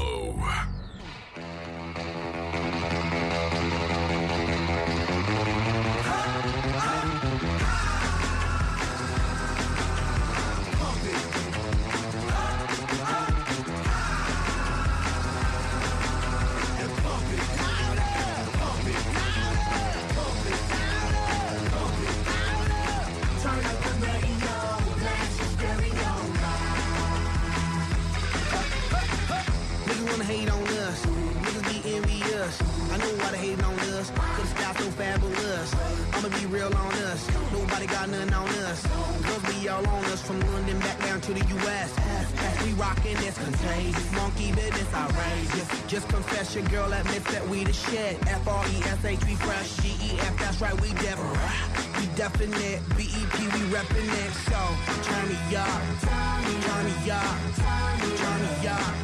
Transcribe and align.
They 33.33 33.38
hating 33.38 33.64
on 33.64 33.78
us. 33.78 34.10
Cause 34.10 34.48
style 34.50 34.74
so 34.74 34.91
fabulous. 34.92 35.74
I'ma 36.14 36.28
be 36.38 36.46
real 36.46 36.72
on 36.74 36.94
us. 37.10 37.20
Nobody 37.52 37.86
got 37.86 38.08
nothing 38.08 38.33
on 38.33 38.48
us. 38.66 38.86
Cause 38.86 39.42
we 39.48 39.69
all 39.69 39.86
on 39.86 40.05
us 40.06 40.22
from 40.22 40.41
London 40.53 40.78
back 40.81 40.98
down 41.00 41.20
to 41.22 41.33
the 41.34 41.44
US. 41.56 41.91
We 42.64 42.72
rockin' 42.72 43.16
this 43.16 43.36
contagious. 43.36 44.12
Monkey 44.12 44.53
business 44.53 44.92
outrageous. 44.94 45.69
Just 45.86 46.08
confess 46.08 46.55
your 46.55 46.64
girl 46.64 46.92
admits 46.92 47.31
that 47.33 47.47
we 47.48 47.64
the 47.64 47.72
shit. 47.72 48.16
F-R-E-S-H, 48.27 49.25
we 49.27 49.34
fresh. 49.34 49.77
G-E-F, 49.78 50.38
that's 50.38 50.61
right, 50.61 50.78
we 50.81 50.88
def. 50.94 51.19
We 51.98 52.06
definite. 52.16 52.81
B-E-P, 52.97 53.36
we 53.55 53.61
reppin' 53.75 54.11
it. 54.25 54.33
So, 54.48 54.61
turn 55.09 55.28
me 55.28 55.56
up. 55.56 55.83
Turn 56.00 56.84
me 56.84 57.11
up. 57.11 57.38
Turn 58.16 58.41
me 58.42 58.69
up. 58.69 59.03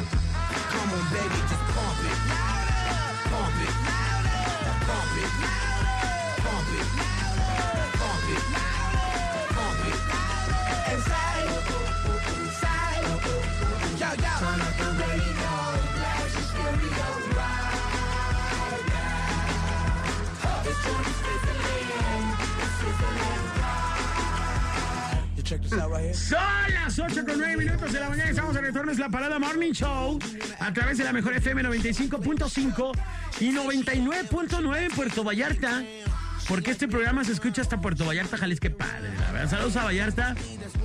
Son 25.69 26.73
las 26.73 26.99
8 26.99 27.25
con 27.25 27.37
9 27.37 27.57
minutos 27.57 27.93
de 27.93 27.99
la 27.99 28.09
mañana. 28.09 28.29
Estamos 28.29 28.55
en 28.55 28.63
retorno. 28.63 28.91
Es 28.91 28.99
la 28.99 29.09
parada 29.09 29.39
Morning 29.39 29.71
Show 29.71 30.19
a 30.59 30.73
través 30.73 30.97
de 30.97 31.03
la 31.03 31.13
mejor 31.13 31.33
FM 31.35 31.63
95.5 31.63 32.91
y 33.39 33.51
99.9 33.51 34.77
en 34.77 34.91
Puerto 34.91 35.23
Vallarta. 35.23 35.83
Porque 36.47 36.71
este 36.71 36.87
programa 36.87 37.23
se 37.23 37.31
escucha 37.31 37.61
hasta 37.61 37.79
Puerto 37.79 38.05
Vallarta, 38.05 38.37
Jalisco. 38.37 38.63
Qué 38.63 38.69
padre, 38.71 39.11
la 39.19 39.31
verdad. 39.31 39.49
Saludos 39.49 39.75
a 39.77 39.83
Vallarta. 39.85 40.35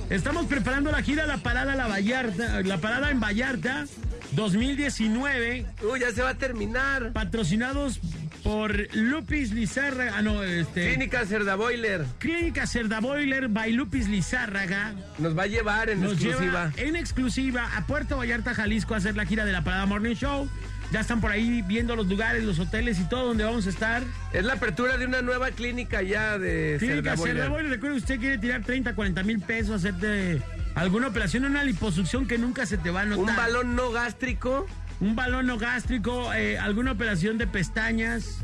Estamos 0.09 0.45
preparando 0.45 0.91
la 0.91 1.01
gira 1.01 1.25
La 1.25 1.37
Parada 1.37 1.75
La 1.75 1.87
Vallarta, 1.87 2.61
La 2.61 2.77
Parada 2.77 3.11
en 3.11 3.19
Vallarta 3.19 3.85
2019, 4.31 5.65
Uy, 5.91 5.99
ya 5.99 6.11
se 6.11 6.21
va 6.21 6.29
a 6.29 6.35
terminar. 6.35 7.11
patrocinados 7.11 7.99
por 8.47 8.95
Lupis 8.95 9.51
Lizárraga. 9.51 10.13
Ah, 10.15 10.21
no, 10.21 10.41
este. 10.41 10.87
Clínica 10.87 11.25
Cerda 11.25 11.55
Boiler 11.55 12.05
Clínica 12.17 12.65
Cerda 12.65 13.01
Boiler 13.01 13.49
by 13.49 13.73
Lupis 13.73 14.07
Lizárraga. 14.07 14.93
nos 15.19 15.37
va 15.37 15.43
a 15.43 15.47
llevar 15.47 15.89
en 15.89 16.01
Nos 16.01 16.13
exclusiva. 16.13 16.41
lleva 16.71 16.71
en 16.77 16.95
exclusiva 16.95 17.69
a 17.75 17.85
Puerto 17.85 18.15
Vallarta, 18.17 18.53
Jalisco, 18.53 18.93
a 18.93 18.97
hacer 18.97 19.17
la 19.17 19.25
gira 19.25 19.43
de 19.43 19.51
la 19.51 19.63
Parada 19.65 19.85
Morning 19.85 20.15
Show. 20.15 20.49
Ya 20.93 21.01
están 21.01 21.19
por 21.19 21.31
ahí 21.31 21.61
viendo 21.63 21.97
los 21.97 22.07
lugares, 22.07 22.45
los 22.45 22.57
hoteles 22.59 22.97
y 22.99 23.09
todo 23.09 23.27
donde 23.27 23.43
vamos 23.43 23.67
a 23.67 23.69
estar. 23.69 24.01
Es 24.31 24.45
la 24.45 24.53
apertura 24.53 24.97
de 24.97 25.05
una 25.05 25.21
nueva 25.21 25.51
clínica 25.51 26.01
ya 26.01 26.37
de 26.37 26.77
Clínica 26.79 27.01
Cerda 27.01 27.15
Boiler. 27.15 27.35
Cerda 27.35 27.49
Boiler, 27.49 27.71
recuerda, 27.71 27.97
usted 27.97 28.17
quiere 28.17 28.37
tirar 28.37 28.63
30, 28.63 28.95
40 28.95 29.23
mil 29.23 29.39
pesos, 29.41 29.75
hacerte 29.83 30.41
alguna 30.75 31.07
operación, 31.07 31.43
una 31.43 31.65
liposucción 31.65 32.25
que 32.25 32.37
nunca 32.37 32.65
se 32.65 32.77
te 32.77 32.91
va 32.91 33.01
a 33.01 33.05
notar. 33.05 33.29
Un 33.29 33.35
balón 33.35 33.75
no 33.75 33.91
gástrico. 33.91 34.65
Un 34.99 35.15
balón 35.15 35.55
gástrico, 35.57 36.33
eh, 36.33 36.57
alguna 36.57 36.91
operación 36.91 37.37
de 37.37 37.45
pestañas, 37.45 38.39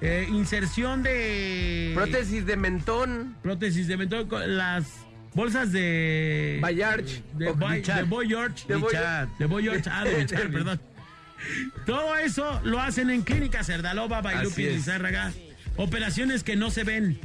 eh, 0.00 0.26
inserción 0.30 1.02
de... 1.02 1.92
Prótesis 1.94 2.44
de 2.44 2.56
mentón. 2.56 3.36
Prótesis 3.42 3.88
de 3.88 3.96
mentón, 3.96 4.28
con 4.28 4.56
las 4.56 4.84
bolsas 5.32 5.72
de... 5.72 6.58
Bayarch. 6.60 7.22
De, 7.34 7.52
Boy, 7.52 7.80
de 7.80 8.02
Boy 8.02 8.28
George. 8.28 8.66
De 8.68 8.76
Boy 8.76 8.92
Bichat. 8.92 9.28
De 9.38 9.46
Boy 9.46 9.62
George. 9.62 9.90
Ah, 9.90 10.04
de 10.04 10.26
perdón. 10.26 10.80
Todo 11.86 12.16
eso 12.16 12.60
lo 12.64 12.80
hacen 12.80 13.10
en 13.10 13.22
Clínica 13.22 13.64
Cerdalova, 13.64 14.20
Bailupi 14.20 14.52
Así 14.52 14.66
es. 14.66 14.74
Lizárraga. 14.74 15.32
Operaciones 15.76 16.44
que 16.44 16.56
no 16.56 16.70
se 16.70 16.84
ven. 16.84 17.18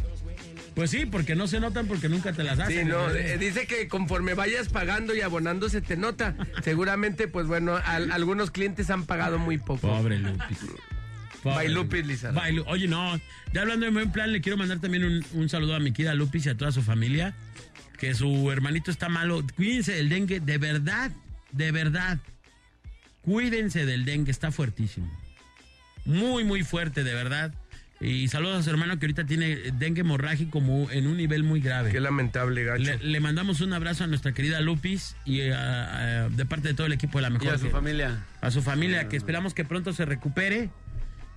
Pues 0.80 0.92
sí, 0.92 1.06
porque 1.06 1.36
no 1.36 1.46
se 1.46 1.60
notan 1.60 1.88
porque 1.88 2.08
nunca 2.08 2.32
te 2.32 2.42
las 2.42 2.56
Sí, 2.56 2.62
hacen. 2.62 2.88
no, 2.88 3.10
¿eh? 3.12 3.38
dice 3.38 3.68
que 3.68 3.90
conforme 3.90 4.34
vayas 4.34 4.70
pagando 4.70 5.14
y 5.14 5.20
abonando 5.20 5.68
se 5.68 5.82
te 5.82 5.98
nota. 5.98 6.36
Seguramente, 6.64 7.28
pues 7.28 7.48
bueno, 7.48 7.76
al- 7.84 8.14
algunos 8.14 8.50
clientes 8.50 8.90
han 8.90 9.06
pagado 9.06 9.40
muy 9.40 9.58
poco. 9.58 9.90
Pobre 9.90 10.20
Lupis. 10.20 10.58
Pobre 11.44 11.68
Lizárraga. 12.04 12.48
Bailu- 12.48 12.64
Oye, 12.68 12.88
no, 12.88 13.20
ya 13.52 13.62
hablando 13.64 13.88
de 13.88 13.92
buen 13.92 14.14
plan, 14.14 14.32
le 14.32 14.40
quiero 14.40 14.58
mandar 14.58 14.80
también 14.80 15.04
un, 15.04 15.26
un 15.34 15.50
saludo 15.50 15.76
a 15.76 15.80
mi 15.82 15.92
querida 15.92 16.14
Lupis 16.14 16.46
y 16.46 16.50
a 16.50 16.56
toda 16.56 16.72
su 16.72 16.82
familia. 16.82 17.34
Que 17.98 18.14
su 18.14 18.50
hermanito 18.50 18.90
está 18.90 19.10
malo. 19.10 19.44
Cuídense 19.58 19.92
del 19.92 20.08
dengue, 20.08 20.40
de 20.40 20.58
verdad, 20.60 21.12
de 21.52 21.74
verdad. 21.74 22.20
Cuídense 23.22 23.86
del 23.86 24.06
dengue, 24.06 24.32
está 24.32 24.52
fuertísimo. 24.54 25.12
Muy, 26.06 26.46
muy 26.46 26.64
fuerte, 26.64 27.04
de 27.04 27.14
verdad. 27.14 27.54
Y 28.02 28.30
saludos 28.30 28.60
a 28.60 28.64
su 28.64 28.70
hermano 28.70 28.98
que 28.98 29.06
ahorita 29.06 29.26
tiene 29.26 29.58
dengue 29.74 30.02
hemorrágico 30.02 30.60
en 30.92 31.06
un 31.08 31.18
nivel 31.18 31.44
muy 31.44 31.60
grave. 31.60 31.92
Qué 31.92 32.00
lamentable, 32.00 32.64
gacho. 32.64 32.82
Le, 32.84 32.98
le 32.98 33.20
mandamos 33.20 33.60
un 33.60 33.74
abrazo 33.74 34.06
a 34.06 34.08
nuestra 34.08 34.32
querida 34.34 34.62
Lupis 34.62 35.18
y 35.26 35.50
a- 35.50 36.24
a- 36.26 36.30
de 36.30 36.46
parte 36.46 36.70
de 36.70 36.74
todo 36.76 36.88
el 36.88 36.94
equipo 36.94 37.18
de 37.18 37.24
la 37.24 37.30
mejor. 37.30 37.48
Y 37.48 37.50
a 37.52 37.58
su 37.58 37.66
que- 37.66 37.72
familia. 37.72 38.26
a 38.40 38.52
su 38.52 38.62
familia, 38.62 39.10
que 39.10 39.18
esperamos 39.18 39.54
que 39.54 39.66
pronto 39.66 39.92
se 39.92 40.06
recupere. 40.06 40.70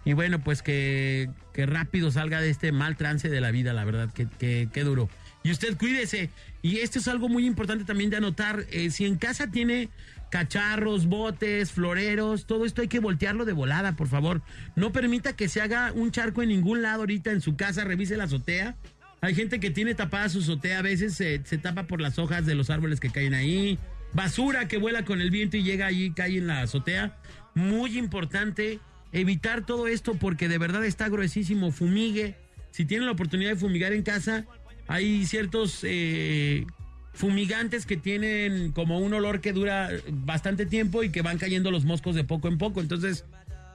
Y 0.05 0.13
bueno, 0.15 0.39
pues 0.43 0.63
que, 0.63 1.31
que 1.53 1.67
rápido 1.67 2.11
salga 2.13 2.41
de 2.41 2.51
este 2.51 2.71
mal 2.73 2.97
trance 2.97 3.29
de 3.29 3.41
la 3.41 3.51
vida, 3.51 3.73
la 3.73 3.85
verdad, 3.85 4.13
que, 4.13 4.27
que, 4.39 4.69
que 4.73 4.85
duro. 4.85 5.09
Y 5.45 5.51
usted 5.51 5.77
cuídese. 5.77 6.31
Y 6.61 6.79
esto 6.79 7.01
es 7.01 7.09
algo 7.09 7.29
muy 7.29 7.45
importante 7.47 7.85
también 7.85 8.11
de 8.11 8.17
anotar. 8.19 8.65
eh, 8.71 8.91
si 8.91 9.05
en 9.05 9.17
casa 9.17 9.51
tiene 9.51 9.89
cacharros, 10.33 11.09
botes, 11.09 11.73
floreros, 11.73 12.47
todo 12.47 12.65
esto 12.65 12.81
hay 12.81 12.89
que 12.89 13.01
voltearlo 13.01 13.45
de 13.45 13.53
volada, 13.53 13.97
por 13.97 14.09
favor. 14.09 14.41
No 14.77 14.91
permita 14.91 15.37
que 15.37 15.47
se 15.47 15.61
haga 15.61 15.93
un 15.93 16.11
charco 16.11 16.43
en 16.43 16.49
ningún 16.49 16.81
lado 16.81 17.01
ahorita 17.01 17.33
en 17.33 17.43
su 17.43 17.55
casa, 17.55 17.85
revise 17.85 18.17
la 18.17 18.25
azotea. 18.25 18.75
Hay 19.21 19.35
gente 19.35 19.61
que 19.61 19.71
tiene 19.71 19.95
tapada 19.95 20.31
su 20.31 20.39
azotea, 20.39 20.79
a 20.79 20.83
veces 20.83 21.13
se, 21.13 21.43
se 21.45 21.59
tapa 21.59 21.83
por 21.83 22.01
las 22.01 22.19
hojas 22.19 22.47
de 22.47 22.55
los 22.55 22.71
árboles 22.71 22.99
que 22.99 23.11
caen 23.11 23.35
ahí. 23.35 23.79
Basura 24.15 24.69
que 24.69 24.79
vuela 24.79 25.05
con 25.05 25.21
el 25.21 25.31
viento 25.31 25.59
y 25.59 25.65
llega 25.65 25.85
allí, 25.85 26.13
cae 26.13 26.39
en 26.39 26.47
la 26.47 26.63
azotea. 26.63 27.19
Muy 27.55 27.99
importante 27.99 28.81
evitar 29.13 29.67
todo 29.67 29.87
esto 29.87 30.15
porque 30.15 30.49
de 30.49 30.57
verdad 30.57 30.83
está 30.87 31.11
gruesísimo. 31.11 31.73
Fumigue. 31.73 32.37
Si 32.71 32.87
tienen 32.87 33.05
la 33.05 33.13
oportunidad 33.13 33.51
de 33.51 33.57
fumigar 33.57 33.93
en 33.93 34.03
casa, 34.03 34.47
hay 34.89 35.27
ciertos 35.27 35.81
eh, 35.83 36.65
fumigantes 37.13 37.87
que 37.87 37.97
tienen 37.97 38.73
como 38.73 38.99
un 38.99 39.13
olor 39.15 39.41
que 39.41 39.53
dura 39.53 39.91
bastante 40.11 40.67
tiempo 40.67 41.03
y 41.03 41.11
que 41.11 41.23
van 41.23 41.39
cayendo 41.39 41.71
los 41.71 41.85
moscos 41.85 42.15
de 42.15 42.25
poco 42.25 42.49
en 42.49 42.59
poco. 42.59 42.81
Entonces, 42.81 43.25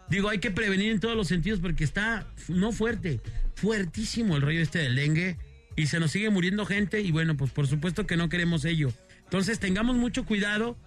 digo, 0.10 0.30
hay 0.30 0.40
que 0.40 0.52
prevenir 0.52 0.92
en 0.92 1.00
todos 1.00 1.16
los 1.16 1.28
sentidos 1.28 1.60
porque 1.60 1.84
está 1.84 2.28
no 2.48 2.72
fuerte, 2.72 3.22
fuertísimo 3.56 4.36
el 4.36 4.42
rollo 4.42 4.62
este 4.62 4.80
del 4.80 4.96
dengue 4.96 5.38
y 5.76 5.88
se 5.88 6.00
nos 6.00 6.12
sigue 6.12 6.30
muriendo 6.30 6.66
gente 6.66 7.02
y 7.02 7.12
bueno, 7.12 7.38
pues 7.38 7.52
por 7.52 7.68
supuesto 7.68 8.08
que 8.08 8.18
no 8.18 8.30
queremos 8.30 8.66
ello. 8.66 8.92
Entonces, 9.26 9.60
tengamos 9.60 9.96
mucho 9.96 10.26
cuidado 10.26 10.78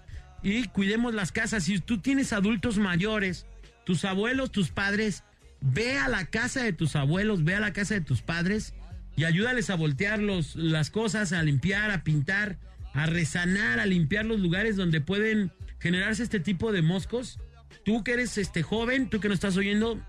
y 0.43 0.65
cuidemos 0.69 1.15
las 1.15 1.33
casas. 1.33 1.65
Si 1.65 1.79
tú 1.79 1.99
tienes 1.99 2.33
adultos 2.33 2.79
mayores, 2.79 3.47
tus 3.85 4.05
abuelos, 4.05 4.51
tus 4.51 4.71
padres, 4.71 5.23
ve 5.61 5.99
a 5.99 6.09
la 6.09 6.27
casa 6.27 6.63
de 6.63 6.73
tus 6.73 6.97
abuelos, 6.97 7.45
ve 7.45 7.55
a 7.55 7.61
la 7.61 7.73
casa 7.73 7.95
de 7.95 8.01
tus 8.01 8.23
padres 8.23 8.75
y 9.21 9.25
ayúdales 9.25 9.69
a 9.69 9.75
voltear 9.75 10.19
los, 10.19 10.57
las 10.57 10.89
cosas, 10.89 11.33
a 11.35 11.43
limpiar, 11.43 11.91
a 11.91 12.03
pintar, 12.05 12.57
a 12.95 13.05
resanar, 13.05 13.79
a 13.79 13.85
limpiar 13.85 14.25
los 14.25 14.41
lugares 14.41 14.77
donde 14.77 15.03
pueden 15.03 15.53
generarse 15.79 16.23
este 16.23 16.41
tipo 16.41 16.73
de 16.73 16.81
moscos. 16.81 17.39
Tú 17.85 18.03
que 18.03 18.13
eres 18.15 18.39
este 18.39 18.63
joven, 18.63 19.11
tú 19.11 19.21
que 19.21 19.29
no 19.29 19.35
estás 19.35 19.59
oyendo, 19.59 20.01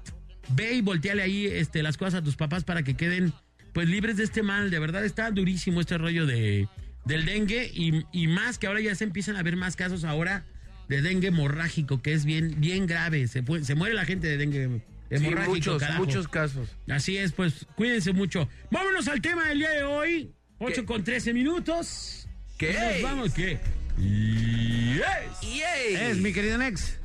ve 0.56 0.75
y 0.75 0.81
volteale 0.81 1.22
ahí 1.24 1.46
este, 1.46 1.84
las 1.84 1.98
cosas 1.98 2.16
a 2.16 2.24
tus 2.24 2.38
papás 2.38 2.63
para 2.63 2.84
que 2.84 2.94
queden 2.96 3.34
pues 3.74 3.90
libres 3.90 4.16
de 4.16 4.24
este 4.24 4.44
mal. 4.44 4.72
De 4.72 4.80
verdad 4.80 5.04
está 5.04 5.30
durísimo 5.30 5.81
este 5.81 5.98
rollo 5.98 6.25
de, 6.25 6.69
del 7.04 7.25
dengue 7.25 7.69
y, 7.74 8.06
y 8.14 8.28
más 8.28 8.57
que 8.57 8.68
ahora 8.68 8.80
ya 8.80 8.96
se 8.96 9.04
empiezan 9.04 9.36
a 9.36 9.44
ver 9.44 9.57
más 9.57 9.75
casos 9.75 10.06
ahora 10.06 10.46
de 10.88 11.02
dengue 11.02 11.28
hemorrágico, 11.28 12.02
que 12.02 12.14
es 12.14 12.24
bien, 12.24 12.62
bien 12.62 12.88
grave. 12.88 13.28
Se, 13.28 13.44
pu- 13.44 13.62
se 13.64 13.75
muere 13.75 13.94
la 13.94 14.06
gente 14.06 14.28
de 14.28 14.38
dengue 14.38 14.81
Sí, 15.19 15.25
hemorrágico. 15.25 15.56
muchos, 15.56 15.80
carajo. 15.80 16.06
muchos 16.06 16.28
casos. 16.28 16.69
Así 16.90 17.18
es, 17.18 17.31
pues 17.34 17.66
cuídense 17.75 18.13
mucho. 18.13 18.48
Vámonos 18.69 19.08
al 19.08 19.22
tema 19.22 19.48
del 19.50 19.60
día 19.60 19.69
de 19.72 19.84
hoy. 19.84 20.34
8 20.60 20.81
¿Qué? 20.81 20.86
con 20.86 21.04
13 21.04 21.34
minutos. 21.34 22.28
¿Qué? 22.58 22.74
Nos 22.74 23.02
vamos, 23.04 23.34
¿qué? 23.34 23.60
Yes. 23.98 26.00
Es 26.00 26.18
mi 26.18 26.31
querido 26.34 26.58
Nex. 26.58 26.98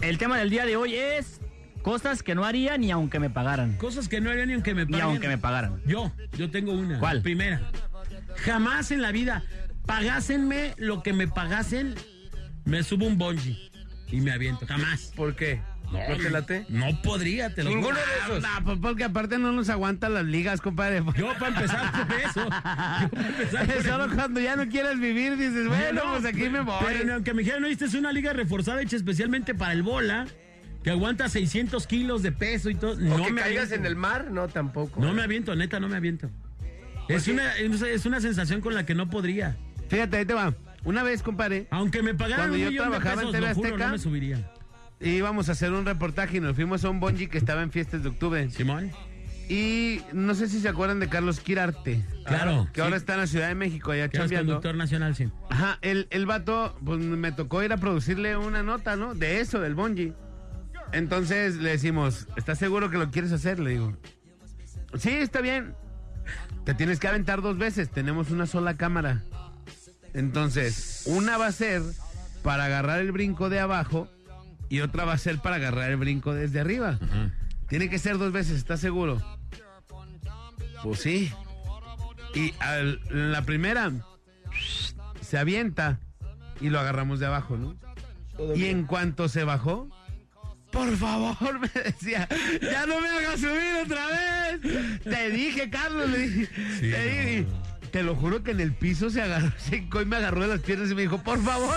El 0.00 0.18
tema 0.18 0.38
del 0.38 0.50
día 0.50 0.66
de 0.66 0.76
hoy 0.76 0.94
es 0.96 1.40
cosas 1.82 2.22
que 2.22 2.34
no 2.34 2.44
haría 2.44 2.76
ni 2.78 2.90
aunque 2.90 3.18
me 3.20 3.30
pagaran. 3.30 3.76
Cosas 3.76 4.08
que 4.08 4.20
no 4.20 4.30
harían 4.30 4.48
ni 4.48 4.54
aunque 4.54 4.74
me 4.74 4.84
Ni 4.84 4.92
paguen. 4.92 5.06
aunque 5.06 5.28
me 5.28 5.38
pagaran. 5.38 5.80
Yo, 5.86 6.12
yo 6.36 6.50
tengo 6.50 6.72
una. 6.72 6.98
¿Cuál? 6.98 7.22
Primera. 7.22 7.60
Jamás 8.44 8.90
en 8.90 9.02
la 9.02 9.12
vida 9.12 9.44
pagásenme 9.86 10.74
lo 10.76 11.02
que 11.02 11.12
me 11.12 11.28
pagasen, 11.28 11.94
me 12.64 12.82
subo 12.82 13.06
un 13.06 13.18
bungee 13.18 13.70
y 14.08 14.20
me 14.20 14.32
aviento. 14.32 14.66
Jamás. 14.66 15.12
¿Por 15.16 15.36
qué? 15.36 15.60
¿No, 15.92 16.16
te 16.16 16.30
late? 16.30 16.66
No 16.68 17.00
podría, 17.02 17.54
te 17.54 17.62
lo 17.62 17.70
Ninguno 17.70 17.96
de 17.96 18.34
esos. 18.36 18.44
Pues 18.64 18.78
porque 18.80 19.04
aparte 19.04 19.38
no 19.38 19.52
nos 19.52 19.68
aguantan 19.68 20.14
las 20.14 20.24
ligas, 20.24 20.60
compadre. 20.60 21.02
Yo 21.16 21.32
para 21.38 21.48
empezar 21.48 22.06
por 22.06 22.16
eso. 22.20 22.44
Yo 22.44 22.48
para 22.50 23.04
empezar 23.28 23.66
por 23.66 23.82
Solo 23.82 24.04
eso. 24.06 24.14
cuando 24.14 24.40
ya 24.40 24.56
no 24.56 24.68
quieres 24.68 24.98
vivir 24.98 25.36
dices, 25.36 25.66
bueno, 25.68 26.04
No, 26.04 26.12
pues 26.12 26.24
aquí 26.24 26.48
me 26.48 26.60
voy. 26.60 26.76
Pero 26.86 27.14
aunque 27.14 27.34
me 27.34 27.42
dijeran, 27.42 27.64
oíste, 27.64 27.84
es 27.84 27.94
una 27.94 28.12
liga 28.12 28.32
reforzada 28.32 28.80
hecha 28.82 28.96
especialmente 28.96 29.54
para 29.54 29.72
el 29.72 29.82
bola, 29.82 30.26
que 30.82 30.90
aguanta 30.90 31.28
600 31.28 31.86
kilos 31.86 32.22
de 32.22 32.32
peso 32.32 32.70
y 32.70 32.74
todo. 32.74 32.92
¿O 32.92 32.96
No 33.18 33.24
que 33.26 33.32
me 33.32 33.40
caigas 33.42 33.66
aviento. 33.66 33.74
en 33.74 33.86
el 33.86 33.96
mar? 33.96 34.30
No, 34.30 34.48
tampoco. 34.48 35.00
No 35.00 35.12
me 35.12 35.22
aviento, 35.22 35.54
neta, 35.54 35.78
no 35.78 35.88
me 35.88 35.96
aviento. 35.96 36.30
Es 37.08 37.24
qué? 37.24 37.32
una, 37.32 37.56
es 37.56 37.82
es 37.82 38.06
una 38.06 38.20
sensación 38.20 38.60
con 38.60 38.74
la 38.74 38.86
que 38.86 38.94
no 38.94 39.10
podría. 39.10 39.56
Fíjate, 39.88 40.16
ahí 40.18 40.24
te 40.24 40.34
va. 40.34 40.54
Una 40.84 41.02
vez, 41.04 41.22
compadre, 41.22 41.66
Aunque 41.70 42.02
me 42.02 42.14
pagaran 42.14 42.48
Cuando 42.50 42.56
un 42.56 42.62
yo 42.62 42.70
millón 42.70 42.90
de 42.92 42.98
trabajaba 42.98 43.22
en 43.22 43.28
pesos, 43.28 43.32
TV 43.32 43.48
lo 43.48 43.54
juro, 43.54 43.68
Azteca, 43.68 43.86
no 43.86 43.92
me 43.92 43.98
subiría. 43.98 44.50
Íbamos 45.02 45.48
a 45.48 45.52
hacer 45.52 45.72
un 45.72 45.84
reportaje 45.84 46.36
y 46.38 46.40
nos 46.40 46.54
fuimos 46.54 46.84
a 46.84 46.90
un 46.90 47.00
bungee 47.00 47.28
que 47.28 47.38
estaba 47.38 47.62
en 47.62 47.70
fiestas 47.70 48.02
de 48.02 48.08
octubre. 48.08 48.50
Simón. 48.50 48.90
Y 49.48 50.00
no 50.12 50.34
sé 50.34 50.48
si 50.48 50.60
se 50.60 50.68
acuerdan 50.68 51.00
de 51.00 51.08
Carlos 51.08 51.40
Quirarte. 51.40 52.04
Claro. 52.24 52.68
Que 52.72 52.80
ahora 52.80 52.96
está 52.96 53.14
en 53.14 53.20
la 53.20 53.26
Ciudad 53.26 53.48
de 53.48 53.54
México, 53.54 53.90
allá 53.90 54.08
chambeando. 54.08 54.54
conductor 54.54 54.76
nacional, 54.76 55.14
sí. 55.14 55.28
Ajá, 55.50 55.78
el, 55.82 56.06
el 56.10 56.26
vato, 56.26 56.78
pues 56.84 57.00
me 57.00 57.32
tocó 57.32 57.62
ir 57.62 57.72
a 57.72 57.76
producirle 57.76 58.36
una 58.36 58.62
nota, 58.62 58.96
¿no? 58.96 59.14
De 59.14 59.40
eso, 59.40 59.60
del 59.60 59.74
bungee. 59.74 60.14
Entonces 60.92 61.56
le 61.56 61.70
decimos, 61.70 62.28
¿estás 62.36 62.58
seguro 62.58 62.90
que 62.90 62.98
lo 62.98 63.10
quieres 63.10 63.32
hacer? 63.32 63.58
Le 63.58 63.70
digo, 63.70 63.96
sí, 64.96 65.10
está 65.10 65.40
bien. 65.40 65.74
Te 66.64 66.74
tienes 66.74 67.00
que 67.00 67.08
aventar 67.08 67.42
dos 67.42 67.58
veces, 67.58 67.90
tenemos 67.90 68.30
una 68.30 68.46
sola 68.46 68.76
cámara. 68.76 69.22
Entonces, 70.14 71.04
una 71.06 71.38
va 71.38 71.46
a 71.46 71.52
ser 71.52 71.82
para 72.42 72.66
agarrar 72.66 73.00
el 73.00 73.12
brinco 73.12 73.48
de 73.48 73.60
abajo 73.60 74.08
y 74.72 74.80
otra 74.80 75.04
va 75.04 75.12
a 75.12 75.18
ser 75.18 75.38
para 75.38 75.56
agarrar 75.56 75.90
el 75.90 75.98
brinco 75.98 76.32
desde 76.32 76.58
arriba. 76.60 76.98
Tiene 77.68 77.90
que 77.90 77.98
ser 77.98 78.16
dos 78.16 78.32
veces, 78.32 78.56
¿estás 78.56 78.80
seguro? 78.80 79.20
Pues 80.82 81.00
sí. 81.00 81.30
Y 82.34 82.54
al- 82.58 82.98
la 83.10 83.42
primera 83.42 83.92
se 85.20 85.36
avienta 85.36 86.00
y 86.60 86.70
lo 86.70 86.80
agarramos 86.80 87.20
de 87.20 87.26
abajo, 87.26 87.58
¿no? 87.58 87.76
Y 88.56 88.64
en 88.64 88.84
cuanto 88.84 89.28
se 89.28 89.44
bajó, 89.44 89.88
por 90.70 90.96
favor, 90.96 91.60
me 91.60 91.68
decía, 91.82 92.26
ya 92.62 92.86
no 92.86 92.98
me 93.02 93.08
hagas 93.08 93.40
subir 93.40 93.74
otra 93.84 94.06
vez. 94.06 95.00
Te 95.04 95.30
dije, 95.30 95.68
Carlos, 95.68 96.08
le 96.08 96.18
dije, 96.18 96.46
te 96.80 96.86
dije. 96.86 97.46
Te 97.92 98.02
lo 98.02 98.16
juro 98.16 98.42
que 98.42 98.50
en 98.52 98.60
el 98.60 98.72
piso 98.72 99.10
se 99.10 99.20
agarró, 99.22 99.52
se 99.58 99.76
hincó 99.76 100.00
y 100.00 100.06
me 100.06 100.16
agarró 100.16 100.40
de 100.40 100.48
las 100.48 100.60
piernas 100.60 100.90
y 100.90 100.94
me 100.94 101.02
dijo, 101.02 101.18
por 101.22 101.40
favor, 101.42 101.76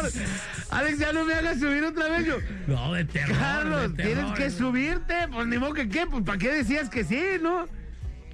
Alex, 0.72 0.98
ya 1.00 1.12
no 1.14 1.26
me 1.26 1.34
hagas 1.34 1.60
subir 1.60 1.84
otra 1.84 2.08
vez. 2.10 2.26
Yo, 2.26 2.38
No, 2.68 2.94
de 2.94 3.04
terror. 3.06 3.38
Carlos, 3.38 3.82
de 3.98 4.04
tienes 4.04 4.16
terror. 4.24 4.34
que 4.38 4.50
subirte. 4.50 5.14
Pues 5.32 5.48
ni 5.48 5.58
modo 5.58 5.74
que 5.74 5.90
qué, 5.90 6.08
pues 6.10 6.24
¿para 6.24 6.38
qué 6.38 6.52
decías 6.54 6.90
que 6.90 7.04
sí, 7.04 7.22
no? 7.42 7.68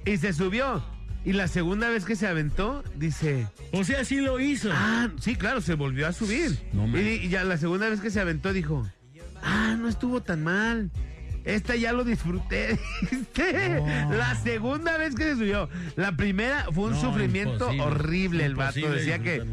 Y 0.06 0.16
se 0.16 0.32
subió. 0.32 0.82
Y 1.24 1.32
la 1.34 1.46
segunda 1.48 1.88
vez 1.88 2.04
que 2.04 2.16
se 2.16 2.26
aventó, 2.26 2.82
dice, 2.96 3.46
O 3.72 3.84
sea, 3.84 4.04
sí 4.04 4.16
lo 4.20 4.40
hizo. 4.40 4.70
ah, 4.72 5.08
sí, 5.20 5.36
claro, 5.36 5.60
se 5.60 5.74
volvió 5.74 6.06
a 6.08 6.12
subir. 6.12 6.58
No, 6.72 6.86
y, 6.98 7.00
y 7.00 7.28
ya 7.28 7.44
la 7.44 7.56
segunda 7.58 7.88
vez 7.88 8.00
que 8.00 8.10
se 8.10 8.20
aventó 8.20 8.52
dijo, 8.52 8.88
ah, 9.42 9.76
no 9.78 9.88
estuvo 9.88 10.20
tan 10.22 10.42
mal. 10.44 10.90
Esta 11.44 11.76
ya 11.76 11.92
lo 11.92 12.04
disfruté. 12.04 12.78
¿viste? 13.10 13.80
La 14.10 14.34
segunda 14.36 14.96
vez 14.96 15.14
que 15.14 15.24
se 15.24 15.34
subió. 15.36 15.68
La 15.96 16.12
primera 16.16 16.66
fue 16.72 16.84
un 16.84 16.92
No, 16.92 17.00
sufrimiento 17.00 17.72
imposible, 17.72 17.82
horrible. 17.82 18.44
El 18.44 18.54
vato 18.54 18.90
decía 18.90 19.18
que 19.18 19.44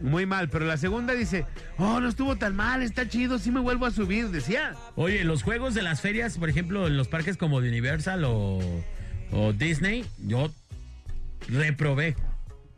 muy 0.00 0.26
mal. 0.26 0.48
Pero 0.48 0.66
la 0.66 0.76
segunda 0.76 1.14
dice, 1.14 1.46
oh, 1.78 2.00
no 2.00 2.08
estuvo 2.08 2.36
tan 2.36 2.54
mal, 2.54 2.82
está 2.82 3.08
chido, 3.08 3.38
sí 3.38 3.50
me 3.50 3.60
vuelvo 3.60 3.86
a 3.86 3.90
subir. 3.90 4.28
Decía. 4.28 4.74
Oye, 4.96 5.24
los 5.24 5.42
juegos 5.42 5.74
de 5.74 5.82
las 5.82 6.00
ferias, 6.00 6.38
por 6.38 6.48
ejemplo, 6.50 6.86
en 6.86 6.96
los 6.96 7.08
parques 7.08 7.36
como 7.36 7.60
de 7.60 7.68
Universal 7.68 8.24
o, 8.24 8.60
o 9.32 9.52
Disney, 9.52 10.04
yo 10.18 10.50
reprobé. 11.48 12.16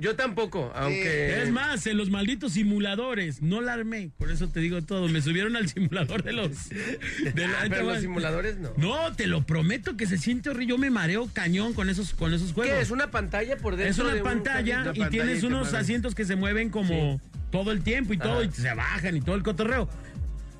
Yo 0.01 0.17
tampoco, 0.17 0.73
aunque... 0.75 1.43
Es 1.43 1.51
más, 1.51 1.87
en 1.87 1.97
los 1.97 2.11
malditos 2.11 2.53
simuladores, 2.53 3.43
no 3.43 3.61
la 3.61 3.75
armé. 3.75 4.11
Por 4.17 4.31
eso 4.31 4.49
te 4.49 4.61
digo 4.61 4.83
todo. 4.83 5.09
Me 5.09 5.21
subieron 5.21 5.57
al 5.57 5.69
simulador 5.69 6.23
de 6.23 6.33
los. 6.33 6.69
de 7.35 7.47
la- 7.47 7.67
pero 7.69 7.85
los 7.85 8.01
simuladores 8.01 8.59
no. 8.59 8.71
No, 8.77 9.13
te 9.15 9.27
lo 9.27 9.45
prometo 9.45 9.97
que 9.97 10.07
se 10.07 10.17
siente 10.17 10.49
horrible. 10.51 10.71
Yo 10.71 10.79
me 10.79 10.91
mareo 10.91 11.29
cañón 11.33 11.75
con 11.75 11.91
esos, 11.91 12.15
con 12.15 12.33
esos 12.33 12.53
juegos. 12.53 12.75
¿Qué? 12.77 12.81
¿Es 12.83 12.91
una 12.91 13.11
pantalla 13.11 13.57
por 13.57 13.77
dentro 13.77 13.91
Es 13.91 13.99
una 13.99 14.15
de 14.15 14.23
un 14.23 14.25
pantalla 14.25 14.93
y 14.95 15.05
tienes 15.11 15.43
y 15.43 15.47
unos 15.47 15.75
asientos 15.75 16.15
que 16.15 16.25
se 16.25 16.37
mueven 16.37 16.71
como 16.71 17.21
todo 17.51 17.73
el 17.73 17.83
tiempo 17.83 18.13
y 18.13 18.19
todo, 18.19 18.43
y 18.45 18.51
se 18.51 18.73
bajan 18.75 19.17
y 19.17 19.21
todo 19.21 19.35
el 19.35 19.43
cotorreo. 19.43 19.89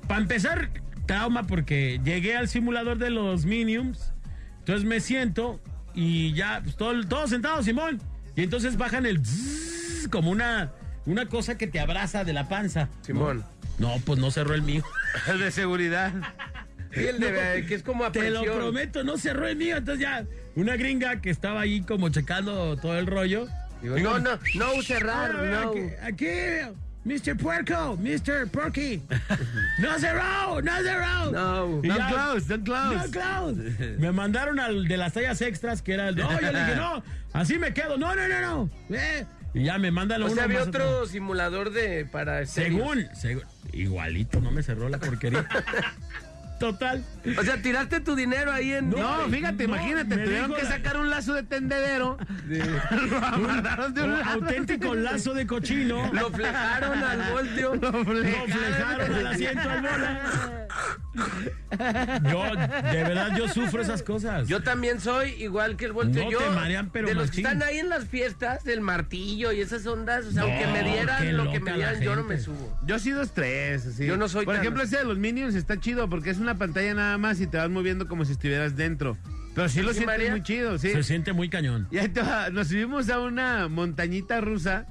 Para 0.07 0.21
empezar, 0.21 0.69
trauma 1.07 1.47
porque 1.47 1.99
llegué 2.03 2.35
al 2.35 2.47
simulador 2.47 2.97
de 2.97 3.09
los 3.09 3.45
Minions, 3.45 4.13
entonces 4.59 4.85
me 4.85 4.99
siento 4.99 5.61
y 5.93 6.33
ya, 6.33 6.61
pues 6.63 6.75
todo, 6.75 7.01
todos 7.07 7.29
sentados, 7.29 7.65
Simón. 7.65 8.01
Y 8.41 8.45
entonces 8.45 8.75
bajan 8.75 9.05
el 9.05 9.21
como 10.09 10.31
una, 10.31 10.71
una 11.05 11.27
cosa 11.27 11.59
que 11.59 11.67
te 11.67 11.79
abraza 11.79 12.23
de 12.23 12.33
la 12.33 12.49
panza. 12.49 12.89
Simón. 13.01 13.45
No, 13.77 14.01
pues 14.03 14.17
no 14.17 14.31
cerró 14.31 14.55
el 14.55 14.63
mío. 14.63 14.83
El 15.27 15.39
de 15.41 15.51
seguridad. 15.51 16.11
Sí, 16.93 17.07
el 17.07 17.21
de, 17.21 17.65
que 17.69 17.75
es 17.75 17.83
como 17.83 18.03
a 18.03 18.11
Te 18.11 18.29
lo 18.29 18.43
prometo, 18.43 19.05
no 19.05 19.17
cerró 19.17 19.47
el 19.47 19.55
mío. 19.55 19.77
Entonces 19.77 20.01
ya, 20.01 20.25
una 20.55 20.75
gringa 20.75 21.21
que 21.21 21.29
estaba 21.29 21.61
ahí 21.61 21.79
como 21.83 22.09
checando 22.09 22.75
todo 22.75 22.99
el 22.99 23.07
rollo. 23.07 23.47
Digo, 23.81 23.97
no, 23.97 24.19
no, 24.19 24.37
no 24.55 24.81
cerrar, 24.81 25.31
A 25.31 25.41
ver, 25.41 25.51
no. 25.53 25.69
Aquí, 25.69 25.79
aquí, 26.01 26.25
Mr. 27.03 27.35
Puerco, 27.35 27.97
Mr. 27.97 28.47
Porky. 28.47 29.01
No 29.79 29.97
cerró, 29.97 30.61
no 30.61 30.77
cerró. 30.83 31.31
No. 31.31 31.81
Ya- 31.81 32.07
close, 32.09 32.47
don't 32.47 32.63
close. 32.63 32.95
No 32.95 33.11
close. 33.11 33.95
Me 33.99 34.11
mandaron 34.11 34.59
al 34.59 34.87
de 34.87 34.97
las 34.97 35.13
tallas 35.13 35.41
extras, 35.41 35.81
que 35.81 35.93
era 35.93 36.09
el. 36.09 36.15
No, 36.15 36.29
yo 36.39 36.51
le 36.51 36.59
dije, 36.59 36.75
no, 36.75 37.03
así 37.33 37.57
me 37.57 37.73
quedo. 37.73 37.97
No, 37.97 38.15
no, 38.15 38.27
no, 38.27 38.41
no. 38.41 38.69
Eh. 38.95 39.25
Y 39.53 39.63
ya 39.65 39.77
me 39.77 39.91
mandan 39.91 40.21
a 40.21 40.25
O 40.27 40.29
sea, 40.29 40.43
había 40.43 40.63
otro 40.63 41.05
simuladro 41.07 41.69
de 41.71 42.05
para. 42.05 42.45
Según, 42.45 43.07
según, 43.15 43.43
igualito, 43.73 44.39
no 44.39 44.51
me 44.51 44.61
cerró 44.63 44.87
la 44.87 44.99
porquería. 44.99 45.47
Total. 46.61 47.03
O 47.37 47.43
sea, 47.43 47.61
tiraste 47.61 47.99
tu 47.99 48.15
dinero 48.15 48.51
ahí 48.51 48.71
en. 48.73 48.89
No, 48.91 49.27
fíjate, 49.29 49.67
no, 49.67 49.73
imagínate, 49.75 50.15
tuvieron 50.17 50.53
que 50.53 50.63
la- 50.63 50.69
sacar 50.69 50.97
un 50.97 51.09
lazo 51.09 51.33
de 51.33 51.43
tendedero. 51.43 52.17
Lo 53.09 53.17
amarraron 53.17 53.93
de 53.93 54.01
un 54.03 54.11
Un 54.11 54.19
lado. 54.19 54.31
auténtico 54.33 54.95
lazo 54.95 55.33
de 55.33 55.45
cochino. 55.47 56.09
Lo 56.13 56.31
flejaron 56.31 57.03
al 57.03 57.31
volteo. 57.31 57.75
Lo 57.75 57.91
Lo 57.91 58.05
flejaron 58.05 59.13
al 59.15 59.27
asiento 59.27 59.69
al 59.69 59.81
bola. 59.81 60.67
Yo, 62.29 62.43
de 62.91 63.03
verdad, 63.03 63.35
yo 63.37 63.47
sufro 63.49 63.81
esas 63.81 64.03
cosas. 64.03 64.47
Yo 64.47 64.61
también 64.61 64.99
soy 64.99 65.31
igual 65.41 65.75
que 65.77 65.85
el 65.85 65.93
volteo. 65.93 66.25
No 66.25 66.31
yo, 66.31 66.39
te 66.39 66.49
marean, 66.51 66.89
pero 66.91 67.07
de 67.07 67.15
los 67.15 67.31
que 67.31 67.37
están 67.41 67.61
ahí 67.63 67.79
en 67.79 67.89
las 67.89 68.05
fiestas, 68.05 68.63
del 68.63 68.81
martillo 68.81 69.51
y 69.51 69.61
esas 69.61 69.85
ondas, 69.85 70.25
o 70.25 70.31
sea, 70.31 70.43
No, 70.43 70.49
aunque 70.49 70.67
me 70.67 70.83
dieran 70.83 71.37
lo 71.37 71.51
que 71.51 71.59
me 71.59 71.73
dieran, 71.73 72.01
yo 72.01 72.15
no 72.15 72.23
me 72.23 72.39
subo. 72.39 72.77
Yo 72.85 72.99
sí 72.99 73.11
dos, 73.11 73.31
tres, 73.33 73.85
así. 73.87 74.05
Yo 74.05 74.17
no 74.17 74.27
soy 74.29 74.45
Por 74.45 74.55
tan- 74.55 74.63
ejemplo, 74.63 74.83
ese 74.83 74.97
de 74.97 75.03
los 75.05 75.17
Minions 75.17 75.55
está 75.55 75.79
chido 75.79 76.09
porque 76.09 76.29
es 76.29 76.37
una 76.37 76.50
pantalla 76.55 76.93
nada 76.93 77.17
más 77.17 77.39
y 77.41 77.47
te 77.47 77.57
vas 77.57 77.69
moviendo 77.69 78.07
como 78.07 78.25
si 78.25 78.33
estuvieras 78.33 78.75
dentro. 78.75 79.17
Pero 79.53 79.67
sí 79.67 79.81
lo 79.81 79.89
¿Sí, 79.89 79.95
sientes 79.95 80.05
María? 80.17 80.31
muy 80.31 80.43
chido, 80.43 80.77
sí. 80.77 80.91
Se 80.91 81.03
siente 81.03 81.33
muy 81.33 81.49
cañón. 81.49 81.87
Y 81.91 81.97
ahí 81.97 82.07
te 82.07 82.21
va, 82.21 82.49
nos 82.49 82.69
subimos 82.69 83.09
a 83.09 83.19
una 83.19 83.67
montañita 83.67 84.39
rusa 84.39 84.85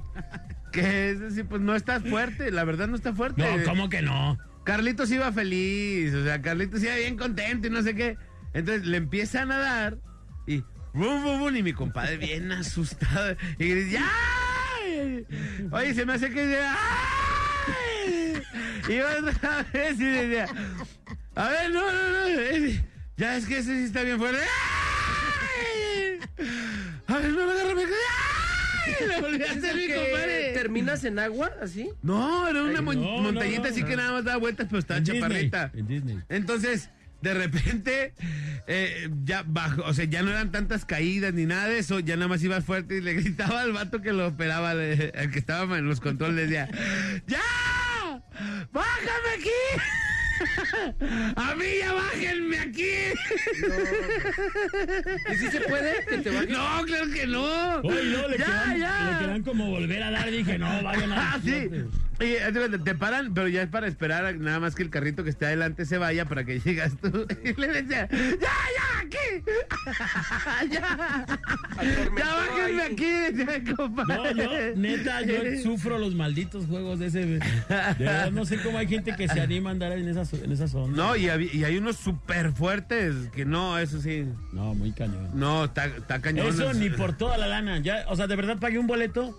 que 0.71 1.09
es 1.11 1.21
así, 1.21 1.43
pues 1.43 1.61
no 1.61 1.75
está 1.75 1.99
fuerte, 1.99 2.51
la 2.51 2.63
verdad 2.63 2.87
no 2.87 2.95
está 2.95 3.13
fuerte. 3.13 3.41
No, 3.41 3.63
¿cómo 3.63 3.89
que 3.89 4.01
no? 4.01 4.37
Carlitos 4.63 5.09
iba 5.11 5.31
feliz, 5.31 6.13
o 6.13 6.23
sea, 6.23 6.41
Carlitos 6.41 6.83
iba 6.83 6.95
bien 6.95 7.17
contento 7.17 7.67
y 7.67 7.71
no 7.71 7.81
sé 7.81 7.95
qué. 7.95 8.17
Entonces 8.53 8.85
le 8.85 8.97
empieza 8.97 9.41
a 9.41 9.45
nadar 9.45 9.97
y 10.45 10.59
bum, 10.93 11.23
bum, 11.23 11.39
bum, 11.39 11.55
y 11.55 11.63
mi 11.63 11.73
compadre 11.73 12.17
bien 12.17 12.51
asustado. 12.51 13.35
Y 13.57 13.67
grita, 13.67 14.01
¡ay! 14.85 15.25
Oye, 15.71 15.93
se 15.95 16.05
me 16.05 16.13
hace 16.13 16.29
que 16.29 16.45
dice, 16.45 16.59
¡ay! 16.63 18.43
Y 18.89 18.99
otra 18.99 19.65
vez 19.73 19.99
y 19.99 20.05
decía, 20.05 20.47
a 21.35 21.49
ver, 21.49 21.71
no, 21.71 21.91
no, 21.91 22.09
no. 22.11 22.27
eh, 22.27 22.83
Ya 23.17 23.37
es 23.37 23.45
que 23.45 23.57
ese 23.59 23.77
sí 23.77 23.83
está 23.85 24.03
bien 24.03 24.17
fuerte. 24.19 24.41
¡Ay! 24.41 26.19
A 27.07 27.17
ver, 27.17 27.31
no 27.31 27.45
me 27.45 27.51
agarra, 27.51 27.75
me 27.75 27.83
¡ay! 27.83 29.07
Le 29.07 29.21
volví 29.21 29.41
a 29.43 29.45
¿Es 29.45 29.57
hacer 29.57 29.77
el 29.77 29.87
mi 29.87 29.93
compadre. 29.93 30.51
¿Terminas 30.53 31.03
en 31.03 31.19
agua 31.19 31.51
así? 31.61 31.89
No, 32.01 32.47
era 32.47 32.63
una 32.63 32.79
Ay, 32.79 32.85
mon- 32.85 33.01
no, 33.01 33.21
montañita 33.21 33.63
no, 33.63 33.69
así 33.69 33.81
no. 33.81 33.87
que 33.87 33.95
nada 33.95 34.11
más 34.13 34.23
daba 34.23 34.37
vueltas, 34.37 34.67
pero 34.69 34.79
estaba 34.79 34.97
En 34.97 35.03
Disney, 35.03 35.21
chaparrita. 35.21 35.71
en 35.73 35.87
Disney. 35.87 36.19
Entonces, 36.29 36.89
de 37.21 37.33
repente, 37.35 38.13
eh, 38.67 39.09
ya 39.23 39.43
bajo, 39.45 39.83
o 39.83 39.93
sea, 39.93 40.05
ya 40.05 40.23
no 40.23 40.31
eran 40.31 40.51
tantas 40.51 40.85
caídas 40.85 41.33
ni 41.33 41.45
nada 41.45 41.67
de 41.67 41.79
eso, 41.79 41.99
ya 41.99 42.15
nada 42.15 42.27
más 42.27 42.41
ibas 42.43 42.65
fuerte 42.65 42.97
y 42.97 43.01
le 43.01 43.13
gritaba 43.13 43.61
al 43.61 43.71
vato 43.73 44.01
que 44.01 44.11
lo 44.13 44.27
operaba, 44.27 44.73
le- 44.73 45.13
al 45.15 45.29
que 45.31 45.39
estaba 45.39 45.77
en 45.77 45.87
los 45.87 45.99
controles, 45.99 46.49
decía, 46.49 46.67
¡Ya! 47.27 47.41
¡Bájame 48.71 49.29
aquí! 49.37 49.81
¡A 51.35 51.55
mí 51.55 51.65
ya 51.79 51.93
bájenme 51.93 52.59
aquí! 52.59 52.91
¿Y 55.31 55.35
si 55.35 55.51
se 55.51 55.61
puede? 55.61 56.05
¿Que 56.05 56.17
te 56.19 56.29
bajes? 56.29 56.49
No, 56.49 56.83
claro 56.85 57.11
que 57.11 57.27
no. 57.27 57.75
Oye, 57.79 58.03
no, 58.05 58.27
le, 58.27 58.37
ya, 58.37 58.45
quedan, 58.45 58.79
ya. 58.79 59.11
le 59.11 59.25
quedan 59.25 59.43
como 59.43 59.69
volver 59.69 60.03
a 60.03 60.11
dar. 60.11 60.31
Dije, 60.31 60.57
no, 60.57 60.83
vayan 60.83 61.11
a. 61.13 61.33
Ah, 61.33 61.39
sí. 61.43 61.69
De 62.21 62.51
cuenta, 62.53 62.77
te 62.77 62.93
paran, 62.93 63.33
pero 63.33 63.47
ya 63.47 63.63
es 63.63 63.69
para 63.69 63.87
esperar 63.87 64.35
nada 64.35 64.59
más 64.59 64.75
que 64.75 64.83
el 64.83 64.91
carrito 64.91 65.23
que 65.23 65.31
esté 65.31 65.47
adelante 65.47 65.85
se 65.85 65.97
vaya 65.97 66.25
para 66.25 66.43
que 66.43 66.59
llegas 66.59 66.95
tú. 67.01 67.25
Y 67.43 67.59
le 67.59 67.67
decía, 67.67 68.07
¡Ya, 68.11 68.37
ya, 68.37 68.99
aquí! 69.01 69.17
¡Ya! 70.71 71.25
¡Ya 72.15 72.35
bájenme 72.35 72.81
ahí. 72.83 72.91
aquí! 72.91 73.05
decía 73.33 73.75
compadre. 73.75 74.35
No, 74.35 74.43
yo, 74.43 74.75
neta, 74.75 75.21
yo 75.23 75.35
sufro 75.63 75.97
los 75.97 76.13
malditos 76.13 76.67
juegos 76.67 76.99
de 76.99 77.07
ese. 77.07 77.25
De 77.25 77.39
verdad, 77.97 78.31
no 78.31 78.45
sé 78.45 78.57
cómo 78.61 78.77
hay 78.77 78.87
gente 78.87 79.15
que 79.15 79.27
se 79.27 79.41
anima 79.41 79.71
a 79.71 79.73
andar 79.73 79.91
en 79.93 80.07
esa, 80.07 80.23
en 80.33 80.51
esa 80.51 80.67
zona. 80.67 80.95
No, 80.95 81.15
y, 81.15 81.25
hab- 81.25 81.53
y 81.53 81.63
hay 81.63 81.77
unos 81.77 81.97
súper 81.97 82.51
fuertes 82.51 83.15
que 83.33 83.45
no, 83.45 83.77
eso 83.77 84.01
sí. 84.01 84.25
No, 84.53 84.73
muy 84.73 84.91
cañón. 84.91 85.29
No, 85.33 85.65
está, 85.65 85.85
está 85.85 86.19
cañón. 86.21 86.47
Eso 86.47 86.73
ni 86.73 86.89
por 86.97 87.17
toda 87.17 87.37
la 87.37 87.47
lana. 87.47 87.79
Ya, 87.79 88.05
o 88.07 88.15
sea, 88.15 88.27
de 88.27 88.35
verdad 88.35 88.57
pagué 88.59 88.79
un 88.79 88.87
boleto 88.87 89.37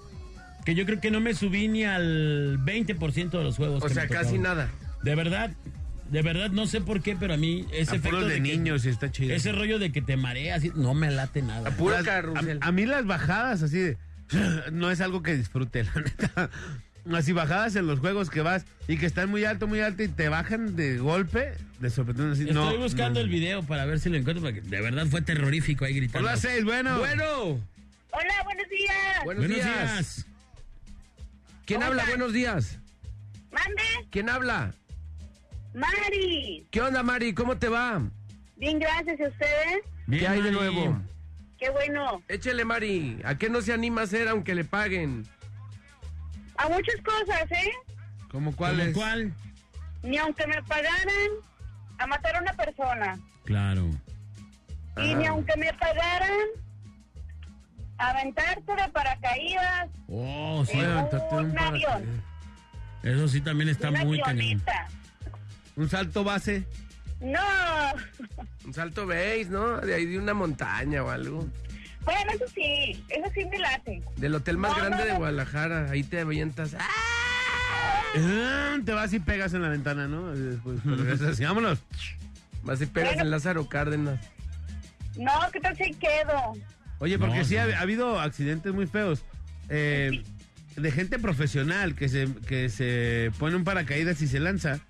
que 0.65 0.75
yo 0.75 0.85
creo 0.87 1.01
que 1.01 1.11
no 1.11 1.21
me 1.21 1.35
subí 1.35 1.69
ni 1.69 1.85
al 1.85 2.59
20% 2.65 3.31
de 3.31 3.43
los 3.45 3.57
juegos. 3.57 3.83
O 3.83 3.87
que 3.89 3.95
sea, 3.95 4.05
me 4.05 4.09
casi 4.11 4.37
tocaban. 4.37 4.43
nada. 4.59 4.69
De 5.03 5.15
verdad, 5.15 5.51
de 6.11 6.23
verdad, 6.23 6.51
no 6.51 6.67
sé 6.67 6.81
por 6.81 7.01
qué, 7.03 7.17
pero 7.19 7.35
a 7.35 7.37
mí 7.37 7.67
ese 7.73 7.93
A 7.93 7.97
efecto 7.97 8.21
de, 8.27 8.35
que- 8.35 8.41
niños 8.41 8.85
y 8.85 8.91
está 8.91 9.11
chido. 9.11 9.35
ese 9.35 9.51
rollo 9.53 9.79
de 9.79 9.91
que 9.93 10.03
te 10.03 10.17
mareas, 10.17 10.63
y- 10.65 10.71
no 10.75 10.95
me 10.95 11.11
late 11.11 11.43
nada. 11.43 11.69
A 11.71 11.73
puro 11.73 11.95
Las- 11.95 12.05
carrusel. 12.05 12.59
a, 12.61 12.67
a 12.69 12.73
mí 12.73 12.87
las 12.87 13.07
bajadas 13.07 13.63
así 13.63 13.79
de... 13.79 13.97
No 14.73 14.91
es 14.91 15.01
algo 15.01 15.23
que 15.23 15.37
disfrute, 15.37 15.85
la 15.85 15.93
neta. 15.97 16.51
Así 17.13 17.33
bajadas 17.33 17.75
en 17.75 17.87
los 17.89 17.99
juegos 17.99 18.31
que 18.31 18.43
vas 18.43 18.65
y 18.87 18.97
que 18.97 19.07
están 19.07 19.29
muy 19.29 19.45
alto, 19.45 19.67
muy 19.67 19.81
alto 19.81 20.05
y 20.05 20.09
te 20.09 20.29
bajan 20.29 20.77
de 20.77 20.99
golpe, 20.99 21.55
de 21.81 21.91
sorprendente. 21.91 22.35
Así, 22.35 22.43
Estoy 22.49 22.77
no, 22.77 22.83
buscando 22.83 23.19
no. 23.19 23.25
el 23.25 23.29
video 23.29 23.63
para 23.65 23.85
ver 23.87 23.99
si 23.99 24.09
lo 24.09 24.17
encuentro, 24.17 24.43
porque 24.43 24.61
de 24.61 24.81
verdad 24.81 25.07
fue 25.07 25.21
terrorífico 25.21 25.85
ahí 25.85 25.95
gritando. 25.95 26.29
Hola, 26.29 26.37
seis, 26.37 26.65
bueno. 26.65 26.99
Bueno, 26.99 27.25
Hola, 28.15 28.35
buenos 28.45 28.69
días. 28.69 29.25
buenos, 29.25 29.47
Buenos 29.49 29.65
días. 29.67 29.67
días. 29.67 30.27
¿Quién 31.67 31.81
¿Cómo 31.81 31.91
habla? 31.91 32.05
Buenos 32.07 32.33
días. 32.33 32.79
Mande, 33.51 33.83
¿Quién 34.11 34.29
habla? 34.29 34.75
Mari. 35.75 36.67
¿Qué 36.71 36.81
onda, 36.81 37.03
Mari? 37.03 37.35
¿Cómo 37.35 37.57
te 37.59 37.69
va? 37.69 38.03
Bien, 38.57 38.79
gracias 38.79 39.21
a 39.21 39.29
ustedes. 39.29 39.83
Bien, 40.07 40.21
¿Qué 40.21 40.29
hay 40.29 40.43
de 40.43 40.53
nuevo? 40.53 41.01
Qué 41.59 41.71
bueno. 41.71 42.23
Échele, 42.29 42.65
Mari. 42.65 43.19
¿A 43.25 43.37
qué 43.39 43.49
no 43.49 43.61
se 43.63 43.73
anima 43.73 44.03
a 44.03 44.05
hacer 44.05 44.29
aunque 44.29 44.55
le 44.55 44.65
paguen? 44.65 45.27
A 46.62 46.69
muchas 46.69 46.97
cosas, 47.04 47.50
¿eh? 47.50 47.71
¿Cómo 48.31 48.54
cuál 48.54 48.73
¿Cómo 48.76 48.83
es? 48.88 48.95
cuál? 48.95 49.35
Ni 50.02 50.16
aunque 50.19 50.47
me 50.47 50.62
pagaran 50.62 51.31
a 51.99 52.07
matar 52.07 52.37
a 52.37 52.40
una 52.40 52.52
persona. 52.54 53.19
Claro. 53.45 53.90
Y 54.97 55.14
ni 55.14 55.26
aunque 55.26 55.57
me 55.57 55.73
pagaran 55.75 56.31
a 57.99 58.11
aventarte 58.11 58.75
de 58.76 58.88
paracaídas 58.92 59.88
Oh, 60.09 60.64
sí. 60.66 60.78
en 60.78 60.90
un 60.90 61.50
un 61.50 61.59
avión. 61.59 62.23
Eso 63.02 63.28
sí 63.28 63.40
también 63.40 63.69
está 63.69 63.90
una 63.90 64.04
muy 64.04 64.21
cañón. 64.21 64.38
avioneta. 64.40 64.88
Un 65.76 65.88
salto 65.88 66.23
base. 66.25 66.64
No. 67.21 67.40
Un 68.64 68.75
salto 68.75 69.07
veis, 69.07 69.49
¿no? 69.49 69.78
De 69.78 69.95
ahí 69.95 70.07
de 70.07 70.19
una 70.19 70.35
montaña 70.35 71.02
o 71.02 71.11
algo. 71.11 71.49
Bueno, 72.05 72.33
eso 72.33 72.45
sí, 72.55 73.05
eso 73.09 73.31
sí 73.35 73.45
me 73.45 73.59
late. 73.59 74.03
Del 74.17 74.35
hotel 74.35 74.57
más 74.59 74.73
No, 74.73 74.77
grande 74.79 74.97
no, 74.99 75.05
de. 75.05 75.13
Guadalajara. 75.15 75.91
Ahí 75.91 76.03
te 76.03 76.21
avientas. 76.21 76.75
¡Ah! 76.79 76.89
Ah, 78.17 78.77
Te 78.85 78.93
vas 78.93 79.13
y 79.13 79.21
pegas 79.21 79.55
en 79.55 79.63
la 79.63 79.69
ventana, 79.69 80.07
¿no? 80.09 80.35
Y 80.35 80.39
Después 80.41 80.85
regresas 80.85 81.29
así, 81.29 81.45
vámonos. 81.45 81.79
Vas 82.63 82.81
y 82.81 82.87
pegas 82.87 83.11
Bueno. 83.11 83.25
en 83.25 83.31
Lázaro 83.31 83.69
Cárdenas. 83.69 84.21
No, 85.17 85.33
¿qué 85.53 85.61
tal 85.61 85.77
si 85.77 85.93
quedo? 85.95 86.53
Oye, 86.99 87.19
porque 87.19 87.39
No, 87.39 87.45
sí 87.45 87.57
ha 87.57 87.81
habido 87.81 88.21
accidentes 88.21 88.73
muy 88.73 88.87
feos. 88.87 89.25
eh, 89.69 90.23
de 90.77 90.91
gente 90.91 91.19
profesional 91.19 91.95
que 91.95 92.09
se, 92.09 92.29
que 92.47 92.71
se 92.71 93.31
pone 93.39 93.57
un 93.57 93.65
paracaídas 93.65 94.21
y 94.23 94.27
se 94.27 94.41
lanza. 94.41 94.81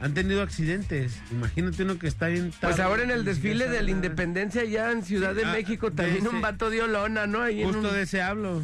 Han 0.00 0.14
tenido 0.14 0.42
accidentes. 0.42 1.20
Imagínate 1.30 1.82
uno 1.82 1.98
que 1.98 2.06
está 2.08 2.28
bien 2.28 2.48
Pues 2.48 2.60
tarde, 2.60 2.82
ahora 2.82 3.02
en 3.02 3.10
el 3.10 3.24
desfile 3.24 3.68
de 3.68 3.82
la. 3.82 3.90
Independencia 3.90 4.62
allá 4.62 4.90
en 4.92 5.04
Ciudad 5.04 5.34
de 5.34 5.44
Ah, 5.44 5.52
México 5.52 5.90
de 5.90 5.96
también 5.96 6.18
ese- 6.26 6.28
un 6.28 6.40
vato 6.40 6.70
dio 6.70 6.86
lona, 6.86 7.26
¿no? 7.26 7.42
Ahí 7.42 7.60
en 7.62 7.66
Justo 7.72 7.88
un- 7.88 7.94
de 7.94 8.02
ese 8.02 8.22
hablo. 8.22 8.62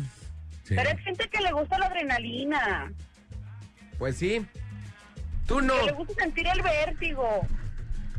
Sí. 0.64 0.74
Pero 0.74 0.90
es 0.90 0.98
gente 1.00 1.28
que 1.28 1.40
le 1.42 1.52
gusta 1.52 1.78
la 1.78 1.86
adrenalina. 1.86 2.90
Pues 3.98 4.16
sí. 4.16 4.44
Tú 5.46 5.60
no. 5.60 5.78
Que 5.78 5.86
le 5.86 5.92
gusta 5.92 6.14
sentir 6.24 6.46
el 6.48 6.62
vértigo. 6.62 7.46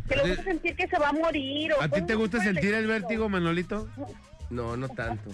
Que 0.07 0.15
le 0.15 0.27
gusta 0.29 0.43
sentir 0.43 0.75
que 0.75 0.87
se 0.87 0.97
va 0.99 1.09
a 1.09 1.13
morir. 1.13 1.73
o 1.73 1.81
¿A 1.81 1.89
ti 1.89 2.01
te 2.03 2.15
gusta 2.15 2.41
sentir 2.41 2.73
el 2.73 2.87
vértigo, 2.87 3.27
Manolito? 3.29 3.89
No, 3.97 4.07
no 4.49 4.87
tanto. 4.89 5.31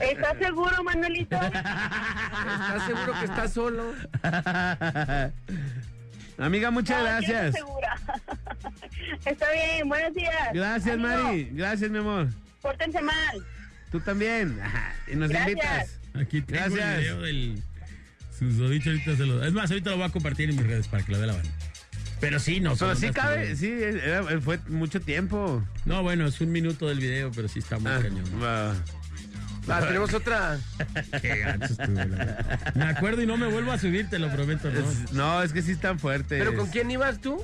¿Estás 0.00 0.38
seguro, 0.38 0.82
Manuelito? 0.84 1.36
¿Estás 1.36 2.86
seguro 2.86 3.12
que 3.18 3.24
estás 3.24 3.52
solo? 3.52 3.92
Amiga, 6.38 6.70
muchas 6.70 6.98
No, 6.98 7.04
yo 7.04 7.10
estoy 7.18 7.34
gracias. 7.34 7.54
segura. 7.54 7.96
Está 9.24 9.46
bien, 9.52 9.88
buenos 9.88 10.14
días. 10.14 10.48
Gracias, 10.54 10.94
Amigo, 10.94 11.08
Mari. 11.24 11.48
Gracias, 11.52 11.90
mi 11.90 11.98
amor. 11.98 12.28
Pórtense 12.60 13.00
mal. 13.02 13.44
Tú 13.90 14.00
también. 14.00 14.58
Y 15.10 15.16
nos 15.16 15.28
Gracias. 15.28 15.48
invitas. 15.50 16.00
Aquí 16.14 16.40
tengo 16.42 16.74
Gracias. 16.74 16.94
el 16.94 17.00
video 17.00 17.20
del 17.22 17.62
susodicho 18.38 18.90
ahorita 18.90 19.16
se 19.16 19.26
lo. 19.26 19.44
Es 19.44 19.52
más, 19.52 19.70
ahorita 19.70 19.90
lo 19.90 19.96
voy 19.98 20.06
a 20.06 20.10
compartir 20.10 20.50
en 20.50 20.56
mis 20.56 20.66
redes 20.66 20.88
para 20.88 21.02
que 21.04 21.12
lo 21.12 21.18
vea 21.18 21.26
la 21.28 21.34
banda. 21.34 21.50
Pero 22.22 22.38
sí, 22.38 22.60
no. 22.60 22.76
Pero 22.76 22.94
sí 22.94 23.10
cabe, 23.10 23.54
sí, 23.56 23.68
era- 23.70 24.22
fue 24.40 24.58
mucho 24.68 25.00
tiempo. 25.00 25.62
No, 25.84 26.02
bueno, 26.02 26.26
es 26.26 26.40
un 26.40 26.52
minuto 26.52 26.86
del 26.88 27.00
video, 27.00 27.30
pero 27.34 27.48
sí 27.48 27.58
está 27.58 27.78
muy 27.78 27.90
Ah, 27.90 27.98
cañón. 28.00 28.24
va. 28.42 28.74
Ah, 29.68 29.80
tenemos 29.86 30.14
otra. 30.14 30.58
Qué 31.20 31.36
gacho 31.38 31.64
estuvo, 31.72 31.94
la 31.94 32.04
verdad. 32.06 32.74
Me 32.76 32.84
acuerdo 32.84 33.22
y 33.22 33.26
no 33.26 33.36
me 33.36 33.46
vuelvo 33.48 33.72
a 33.72 33.78
subir, 33.78 34.08
te 34.08 34.18
lo 34.20 34.30
prometo, 34.30 34.70
¿no? 34.70 34.78
Es- 34.80 35.12
no, 35.12 35.42
es 35.42 35.52
que 35.52 35.62
sí 35.62 35.72
están 35.72 35.98
fuertes. 35.98 36.38
¿Pero 36.38 36.56
con 36.56 36.68
quién 36.68 36.90
ibas 36.92 37.20
tú? 37.20 37.42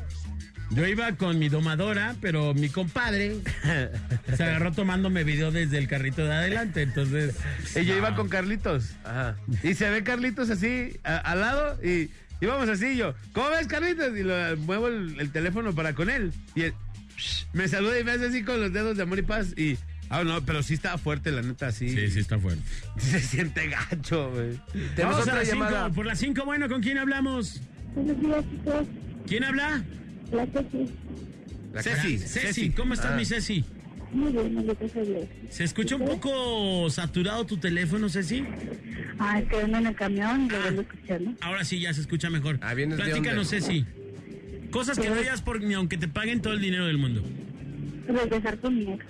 Yo 0.71 0.87
iba 0.87 1.11
con 1.13 1.39
mi 1.41 1.49
domadora, 1.49 2.15
pero 2.21 2.55
mi 2.55 2.69
compadre 2.69 3.37
se 4.37 4.43
agarró 4.45 4.71
tomándome 4.73 5.25
video 5.25 5.51
desde 5.51 5.79
el 5.79 5.89
carrito 5.89 6.25
de 6.25 6.35
adelante, 6.35 6.83
entonces... 6.83 7.35
Ella 7.75 7.95
no. 7.95 7.99
iba 7.99 8.15
con 8.15 8.29
Carlitos. 8.29 8.91
Ajá. 9.03 9.37
Y 9.65 9.75
se 9.75 9.89
ve 9.91 10.05
Carlitos 10.05 10.51
así, 10.51 11.01
a- 11.05 11.17
al 11.17 11.41
lado, 11.41 11.83
y 11.83 12.11
íbamos 12.41 12.69
así, 12.69 12.87
y 12.89 12.97
yo, 12.97 13.15
¿cómo 13.33 13.51
ves, 13.51 13.67
Carlitos? 13.67 14.17
Y 14.17 14.23
lo, 14.23 14.57
muevo 14.59 14.89
el, 14.89 15.19
el 15.21 15.31
teléfono 15.31 15.75
para 15.75 15.95
con 15.95 16.11
él. 16.11 16.33
Y 16.55 16.63
él 16.63 16.75
me 17.53 17.67
saluda 17.69 17.99
y 17.99 18.05
me 18.05 18.13
hace 18.13 18.27
así 18.27 18.43
con 18.45 18.61
los 18.61 18.73
dedos 18.73 18.97
de 18.97 19.03
amor 19.03 19.19
y 19.19 19.23
paz. 19.23 19.55
Y, 19.57 19.77
ah, 20.09 20.23
no, 20.25 20.41
pero 20.45 20.63
sí 20.63 20.75
estaba 20.75 20.99
fuerte, 20.99 21.31
la 21.33 21.43
neta, 21.43 21.73
sí. 21.73 21.89
Sí, 21.91 22.11
sí 22.11 22.21
está 22.21 22.39
fuerte. 22.39 22.63
Se 22.99 23.21
siente 23.21 23.69
gacho, 23.69 24.31
güey. 24.31 24.61
Tenemos 24.95 25.27
Vamos 25.27 25.29
a 25.29 25.35
las 25.35 25.93
por 25.93 26.07
las 26.07 26.19
cinco, 26.19 26.45
bueno, 26.45 26.69
¿con 26.69 26.81
quién 26.83 26.99
hablamos? 26.99 27.61
Buenos 27.95 28.21
días, 28.21 28.45
chicos. 28.51 28.87
¿Quién 29.27 29.45
habla? 29.45 29.83
La 30.33 30.47
Ceci. 30.47 30.91
La 31.73 31.83
Ceci, 31.83 32.19
Ceci, 32.19 32.71
¿cómo 32.71 32.95
estás, 32.95 33.13
Ah. 33.13 33.17
mi 33.17 33.25
Ceci? 33.25 33.65
Muy 34.13 34.33
bien, 34.33 34.55
me 34.55 34.63
gracias 34.63 34.97
a 34.97 35.01
Dios. 35.01 35.25
¿Se 35.51 35.65
escucha 35.65 35.97
un 35.97 36.07
poco 36.07 36.89
saturado 36.91 37.45
tu 37.45 37.59
teléfono, 37.59 38.09
Ceci? 38.09 38.45
Ah, 39.19 39.39
es 39.41 39.49
que 39.49 39.61
ando 39.61 39.79
en 39.79 39.87
el 39.87 39.95
camión 39.95 40.47
y 40.47 40.49
lo 40.49 40.63
vengo 40.63 40.81
escuchando. 40.83 41.35
Ahora 41.41 41.65
sí, 41.65 41.81
ya 41.81 41.93
se 41.93 42.01
escucha 42.01 42.31
mejor. 42.31 42.59
Ah, 42.63 42.75
vienes 42.75 42.97
de 42.99 43.05
Platícanos, 43.05 43.51
dónde? 43.51 43.67
Ceci. 43.67 43.85
Cosas 44.71 44.99
que 44.99 45.09
no 45.09 45.15
harías 45.17 45.43
por, 45.43 45.61
ni 45.63 45.75
aunque 45.75 45.99
te 45.99 46.09
paguen 46.09 46.41
todo 46.41 46.53
el 46.53 46.61
dinero 46.61 46.87
del 46.87 46.99
mundo. 46.99 47.23
Regresar 48.07 48.59
con 48.59 48.77
mi 48.77 48.93
ex. 48.93 49.05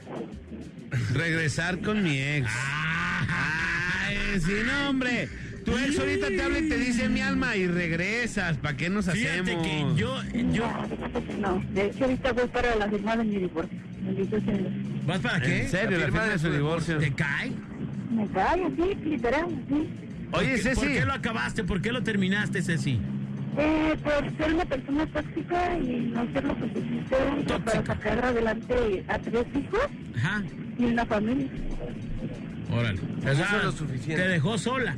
Regresar 1.14 1.78
con 1.80 2.02
mi 2.02 2.18
ex. 2.18 2.48
Ay, 3.28 4.40
sí, 4.40 4.52
no, 4.66 4.90
hombre. 4.90 5.28
Tu 5.64 5.76
ex 5.76 5.98
ahorita 5.98 6.28
te 6.28 6.42
habla 6.42 6.58
y 6.60 6.68
te 6.68 6.78
dice 6.78 7.08
mi 7.08 7.20
alma 7.20 7.56
y 7.56 7.66
regresas. 7.66 8.56
¿Para 8.56 8.76
qué 8.76 8.88
nos 8.88 9.06
Fíjate 9.10 9.40
hacemos? 9.40 9.66
que 9.66 10.00
yo, 10.00 10.22
yo... 10.52 10.64
Ah, 10.64 10.86
fíjate 10.88 11.24
que 11.24 11.34
no. 11.34 11.62
De 11.72 11.86
hecho, 11.86 12.04
ahorita 12.04 12.32
voy 12.32 12.48
para 12.48 12.74
la 12.76 12.88
firma 12.88 13.16
de 13.16 13.24
mi 13.24 13.36
divorcio. 13.36 13.78
Bendito 14.04 14.40
sea 14.40 14.54
Dios. 14.56 14.72
¿Vas 15.06 15.18
para 15.20 15.40
qué? 15.40 15.62
¿En 15.62 15.68
serio? 15.68 15.90
La 15.92 15.98
La 15.98 16.04
firma 16.12 16.26
de 16.26 16.38
su 16.38 16.50
divorcio. 16.52 16.98
¿Te 16.98 17.12
cae? 17.12 17.52
Me 18.10 18.26
cae 18.28 18.64
así, 18.64 18.94
literal. 19.04 19.46
¿Por 20.30 20.40
Oye, 20.40 20.52
qué- 20.52 20.58
Ceci. 20.58 20.80
¿Por 20.80 20.88
qué 20.94 21.04
lo 21.04 21.12
acabaste? 21.12 21.64
¿Por 21.64 21.80
qué 21.82 21.92
lo 21.92 22.02
terminaste, 22.02 22.62
Ceci? 22.62 22.98
Eh, 23.58 23.96
por 24.04 24.36
ser 24.36 24.54
una 24.54 24.64
persona 24.66 25.06
tóxica 25.06 25.78
y 25.78 26.12
no 26.14 26.32
ser 26.32 26.44
lo 26.44 26.54
suficiente 26.54 27.58
para 27.64 27.84
sacar 27.86 28.24
adelante 28.24 29.04
a 29.08 29.18
tres 29.18 29.46
hijos 29.56 29.80
Ajá. 30.16 30.42
y 30.78 30.84
una 30.84 31.04
familia. 31.06 31.48
Órale. 32.70 33.00
Eso 33.24 33.42
es 33.42 33.64
lo 33.64 33.72
suficiente. 33.72 34.22
Te 34.22 34.28
dejó 34.28 34.58
sola. 34.58 34.96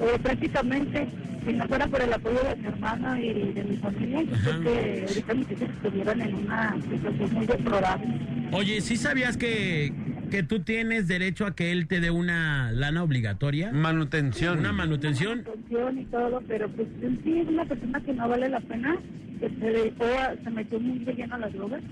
Eh, 0.00 0.18
prácticamente, 0.22 1.06
si 1.46 1.52
no 1.52 1.66
fuera 1.68 1.86
por 1.86 2.02
el 2.02 2.12
apoyo 2.12 2.38
de 2.42 2.56
mi 2.56 2.66
hermana 2.66 3.20
y 3.20 3.52
de 3.52 3.64
mi 3.64 3.76
familia, 3.76 4.22
yo 4.22 4.32
creo 4.42 4.60
que 4.62 5.04
ahorita 5.08 5.34
mis 5.34 5.50
hijos 5.52 5.68
estuvieran 5.70 6.20
en 6.22 6.34
una 6.34 6.74
situación 6.90 7.32
muy 7.34 7.46
deplorable. 7.46 8.06
Oye, 8.52 8.80
¿sí 8.80 8.96
sabías 8.96 9.36
que, 9.36 9.92
que 10.30 10.42
tú 10.42 10.60
tienes 10.60 11.06
derecho 11.08 11.46
a 11.46 11.54
que 11.54 11.70
él 11.72 11.86
te 11.86 12.00
dé 12.00 12.10
una 12.10 12.72
lana 12.72 13.02
obligatoria? 13.02 13.72
Manutención. 13.72 14.58
Una 14.58 14.72
manutención. 14.72 15.40
Atención 15.40 15.98
y 15.98 16.04
todo, 16.06 16.42
pero 16.48 16.68
pues 16.70 16.88
en 17.02 17.22
sí 17.22 17.38
es 17.40 17.48
una 17.48 17.64
persona 17.64 18.00
que 18.00 18.12
no 18.12 18.28
vale 18.28 18.48
la 18.48 18.60
pena, 18.60 18.96
que 19.40 19.48
se 19.48 19.64
dedicó 19.70 20.04
a- 20.04 20.34
se 20.42 20.50
metió 20.50 20.80
muy 20.80 20.98
de 21.04 21.12
lleno 21.14 21.34
a 21.34 21.38
las 21.38 21.52
drogas. 21.52 21.82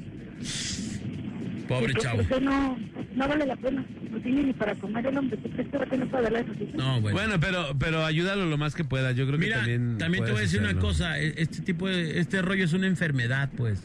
Pobre 1.81 1.95
chavo. 1.95 2.23
no, 2.41 2.79
no 3.14 3.29
vale 3.29 3.47
la 3.47 3.57
pena, 3.57 3.85
no 4.11 4.21
tiene 4.21 4.43
ni 4.45 4.52
para 4.52 4.75
comer 4.76 5.07
el 5.07 5.19
hombre, 5.19 5.37
¿tú 5.38 5.50
crees 5.50 5.69
que 5.69 5.79
va 5.79 5.85
a 5.85 5.87
tener 5.88 6.09
para 6.09 6.23
darle 6.25 6.38
a 6.41 6.47
sus 6.47 6.57
hijos? 6.61 6.75
No, 6.75 7.00
bueno. 7.00 7.19
Bueno, 7.19 7.35
pero, 7.41 7.67
pero 7.79 8.05
ayúdalo 8.05 8.47
lo 8.47 8.59
más 8.59 8.75
que 8.75 8.85
pueda. 8.85 9.12
Yo 9.12 9.26
creo 9.26 9.38
Mira, 9.38 9.57
que 9.64 9.73
también. 9.73 9.99
también, 9.99 10.25
te 10.25 10.31
voy 10.31 10.38
a 10.38 10.43
decir 10.43 10.61
una 10.61 10.69
hacerlo. 10.71 10.88
cosa. 10.88 11.19
e- 11.21 11.35
Este 11.37 11.62
tipo 11.62 11.88
de, 11.88 12.19
este 12.21 12.43
rollo 12.43 12.64
es 12.64 12.73
una 12.73 12.87
enfermedad, 12.87 13.50
pues. 13.57 13.83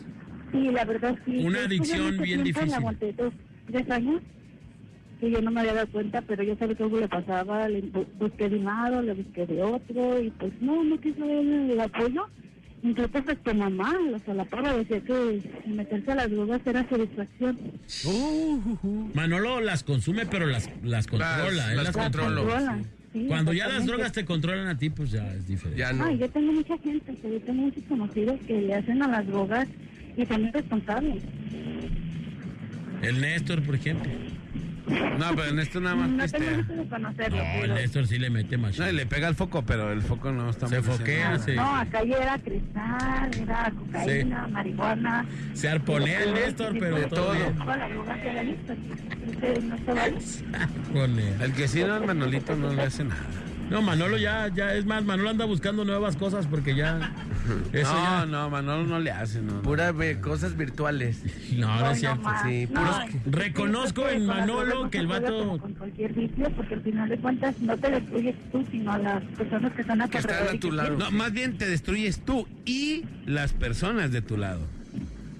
Sí, 0.51 0.69
la 0.71 0.85
verdad 0.85 1.15
sí. 1.25 1.37
Una 1.45 1.59
Yo 1.59 1.65
adicción 1.65 2.17
bien 2.19 2.43
difícil. 2.43 2.69
La 2.71 2.77
aguanté 2.77 3.11
dos, 3.13 3.33
tres 3.71 3.89
años, 3.91 4.21
que 5.19 5.31
yo 5.31 5.41
no 5.41 5.51
me 5.51 5.61
había 5.61 5.73
dado 5.73 5.87
cuenta, 5.87 6.21
pero 6.21 6.43
yo 6.43 6.55
sabía 6.57 6.75
que 6.75 6.83
algo 6.83 6.99
le 6.99 7.07
pasaba, 7.07 7.67
le 7.67 7.83
bu- 7.83 8.05
busqué 8.19 8.47
de 8.49 8.57
un 8.57 8.65
lado, 8.65 9.01
le 9.01 9.13
busqué 9.13 9.45
de 9.45 9.61
otro, 9.63 10.21
y 10.21 10.29
pues 10.31 10.53
no, 10.61 10.83
no 10.83 10.99
quiso 11.01 11.23
él 11.25 11.71
el 11.71 11.79
apoyo. 11.81 12.27
Incluso 12.83 13.17
hasta 13.17 13.35
tu 13.35 13.53
mamá, 13.55 13.95
la 14.11 14.19
solapaba, 14.19 14.73
decía 14.77 15.01
que 15.01 15.41
meterse 15.65 16.11
a 16.11 16.15
las 16.15 16.29
drogas 16.31 16.61
era 16.65 16.87
su 16.87 16.95
distracción. 16.97 17.57
Manolo 19.13 19.61
las 19.61 19.83
consume, 19.83 20.25
pero 20.27 20.45
las, 20.45 20.69
las 20.83 21.07
controla. 21.07 21.71
él 21.71 21.83
las 21.83 21.91
controla, 21.91 22.77
sí. 23.13 23.19
sí, 23.21 23.25
Cuando 23.27 23.51
ya 23.53 23.67
las 23.67 23.85
drogas 23.85 24.11
te 24.11 24.25
controlan 24.25 24.67
a 24.67 24.77
ti, 24.77 24.89
pues 24.91 25.11
ya 25.11 25.27
es 25.33 25.47
diferente. 25.47 25.79
Ya 25.79 25.91
No, 25.91 26.05
no. 26.05 26.11
y 26.11 26.19
yo 26.19 26.29
tengo 26.29 26.53
mucha 26.53 26.77
gente, 26.77 27.17
yo 27.23 27.39
tengo 27.41 27.61
muchos 27.63 27.83
conocidos 27.89 28.39
que 28.47 28.61
le 28.61 28.75
hacen 28.75 29.01
a 29.01 29.07
las 29.07 29.27
drogas 29.27 29.67
y 30.15 30.25
son 30.25 30.51
responsables. 30.53 31.23
El 33.01 33.21
Néstor, 33.21 33.61
por 33.63 33.75
ejemplo. 33.75 34.11
No, 34.87 35.35
pero 35.35 35.49
en 35.49 35.59
esto 35.59 35.79
nada 35.79 35.95
más 35.95 36.09
No 36.09 36.25
tengo 36.27 36.37
pistea. 36.37 36.57
gusto 36.57 36.73
de 36.73 36.87
conocerlo, 36.87 37.37
No, 37.37 37.43
el 37.43 37.61
pero... 37.61 37.73
Néstor 37.75 38.07
sí 38.07 38.19
le 38.19 38.29
mete 38.29 38.57
machín. 38.57 38.83
No, 38.83 38.89
y 38.89 38.93
le 38.93 39.05
pega 39.05 39.27
el 39.27 39.35
foco, 39.35 39.63
pero 39.63 39.91
el 39.91 40.01
foco 40.01 40.31
no 40.31 40.49
está 40.49 40.67
Se 40.67 40.81
foquea, 40.81 41.37
sí. 41.39 41.53
No, 41.55 41.75
acá 41.75 42.03
ya 42.03 42.17
era 42.17 42.37
cristal, 42.39 43.31
era 43.41 43.71
cocaína, 43.71 44.47
marihuana. 44.47 45.25
Se 45.53 45.69
arponea 45.69 46.23
el 46.23 46.33
Néstor, 46.33 46.77
pero 46.79 46.97
De 46.97 47.05
todo 47.07 47.17
todo. 47.17 47.33
El 51.41 51.53
que 51.53 51.67
sí 51.67 51.83
no, 51.83 51.97
el 51.97 52.05
Manolito 52.05 52.55
no 52.55 52.73
le 52.73 52.83
hace 52.83 53.03
nada. 53.03 53.21
No, 53.69 53.81
Manolo 53.81 54.17
ya, 54.17 54.47
ya, 54.53 54.73
es 54.75 54.85
más, 54.85 55.03
Manolo 55.03 55.29
anda 55.29 55.43
buscando 55.45 55.83
nuevas 55.83 56.15
cosas 56.15 56.47
porque 56.47 56.73
ya... 56.75 57.13
Eso 57.73 57.93
no, 57.93 58.01
ya... 58.01 58.25
no, 58.25 58.49
Manolo 58.49 58.85
no 58.87 58.99
le 58.99 59.11
hace, 59.11 59.41
no. 59.41 59.61
Puras 59.61 59.95
ve- 59.95 60.19
cosas 60.21 60.55
virtuales. 60.55 61.21
No, 61.53 61.67
no 61.67 61.75
es 61.75 61.81
No, 61.81 61.95
cierto. 61.95 62.21
más. 62.21 62.43
sí, 62.43 62.67
No, 62.71 62.79
puros- 62.81 63.05
Reconozco 63.25 64.07
en 64.09 64.25
Manolo 64.25 64.83
no 64.83 64.89
que 64.89 64.99
el 64.99 65.07
vato- 65.07 65.57
Con 65.59 65.73
cualquier 65.73 66.13
vicio, 66.13 66.49
porque 66.55 66.75
al 66.75 66.81
final 66.81 67.09
de 67.09 67.17
cuentas 67.17 67.59
no 67.59 67.77
te 67.77 67.91
destruyes 67.91 68.35
tú, 68.51 68.65
sino 68.71 68.91
a 68.93 68.97
las 68.99 69.23
personas 69.23 69.73
que 69.73 69.81
están 69.81 70.01
a 70.01 70.05
tu 70.05 70.11
Que 70.11 70.17
están 70.19 70.47
a 70.55 70.59
tu 70.59 70.71
lado. 70.71 70.97
No, 70.97 71.11
más 71.11 71.33
bien 71.33 71.57
te 71.57 71.67
destruyes 71.69 72.19
tú 72.21 72.47
y 72.65 73.03
las 73.25 73.51
personas 73.53 74.11
de 74.11 74.21
tu 74.21 74.37
lado. 74.37 74.61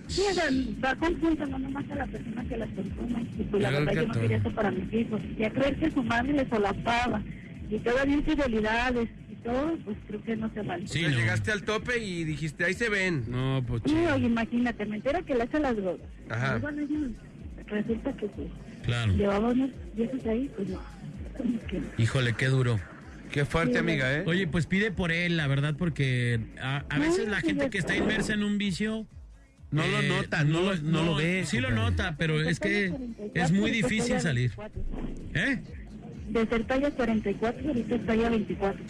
Sí, 0.08 0.22
o 0.30 0.34
sea, 0.34 0.46
va 0.84 0.96
conjunto, 0.96 1.46
no 1.46 1.60
nomás 1.60 1.84
a 1.92 1.96
la 1.96 2.06
persona 2.08 2.44
que 2.46 2.58
las 2.58 2.70
consume. 2.70 3.22
Y 3.38 3.44
pues 3.44 3.62
la 3.64 3.70
verdad 3.72 3.94
yo 3.94 4.08
no 4.08 4.14
quería 4.14 4.38
eso 4.38 4.52
para 4.52 4.72
mis 4.72 4.94
hijos. 4.94 5.22
Y 5.38 5.44
a 5.44 5.50
creer 5.50 5.76
que 5.78 5.92
su 5.92 6.04
madre 6.04 6.34
le 6.34 6.48
solapaba 6.50 7.22
y 7.69 7.77
todavía 7.80 8.15
infidelidades 8.15 9.10
y 9.32 9.36
todo, 9.43 9.77
pues 9.86 9.97
creo 10.08 10.23
que 10.23 10.36
no 10.36 10.51
se 10.53 10.62
vale. 10.62 10.88
Sí, 10.88 10.99
O 10.99 11.01
sea, 11.01 11.10
no. 11.12 11.17
Llegaste 11.17 11.51
al 11.51 11.63
tope 11.63 11.97
y 12.03 12.23
dijiste, 12.23 12.63
ahí 12.65 12.73
se 12.73 12.89
ven. 12.89 13.25
No, 13.30 13.63
pues 13.67 13.82
Sí, 13.86 13.95
oye, 13.95 14.25
imagínate, 14.25 14.86
me 14.86 14.97
entera 14.97 15.21
que 15.21 15.36
le 15.36 15.43
hace 15.43 15.60
las 15.60 15.75
drogas. 15.75 16.08
Ajá. 16.30 16.58
Y 16.58 16.62
bueno, 16.62 16.82
resulta 17.67 18.13
que 18.17 18.27
pues, 18.27 18.47
Claro. 18.84 19.13
llevaba 19.13 19.49
unos 19.49 19.69
meses 19.95 20.25
ahí, 20.25 20.49
pues 20.56 20.69
no. 20.69 20.82
Híjole, 21.97 22.34
qué 22.34 22.47
duro. 22.47 22.80
Qué 23.32 23.43
fuerte, 23.45 23.77
amiga, 23.77 24.13
¿eh? 24.17 24.23
Oye, 24.25 24.47
pues 24.47 24.65
pide 24.67 24.91
por 24.91 25.12
él, 25.12 25.36
la 25.38 25.47
verdad, 25.47 25.75
porque 25.77 26.39
a, 26.62 26.86
a 26.89 26.97
veces 26.99 27.27
la 27.27 27.41
gente 27.41 27.69
que 27.69 27.77
está 27.77 27.95
inmersa 27.95 28.34
en 28.34 28.43
un 28.43 28.58
vicio... 28.58 29.06
No 29.69 29.86
lo 29.86 29.99
eh, 29.99 30.08
nota, 30.08 30.45
no 30.45 30.62
lo- 30.62 30.77
no 30.77 31.03
lo 31.03 31.15
ve, 31.15 31.43
Sí 31.45 31.60
lo 31.60 31.71
nota, 31.71 32.15
pero 32.17 32.39
es 32.41 32.58
que 32.58 32.88
44, 32.89 33.32
es 33.43 33.51
muy 33.51 33.69
difícil 33.69 34.21
salir. 34.21 34.53
24. 34.56 34.82
¿Eh? 35.34 35.62
De 36.28 36.46
ser 36.46 36.63
talla 36.66 36.92
44, 36.92 37.68
ahorita 37.68 37.96
está 37.96 38.16
ya 38.16 38.30
24. 38.30 38.86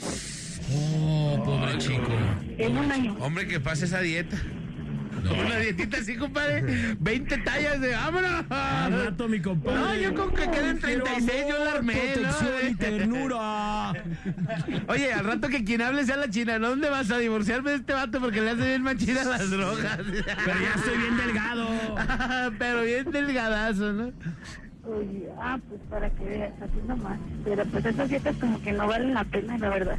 Oh, 0.74 1.42
pobre 1.46 1.78
chico. 1.78 2.12
En 2.58 2.78
un 2.78 2.92
año. 2.92 3.16
Hombre, 3.20 3.48
que 3.48 3.60
pase 3.60 3.86
esa 3.86 4.02
dieta. 4.02 4.38
Una 5.24 5.58
dietita 5.58 5.98
así, 5.98 6.16
compadre. 6.16 6.96
20 7.00 7.38
tallas 7.40 7.82
de 7.82 7.92
vámonos. 7.92 8.46
Al 8.50 9.06
rato, 9.06 9.28
mi 9.28 9.42
compadre. 9.42 9.80
No, 9.80 9.96
yo 9.96 10.16
con 10.16 10.34
que 10.34 10.50
queden 10.50 10.80
36 10.80 11.44
yo 11.50 11.64
la 11.64 11.72
armé, 11.72 11.94
¿no? 11.94 12.22
Protección 12.22 12.72
y 12.72 12.76
ternura. 12.76 13.94
Oye, 14.88 15.14
al 15.14 15.26
rato 15.26 15.50
que 15.50 15.64
quien 15.64 15.82
hable 15.82 16.06
sea 16.06 16.18
la 16.18 16.30
china. 16.30 16.60
¿no? 16.60 16.70
¿Dónde 16.70 16.90
vas 16.90 17.12
a 17.12 17.18
divorciarme 17.18 17.72
de 17.72 17.78
este 17.78 17.94
vato? 17.94 18.20
Porque 18.20 18.42
le 18.42 18.52
hace 18.52 18.68
bien 18.68 18.84
machina 18.84 19.24
las 19.24 19.50
drogas. 19.50 19.98
Pero 19.98 20.60
ya 20.60 20.74
estoy 20.76 20.98
bien 20.98 21.18
delgado. 21.18 21.68
Pero 22.60 22.82
bien 22.84 23.12
delgadazo, 23.12 23.94
¿no? 23.94 24.14
Oye, 24.88 25.28
ah, 25.38 25.60
pues 25.68 25.82
para 25.90 26.10
que 26.10 26.24
veas, 26.24 26.54
así 26.62 26.78
nomás. 26.88 27.20
Pero 27.44 27.66
pues 27.66 27.86
esas 27.86 28.10
dietas 28.10 28.36
como 28.38 28.62
que 28.62 28.72
no 28.72 28.88
valen 28.88 29.14
la 29.14 29.24
pena, 29.26 29.58
la 29.58 29.70
verdad. 29.70 29.98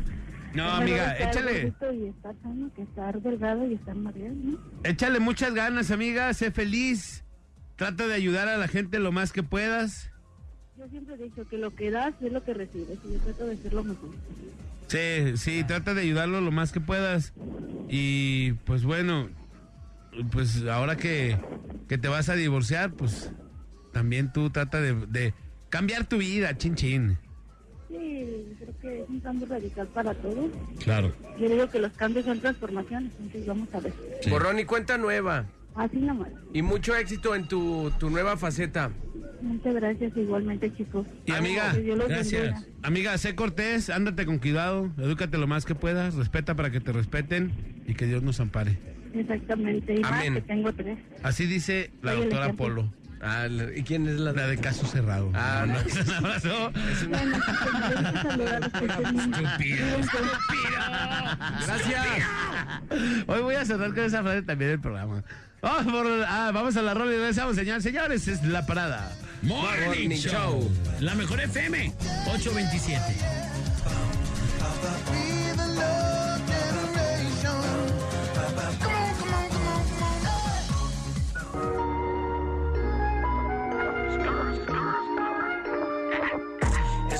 No, 0.55 0.67
Es 0.67 0.81
amiga, 0.81 1.19
échale. 1.19 1.75
Y 1.95 2.07
estar 2.07 2.35
sano 2.43 2.71
que 2.75 2.83
estar 2.83 3.21
delgado 3.21 3.67
y 3.67 3.75
estar 3.75 3.95
mareado, 3.95 4.35
¿no? 4.35 4.59
Échale 4.85 5.21
muchas 5.21 5.53
ganas, 5.55 5.91
amiga. 5.91 6.33
Sé 6.33 6.51
feliz. 6.51 7.25
Trata 7.77 8.07
de 8.09 8.15
ayudar 8.15 8.49
a 8.49 8.57
la 8.57 8.67
gente 8.67 8.99
lo 8.99 9.13
más 9.13 9.33
que 9.33 9.43
puedas. 9.43 10.11
Yo 10.79 10.89
siempre 10.89 11.17
he 11.17 11.19
dicho 11.19 11.47
que 11.49 11.59
lo 11.59 11.75
que 11.75 11.91
das 11.91 12.15
es 12.23 12.33
lo 12.33 12.43
que 12.45 12.55
recibes 12.55 12.99
y 13.05 13.13
yo 13.13 13.19
trato 13.21 13.47
de 13.47 13.57
ser 13.57 13.73
lo 13.75 13.85
mejor. 13.85 14.11
Sí, 14.87 15.37
sí, 15.37 15.65
trata 15.65 15.93
de 15.93 16.03
ayudarlo 16.03 16.41
lo 16.41 16.51
más 16.51 16.73
que 16.73 16.81
puedas. 16.81 17.35
Y 17.89 18.53
pues 18.65 18.85
bueno, 18.85 19.29
pues 20.33 20.65
ahora 20.67 20.97
que, 20.97 21.37
que 21.89 21.99
te 21.99 22.09
vas 22.09 22.29
a 22.31 22.35
divorciar, 22.35 22.93
pues 22.93 23.31
también 23.99 24.33
tú 24.33 24.49
trata 24.49 24.81
de, 24.81 24.95
de 25.09 25.35
cambiar 25.71 26.07
tu 26.07 26.19
vida, 26.19 26.57
chin 26.57 26.77
chin. 26.77 27.19
Sí, 27.89 28.47
creo 28.61 28.79
que 28.81 29.03
es 29.03 29.09
un 29.09 29.19
cambio 29.19 29.49
radical 29.49 29.89
para 29.89 30.15
todos. 30.15 30.53
Claro. 30.85 31.13
Yo 31.37 31.49
digo 31.49 31.69
que 31.69 31.81
los 31.81 31.93
cambios 31.95 32.25
son 32.27 32.39
transformaciones, 32.39 33.11
entonces 33.19 33.45
vamos 33.45 33.69
a 33.73 33.81
ver. 33.81 33.93
Sí. 34.21 34.31
Borrón 34.31 34.61
y 34.61 34.65
cuenta 34.67 34.99
nueva. 34.99 35.47
Así 35.75 35.97
nomás. 35.97 36.29
Y 36.55 36.63
mucho 36.63 36.95
éxito 36.95 37.35
en 37.35 37.49
tu, 37.49 37.91
tu 37.99 38.09
nueva 38.09 38.37
faceta. 38.37 38.93
Muchas 39.43 39.75
gracias 39.75 40.17
igualmente, 40.17 40.73
chicos. 40.77 41.05
Y 41.27 41.33
amiga, 41.33 41.75
gracias. 42.07 42.53
bendiga. 42.53 42.67
amiga, 42.83 43.19
sé 43.19 43.35
cortés, 43.35 43.91
ándate 43.91 44.27
con 44.27 44.39
cuidado, 44.39 44.93
edúcate 44.97 45.39
lo 45.39 45.49
más 45.49 45.65
que 45.65 45.75
puedas, 45.75 46.15
respeta 46.15 46.55
para 46.55 46.71
que 46.71 46.79
te 46.79 46.93
respeten 46.93 47.83
y 47.85 47.95
que 47.95 48.07
Dios 48.07 48.23
nos 48.23 48.39
ampare. 48.39 48.79
Exactamente. 49.13 49.95
Y 49.97 50.01
más 50.01 50.13
Amén. 50.13 50.35
que 50.35 50.43
tengo 50.43 50.73
tres. 50.73 50.99
Así 51.25 51.47
dice 51.47 51.91
la 52.03 52.13
Soy 52.13 52.21
doctora. 52.21 52.53
Polo, 52.53 52.93
Ah, 53.21 53.47
¿Y 53.75 53.83
quién 53.83 54.07
es 54.07 54.19
la 54.21 54.33
la 54.33 54.47
de 54.47 54.57
caso 54.59 54.87
cerrado. 54.87 55.31
Ah, 55.35 55.65
no. 55.67 55.75
Un 55.75 56.15
abrazo. 56.15 56.71
Bueno, 57.09 57.37
chicos, 57.37 57.73
me 57.73 57.99
gusta 57.99 58.23
saludarlos, 58.23 58.71
que 58.73 58.87
estén 58.87 59.59
bien. 59.59 60.07
Gracias. 61.67 62.07
Hoy 63.27 63.41
voy 63.43 63.55
a 63.57 63.65
cerrar 63.65 63.91
con 63.95 64.05
esa 64.05 64.23
frase 64.23 64.43
también 64.43 64.71
el 64.73 64.81
programa. 64.81 65.23
Vamos, 65.61 65.93
por- 65.93 66.25
ah, 66.29 66.51
vamos 66.55 66.77
a 66.77 66.83
la 66.83 66.95
rola 66.95 67.13
y 67.13 67.17
regresamos, 67.17 67.57
señores. 67.57 67.83
Señores, 67.83 68.29
es 68.29 68.45
la 68.45 68.65
parada. 68.67 69.13
Morning, 69.43 69.87
Morning 69.87 70.11
Show. 70.11 70.31
Show. 70.33 70.71
La 71.01 71.15
mejor 71.17 71.41
FM. 71.41 71.93
827. 72.33 73.03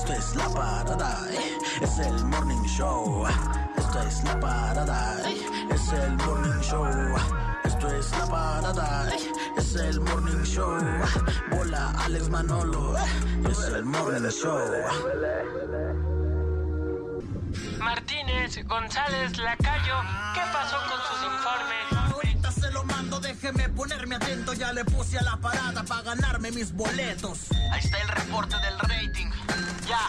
Esto 0.09 0.21
es 0.21 0.37
la 0.37 0.49
parada, 0.49 1.21
eh, 1.31 1.59
es 1.83 1.99
el 1.99 2.25
morning 2.25 2.65
show. 2.65 3.27
Esto 3.77 4.01
es 4.01 4.25
la 4.25 4.41
parada, 4.41 5.21
eh, 5.29 5.37
es 5.71 5.93
el 5.93 6.17
morning 6.17 6.61
show. 6.63 6.87
Esto 7.63 7.89
es 7.89 8.11
la 8.13 8.27
parada, 8.27 9.11
eh, 9.15 9.33
es 9.59 9.75
el 9.75 10.01
morning 10.01 10.43
show. 10.45 10.79
Bola 11.51 11.93
Alex 12.07 12.31
Manolo, 12.31 12.97
eh, 12.97 13.51
es 13.51 13.59
el 13.65 13.85
morning 13.85 14.31
show. 14.31 14.59
Martínez, 17.79 18.67
González, 18.67 19.37
Lacayo, 19.37 20.01
¿qué 20.33 20.41
pasó 20.55 20.79
con 20.89 21.01
sus 21.03 21.23
informes? 21.23 22.08
Déjeme 23.41 23.69
ponerme 23.71 24.17
atento. 24.17 24.53
Ya 24.55 24.73
le 24.73 24.85
puse 24.85 25.19
a 25.19 25.23
la 25.23 25.37
parada 25.37 25.83
para 25.85 26.03
ganarme 26.03 26.51
mis 26.51 26.73
boletos. 26.73 27.51
Ahí 27.73 27.81
está 27.83 28.01
el 28.01 28.09
reporte 28.09 28.57
del 28.57 28.79
rating. 28.79 29.31
Ya, 29.87 30.01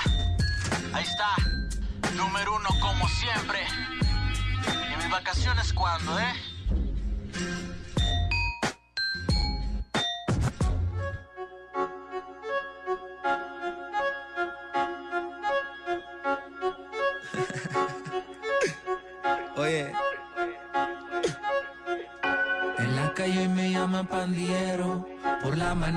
ahí 0.94 1.04
está. 1.04 1.36
Número 2.16 2.56
uno 2.56 2.70
como 2.82 3.08
siempre. 3.08 3.60
¿Y 4.94 4.98
mis 4.98 5.12
vacaciones 5.12 5.74
cuándo, 5.74 6.20
eh? 6.20 6.34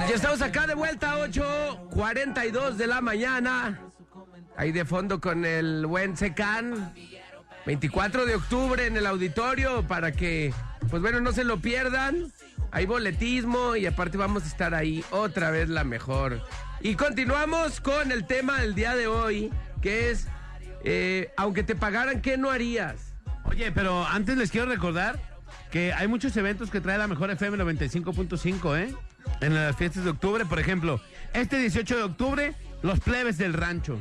Ya 0.08 0.14
estamos 0.14 0.40
acá 0.40 0.66
de 0.66 0.74
vuelta, 0.74 1.16
8.42 1.18 2.72
de 2.72 2.86
la 2.86 3.00
mañana. 3.00 3.80
Ahí 4.56 4.72
de 4.72 4.84
fondo 4.84 5.20
con 5.20 5.44
el 5.44 5.86
buen 5.86 6.16
Secan. 6.16 6.94
24 7.66 8.26
de 8.26 8.34
octubre 8.34 8.86
en 8.86 8.96
el 8.96 9.06
auditorio 9.06 9.86
para 9.86 10.12
que, 10.12 10.52
pues 10.90 11.02
bueno, 11.02 11.20
no 11.20 11.32
se 11.32 11.44
lo 11.44 11.60
pierdan. 11.60 12.32
Hay 12.70 12.86
boletismo 12.86 13.76
y 13.76 13.86
aparte 13.86 14.16
vamos 14.16 14.44
a 14.44 14.46
estar 14.46 14.74
ahí 14.74 15.04
otra 15.10 15.50
vez 15.50 15.68
la 15.68 15.84
mejor. 15.84 16.42
Y 16.80 16.94
continuamos 16.94 17.80
con 17.80 18.10
el 18.10 18.26
tema 18.26 18.60
del 18.60 18.74
día 18.74 18.96
de 18.96 19.06
hoy, 19.06 19.52
que 19.80 20.10
es, 20.10 20.26
eh, 20.82 21.30
aunque 21.36 21.62
te 21.62 21.76
pagaran, 21.76 22.22
¿qué 22.22 22.36
no 22.36 22.50
harías? 22.50 23.14
Oye, 23.44 23.70
pero 23.70 24.06
antes 24.06 24.36
les 24.36 24.50
quiero 24.50 24.66
recordar 24.66 25.20
que 25.70 25.92
hay 25.92 26.08
muchos 26.08 26.36
eventos 26.36 26.70
que 26.70 26.80
trae 26.80 26.98
la 26.98 27.06
mejor 27.06 27.30
FM 27.30 27.58
95.5, 27.58 28.78
¿eh? 28.78 28.94
En 29.40 29.54
las 29.54 29.76
fiestas 29.76 30.04
de 30.04 30.10
octubre, 30.10 30.44
por 30.46 30.60
ejemplo, 30.60 31.00
este 31.34 31.58
18 31.58 31.96
de 31.96 32.02
octubre, 32.02 32.54
los 32.82 33.00
plebes 33.00 33.38
del 33.38 33.54
rancho. 33.54 34.00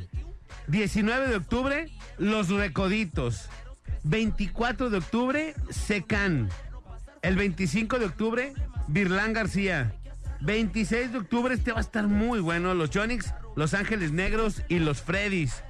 19 0.67 1.27
de 1.27 1.35
octubre, 1.35 1.89
los 2.17 2.49
recoditos. 2.49 3.49
24 4.03 4.89
de 4.89 4.97
octubre, 4.97 5.55
Secan. 5.69 6.49
El 7.21 7.35
25 7.35 7.99
de 7.99 8.05
octubre, 8.05 8.53
Virlán 8.87 9.33
García. 9.33 9.93
26 10.41 11.11
de 11.11 11.17
octubre, 11.19 11.53
este 11.53 11.71
va 11.71 11.79
a 11.79 11.81
estar 11.81 12.07
muy 12.07 12.39
bueno. 12.39 12.73
Los 12.73 12.89
Jonix, 12.91 13.33
Los 13.55 13.73
Ángeles 13.73 14.11
Negros 14.11 14.63
y 14.69 14.79
los 14.79 15.01
Freddys. 15.01 15.63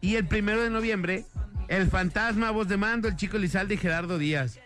Y 0.00 0.16
el 0.16 0.26
primero 0.26 0.62
de 0.62 0.70
noviembre, 0.70 1.24
el 1.68 1.88
Fantasma, 1.88 2.50
Voz 2.50 2.68
de 2.68 2.76
Mando, 2.76 3.08
el 3.08 3.16
Chico 3.16 3.38
Lizalde 3.38 3.74
y 3.74 3.78
Gerardo 3.78 4.18
Díaz. 4.18 4.58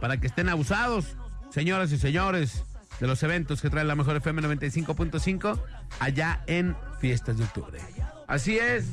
Para 0.00 0.18
que 0.18 0.26
estén 0.26 0.48
abusados, 0.48 1.16
señoras 1.50 1.92
y 1.92 1.98
señores, 1.98 2.64
de 3.02 3.08
los 3.08 3.20
eventos 3.24 3.60
que 3.60 3.68
trae 3.68 3.82
la 3.82 3.96
mejor 3.96 4.14
FM 4.14 4.42
95.5 4.42 5.58
allá 5.98 6.44
en 6.46 6.76
Fiestas 7.00 7.36
de 7.36 7.42
Octubre. 7.42 7.80
Así 8.28 8.60
es. 8.60 8.86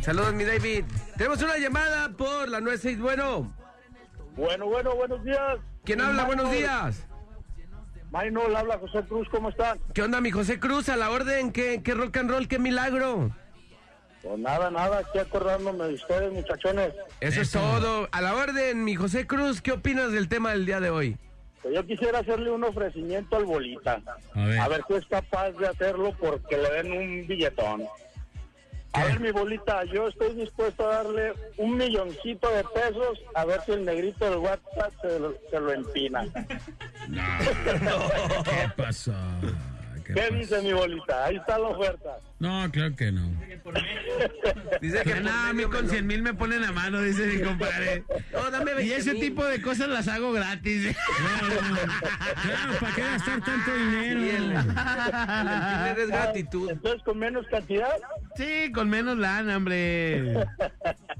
Saludos, 0.00 0.32
mi 0.32 0.44
David. 0.44 0.84
Tenemos 1.18 1.42
una 1.42 1.58
llamada 1.58 2.08
por 2.16 2.48
la 2.48 2.60
96. 2.60 2.98
Bueno, 2.98 3.54
Bueno, 4.36 4.64
bueno, 4.64 4.96
buenos 4.96 5.22
días. 5.22 5.58
¿quién 5.84 6.00
habla? 6.00 6.24
Buenos 6.24 6.50
días. 6.50 7.04
Maynol, 8.10 8.56
habla 8.56 8.78
José 8.78 9.02
Cruz, 9.06 9.28
¿cómo 9.30 9.50
están? 9.50 9.78
¿Qué 9.92 10.02
onda, 10.02 10.22
mi 10.22 10.30
José 10.30 10.58
Cruz? 10.58 10.88
A 10.88 10.96
la 10.96 11.10
orden, 11.10 11.52
¿qué, 11.52 11.82
qué 11.82 11.92
rock 11.92 12.16
and 12.16 12.30
roll, 12.30 12.48
qué 12.48 12.58
milagro? 12.58 13.36
Pues 14.22 14.38
nada, 14.38 14.70
nada, 14.70 15.00
aquí 15.00 15.18
acordándome 15.18 15.84
de 15.84 15.94
ustedes, 15.94 16.32
muchachones. 16.32 16.94
Eso, 17.20 17.42
es 17.42 17.50
todo. 17.50 18.08
A 18.12 18.20
la 18.22 18.34
orden, 18.34 18.82
mi 18.82 18.94
José 18.94 19.26
Cruz, 19.26 19.60
¿qué 19.60 19.72
opinas 19.72 20.10
del 20.10 20.30
tema 20.30 20.52
del 20.52 20.64
día 20.64 20.80
de 20.80 20.88
hoy? 20.88 21.18
Pues 21.62 21.74
yo 21.74 21.84
quisiera 21.86 22.20
hacerle 22.20 22.50
un 22.50 22.64
ofrecimiento 22.64 23.36
al 23.36 23.44
Bolita. 23.44 24.00
A 24.34 24.44
ver. 24.46 24.58
A 24.58 24.68
ver 24.68 24.82
si 24.88 24.94
es 24.94 25.06
capaz 25.06 25.50
de 25.52 25.66
hacerlo 25.68 26.14
porque 26.18 26.56
le 26.56 26.70
den 26.70 26.92
un 26.92 27.26
billetón. 27.26 27.84
A 28.92 29.04
ver, 29.04 29.20
mi 29.20 29.30
bolita, 29.30 29.84
yo 29.84 30.08
estoy 30.08 30.34
dispuesto 30.34 30.84
a 30.84 30.96
darle 30.96 31.32
un 31.58 31.76
milloncito 31.76 32.50
de 32.50 32.64
pesos 32.64 33.20
a 33.34 33.44
ver 33.44 33.60
si 33.64 33.70
el 33.70 33.84
negrito 33.84 34.28
del 34.28 34.38
WhatsApp 34.40 34.92
se, 35.00 35.20
lo- 35.20 35.34
se 35.48 35.60
lo 35.60 35.72
empina. 35.72 36.26
¿Qué 38.44 38.68
pasó? 38.76 39.12
¿Qué 40.04 40.14
¿Qué 40.14 40.20
pasó? 40.22 40.34
dice 40.34 40.62
mi 40.62 40.72
bolita? 40.72 41.24
Ahí 41.26 41.36
está 41.36 41.56
la 41.58 41.68
oferta. 41.68 42.16
No, 42.40 42.68
claro 42.72 42.96
que 42.96 43.12
no. 43.12 43.30
Dice 44.80 45.02
Que 45.02 45.20
nada, 45.20 45.50
a 45.50 45.52
mí 45.52 45.62
con 45.64 45.72
me 45.74 45.82
lo- 45.82 45.88
100 45.90 46.06
mil 46.06 46.22
me 46.22 46.32
ponen 46.34 46.64
a 46.64 46.72
mano, 46.72 47.00
dice 47.02 47.26
mi 47.26 47.42
compadre. 47.42 48.02
No, 48.32 48.50
dame 48.50 48.72
Y 48.72 48.76
20 48.76 48.96
ese 48.96 49.12
mil. 49.12 49.20
tipo 49.22 49.44
de 49.44 49.60
cosas 49.60 49.88
las 49.88 50.08
hago 50.08 50.32
gratis. 50.32 50.96
Claro, 52.42 52.72
¿para 52.80 52.94
qué 52.94 53.02
gastar 53.02 53.40
tanto 53.44 53.74
dinero? 53.74 54.20
Sí, 54.20 54.30
el, 54.30 54.52
es 55.98 56.08
gratitud. 56.08 56.70
Entonces, 56.70 57.02
con 57.04 57.18
menos 57.18 57.46
cantidad, 57.50 57.90
Sí, 58.36 58.70
con 58.72 58.88
menos 58.88 59.18
lana, 59.18 59.56
hombre. 59.56 60.46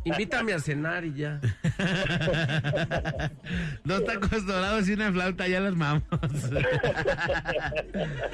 Invítame 0.05 0.53
a 0.55 0.61
cenar 0.61 1.05
y 1.05 1.13
ya. 1.15 1.41
Dos 3.85 4.05
tacos 4.07 4.47
dorados 4.47 4.89
y 4.89 4.93
una 4.95 5.13
flauta, 5.13 5.47
ya 5.49 5.61
las 5.61 5.75
mamos. 5.75 6.03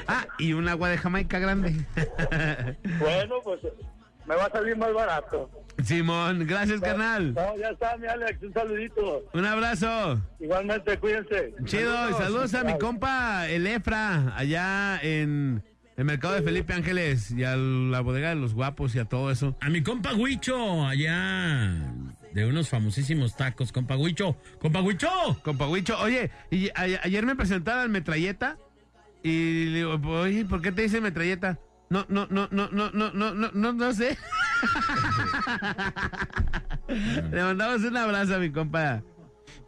ah, 0.06 0.26
y 0.38 0.52
un 0.52 0.68
agua 0.68 0.90
de 0.90 0.98
Jamaica 0.98 1.38
grande. 1.40 1.74
Bueno, 2.98 3.36
pues 3.44 3.60
me 4.26 4.34
va 4.34 4.44
a 4.46 4.50
salir 4.50 4.76
más 4.76 4.92
barato. 4.92 5.50
Simón, 5.84 6.46
gracias, 6.46 6.80
carnal. 6.80 7.34
No, 7.34 7.56
ya 7.58 7.68
está, 7.68 7.96
mi 7.98 8.06
Alex, 8.06 8.42
un 8.42 8.52
saludito. 8.54 9.24
Un 9.34 9.44
abrazo. 9.44 10.20
Igualmente, 10.40 10.98
cuídense. 10.98 11.54
Chido, 11.64 12.10
y 12.10 12.14
saludos 12.14 12.54
a 12.54 12.64
mi 12.64 12.78
compa, 12.78 13.46
el 13.48 13.66
Efra, 13.66 14.34
allá 14.36 14.98
en 15.02 15.62
el 15.96 16.04
mercado 16.04 16.34
de 16.34 16.42
Felipe 16.42 16.72
Ángeles 16.72 17.30
y 17.30 17.44
a 17.44 17.56
la 17.56 18.00
bodega 18.00 18.30
de 18.30 18.36
los 18.36 18.54
guapos 18.54 18.94
y 18.94 18.98
a 19.00 19.04
todo 19.04 19.30
eso. 19.30 19.54
A 19.60 19.68
mi 19.68 19.82
compa 19.82 20.14
Huicho, 20.14 20.84
allá 20.86 21.92
de 22.32 22.46
unos 22.46 22.68
famosísimos 22.68 23.36
tacos, 23.36 23.70
compa 23.72 23.96
Huicho. 23.96 24.36
¡Compa 24.58 24.80
Huicho! 24.82 25.08
Compa 25.42 25.68
Huicho, 25.68 25.98
oye, 26.00 26.30
y 26.50 26.68
a- 26.70 27.00
ayer 27.02 27.24
me 27.26 27.36
presentaron 27.36 27.82
al 27.82 27.88
metralleta 27.90 28.56
y 29.22 29.66
le 29.66 29.76
digo, 29.78 30.00
oye, 30.20 30.44
¿por 30.46 30.60
qué 30.62 30.72
te 30.72 30.82
dice 30.82 31.00
metralleta? 31.00 31.58
No, 31.88 32.04
no, 32.08 32.26
no, 32.30 32.48
no, 32.50 32.68
no, 32.70 32.90
no, 32.90 33.10
no, 33.12 33.34
no, 33.34 33.50
no, 33.52 33.72
no 33.72 33.92
sé. 33.92 34.18
le 36.88 37.42
mandamos 37.42 37.82
un 37.82 37.96
abrazo 37.96 38.34
a 38.34 38.38
mi 38.38 38.50
compa, 38.50 39.02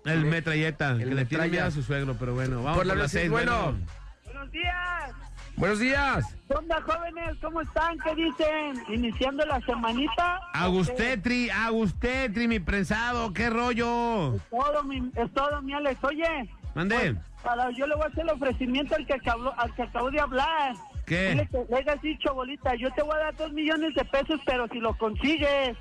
el 0.04 0.24
metralleta, 0.24 0.98
que 0.98 1.06
le 1.06 1.24
tiene 1.26 1.48
miedo 1.48 1.66
a 1.66 1.70
su 1.70 1.82
suegro, 1.82 2.16
pero 2.18 2.34
bueno, 2.34 2.62
vamos 2.62 2.78
Por 2.78 2.86
la 2.86 3.08
seis, 3.08 3.30
bueno. 3.30 3.76
Buenos 4.24 4.50
días. 4.50 5.12
Buenos 5.56 5.78
días. 5.80 6.36
¿Qué 6.48 6.54
onda, 6.54 6.80
jóvenes? 6.82 7.36
¿Cómo 7.40 7.60
están? 7.60 7.98
¿Qué 7.98 8.14
dicen? 8.14 8.82
¿Iniciando 8.88 9.44
la 9.44 9.60
semanita? 9.60 10.40
Agustetri, 10.54 11.50
Agustetri, 11.50 12.46
mi 12.46 12.60
prensado, 12.60 13.32
qué 13.32 13.50
rollo. 13.50 14.36
Es 14.36 14.42
todo, 14.50 14.84
mi, 14.84 15.10
es 15.16 15.32
todo, 15.34 15.60
mi 15.62 15.74
Alex. 15.74 16.02
Oye, 16.04 16.48
Mande, 16.74 17.16
para, 17.42 17.70
yo 17.72 17.86
le 17.88 17.96
voy 17.96 18.04
a 18.04 18.06
hacer 18.06 18.24
el 18.24 18.30
ofrecimiento 18.30 18.94
al 18.94 19.04
que 19.04 19.14
acabó, 19.14 19.52
al 19.58 19.74
que 19.74 19.82
acabo 19.82 20.10
de 20.10 20.20
hablar. 20.20 20.74
¿Qué? 21.08 21.30
Dile 21.30 21.48
que 21.50 21.64
le 21.68 21.76
hayas 21.78 22.02
dicho, 22.02 22.34
bolita, 22.34 22.74
yo 22.76 22.90
te 22.92 23.02
voy 23.02 23.14
a 23.16 23.24
dar 23.24 23.36
dos 23.36 23.52
millones 23.52 23.94
de 23.94 24.04
pesos, 24.04 24.40
pero 24.46 24.66
si 24.68 24.78
lo 24.78 24.94
consigues. 24.96 25.76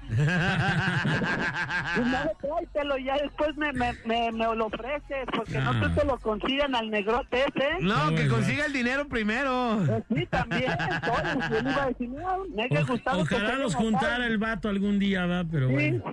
Primero 1.96 2.32
tráetelo 2.42 2.98
y 2.98 3.04
ya 3.06 3.18
después 3.18 3.56
me, 3.58 3.72
me, 3.74 3.94
me, 4.06 4.32
me 4.32 4.56
lo 4.56 4.66
ofreces, 4.68 5.26
porque 5.36 5.60
no 5.60 5.72
creo 5.80 5.94
que 5.96 6.06
lo 6.06 6.18
consigan 6.20 6.76
al 6.76 6.90
negrote 6.90 7.44
ese. 7.44 7.84
no, 7.84 8.16
que 8.16 8.28
consiga 8.28 8.66
el 8.66 8.74
dinero 8.74 9.08
primero. 9.08 9.80
Pues 9.86 10.04
sí, 10.16 10.26
también. 10.28 10.72
Todos, 11.06 11.50
yo 11.50 11.60
iba 11.70 11.84
a 11.84 11.88
decir, 11.88 12.10
no, 12.10 12.46
me 12.56 12.70
que 12.70 12.78
Ojalá 13.12 13.56
los 13.56 13.76
juntara 13.76 14.26
el 14.28 14.38
vato 14.38 14.70
algún 14.70 15.00
día, 15.00 15.26
va, 15.26 15.44
pero 15.50 15.68
Sí. 15.68 15.74
bueno. 15.74 16.04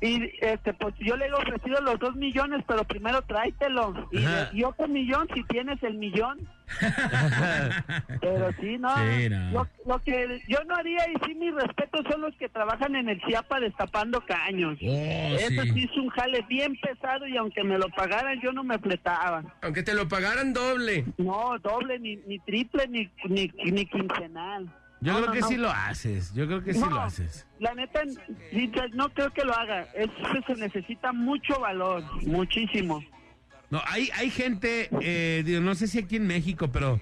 Y 0.00 0.30
este, 0.40 0.74
pues 0.74 0.94
yo 0.98 1.16
le 1.16 1.26
he 1.26 1.32
ofrecido 1.32 1.80
los 1.80 1.98
dos 1.98 2.14
millones, 2.16 2.64
pero 2.66 2.84
primero 2.84 3.22
tráetelo. 3.22 4.08
Y, 4.12 4.24
y 4.58 4.64
otro 4.64 4.88
millón 4.88 5.28
si 5.34 5.42
tienes 5.44 5.82
el 5.82 5.94
millón. 5.98 6.38
Pero 8.20 8.50
sí, 8.60 8.76
no. 8.78 8.90
Sí, 8.96 9.28
no. 9.28 9.50
Lo, 9.52 9.68
lo 9.86 10.02
que 10.02 10.42
yo 10.48 10.58
no 10.66 10.74
haría, 10.74 10.98
y 11.08 11.24
sí, 11.24 11.34
mis 11.36 11.54
respetos 11.54 12.04
son 12.10 12.22
los 12.22 12.34
que 12.36 12.48
trabajan 12.48 12.96
en 12.96 13.08
el 13.08 13.20
CIAPA 13.22 13.60
destapando 13.60 14.20
caños. 14.22 14.76
Oh, 14.82 15.36
Eso 15.38 15.62
sí. 15.62 15.70
sí 15.72 15.88
es 15.90 15.96
un 15.96 16.08
jale 16.08 16.44
bien 16.48 16.76
pesado 16.80 17.26
y 17.28 17.36
aunque 17.36 17.62
me 17.62 17.78
lo 17.78 17.88
pagaran, 17.90 18.40
yo 18.40 18.52
no 18.52 18.64
me 18.64 18.78
fletaba. 18.78 19.44
Aunque 19.62 19.84
te 19.84 19.94
lo 19.94 20.08
pagaran 20.08 20.52
doble. 20.52 21.04
No, 21.18 21.56
doble, 21.60 22.00
ni, 22.00 22.16
ni 22.26 22.38
triple, 22.40 22.88
ni, 22.88 23.08
ni, 23.28 23.48
ni 23.70 23.86
quincenal. 23.86 24.68
Yo 25.06 25.12
No, 25.12 25.18
creo 25.18 25.26
no, 25.28 25.32
que 25.34 25.40
no. 25.40 25.48
sí 25.48 25.56
lo 25.56 25.70
haces, 25.70 26.34
yo 26.34 26.46
creo 26.46 26.64
que 26.64 26.74
sí 26.74 26.80
No, 26.80 26.90
lo 26.90 27.00
haces. 27.00 27.46
La 27.60 27.72
neta, 27.74 28.00
sí, 28.50 28.72
no 28.94 29.08
creo 29.10 29.30
que 29.32 29.44
lo 29.44 29.54
haga. 29.56 29.82
Eso 29.94 30.12
se 30.48 30.54
necesita 30.56 31.12
mucho 31.12 31.60
valor, 31.60 32.02
muchísimo. 32.26 33.04
No, 33.70 33.80
hay, 33.86 34.10
hay 34.16 34.30
gente, 34.30 34.88
eh, 35.00 35.44
digo, 35.46 35.60
no 35.60 35.76
sé 35.76 35.86
si 35.86 36.00
aquí 36.00 36.16
en 36.16 36.26
México, 36.26 36.72
pero 36.72 37.00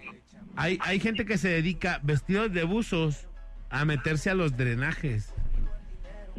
hay, 0.54 0.78
hay 0.82 1.00
gente 1.00 1.24
que 1.24 1.38
se 1.38 1.48
dedica 1.48 1.98
vestidos 2.02 2.52
de 2.52 2.64
buzos 2.64 3.26
a 3.70 3.86
meterse 3.86 4.28
a 4.28 4.34
los 4.34 4.54
drenajes. 4.54 5.32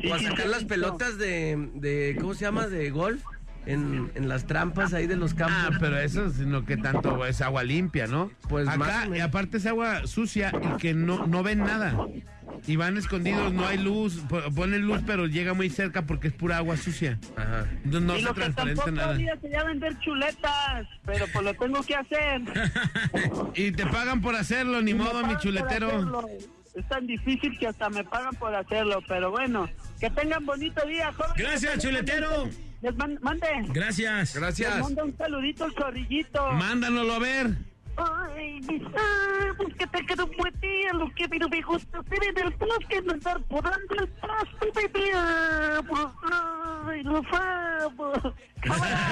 O 0.08 0.14
a 0.14 0.20
sacar 0.20 0.46
las 0.46 0.66
pelotas 0.66 1.18
de, 1.18 1.70
de 1.74 2.16
¿cómo 2.22 2.36
se 2.36 2.46
llama? 2.46 2.68
De 2.68 2.92
golf. 2.92 3.24
En, 3.66 4.12
en 4.16 4.28
las 4.30 4.46
trampas 4.46 4.94
ahí 4.94 5.08
de 5.08 5.16
los 5.16 5.34
campos. 5.34 5.58
Ah, 5.76 5.78
pero 5.80 5.98
eso 5.98 6.26
es 6.26 6.38
no 6.40 6.66
que 6.66 6.78
tanto 6.78 7.26
es 7.26 7.42
agua 7.42 7.64
limpia, 7.64 8.08
¿no? 8.08 8.32
Pues 8.50 8.68
acá, 8.68 9.08
y 9.16 9.20
aparte 9.20 9.58
es 9.58 9.66
agua 9.66 10.06
sucia 10.08 10.52
y 10.62 10.78
que 10.78 10.94
no, 10.94 11.26
no 11.28 11.44
ven 11.44 11.60
nada. 11.60 11.96
Y 12.68 12.78
van 12.78 12.98
escondidos, 12.98 13.54
no 13.54 13.68
hay 13.68 13.78
luz, 13.78 14.22
po- 14.30 14.42
ponen 14.56 14.82
luz, 14.88 15.02
pero 15.06 15.28
llega 15.28 15.54
muy 15.54 15.70
cerca 15.70 16.04
porque 16.08 16.30
es 16.30 16.34
pura 16.34 16.58
agua 16.58 16.78
sucia. 16.78 17.20
Ajá. 17.36 17.66
No, 17.84 18.00
no 18.00 18.16
y 18.16 18.20
se 18.22 18.26
lo 18.26 18.34
que 18.34 18.42
transparenta 18.42 18.92
nada. 18.92 19.16
sería 19.42 19.64
vender 19.66 20.00
chuletas, 20.00 20.88
pero 21.06 21.26
pues 21.32 21.46
lo 21.46 21.54
tengo 21.54 21.84
que 21.84 21.96
hacer. 21.96 22.42
Y 23.56 23.72
te 23.72 23.86
pagan 23.86 24.22
por 24.22 24.36
hacerlo, 24.36 24.82
ni 24.82 24.92
Y 24.92 24.94
modo, 24.96 25.26
mi 25.28 25.38
chuletero. 25.38 26.28
Es 26.76 26.88
tan 26.90 27.08
difícil 27.08 27.58
que 27.58 27.68
hasta 27.68 27.90
me 27.90 28.04
pagan 28.04 28.34
por 28.36 28.54
hacerlo, 28.56 29.02
pero 29.08 29.32
bueno, 29.32 29.70
que 30.00 30.10
tengan 30.10 30.46
bonito 30.46 30.86
día. 30.88 31.12
jóvenes. 31.14 31.38
Gracias, 31.38 31.80
chuletero. 31.84 32.50
Les 32.86 32.96
man- 32.98 33.18
mande. 33.22 33.48
Gracias. 33.70 34.36
Les 34.36 34.42
Gracias. 34.42 34.80
mando 34.80 35.06
un 35.06 35.18
saludito 35.18 35.64
al 35.64 35.74
zorrillito. 35.74 36.52
Mándanoslo 36.52 37.14
a 37.14 37.20
ver. 37.20 37.48
Ay, 37.98 38.60
ah, 38.96 39.54
pues 39.58 39.74
que 39.76 39.88
te 39.88 40.06
quedó 40.06 40.28
buen 40.28 40.54
día, 40.60 40.94
lo 40.94 41.10
que 41.16 41.28
pero 41.30 41.48
me 41.50 41.62
gusta 41.62 41.98
hacer 42.00 42.20
en 42.26 42.46
el 42.46 42.52
bosque 42.58 42.98
es 42.98 43.10
andar 43.12 43.42
podando 43.44 43.96
el 43.98 44.08
pasto, 44.10 44.68
bebé. 44.76 45.12
Ay, 45.16 47.04
lo 47.04 47.18
amo. 47.18 48.14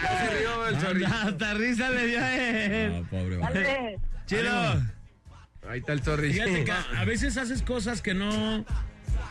Se 0.00 0.38
rió 0.38 0.66
el. 0.66 1.04
Hasta 1.04 1.54
risa 1.54 1.90
le 1.90 2.06
dio 2.06 2.18
a 2.20 2.34
él. 2.34 2.92
No, 3.02 3.08
pobre. 3.10 3.36
Dale. 3.36 3.98
Chido. 4.26 4.82
Ahí 5.68 5.78
está 5.80 5.92
el 5.92 6.02
chorrillo. 6.02 6.42
Fíjate 6.44 6.64
que 6.64 6.72
a 6.72 6.84
a 7.00 7.04
veces 7.04 7.36
haces 7.36 7.62
cosas 7.62 8.00
que 8.02 8.14
no. 8.14 8.64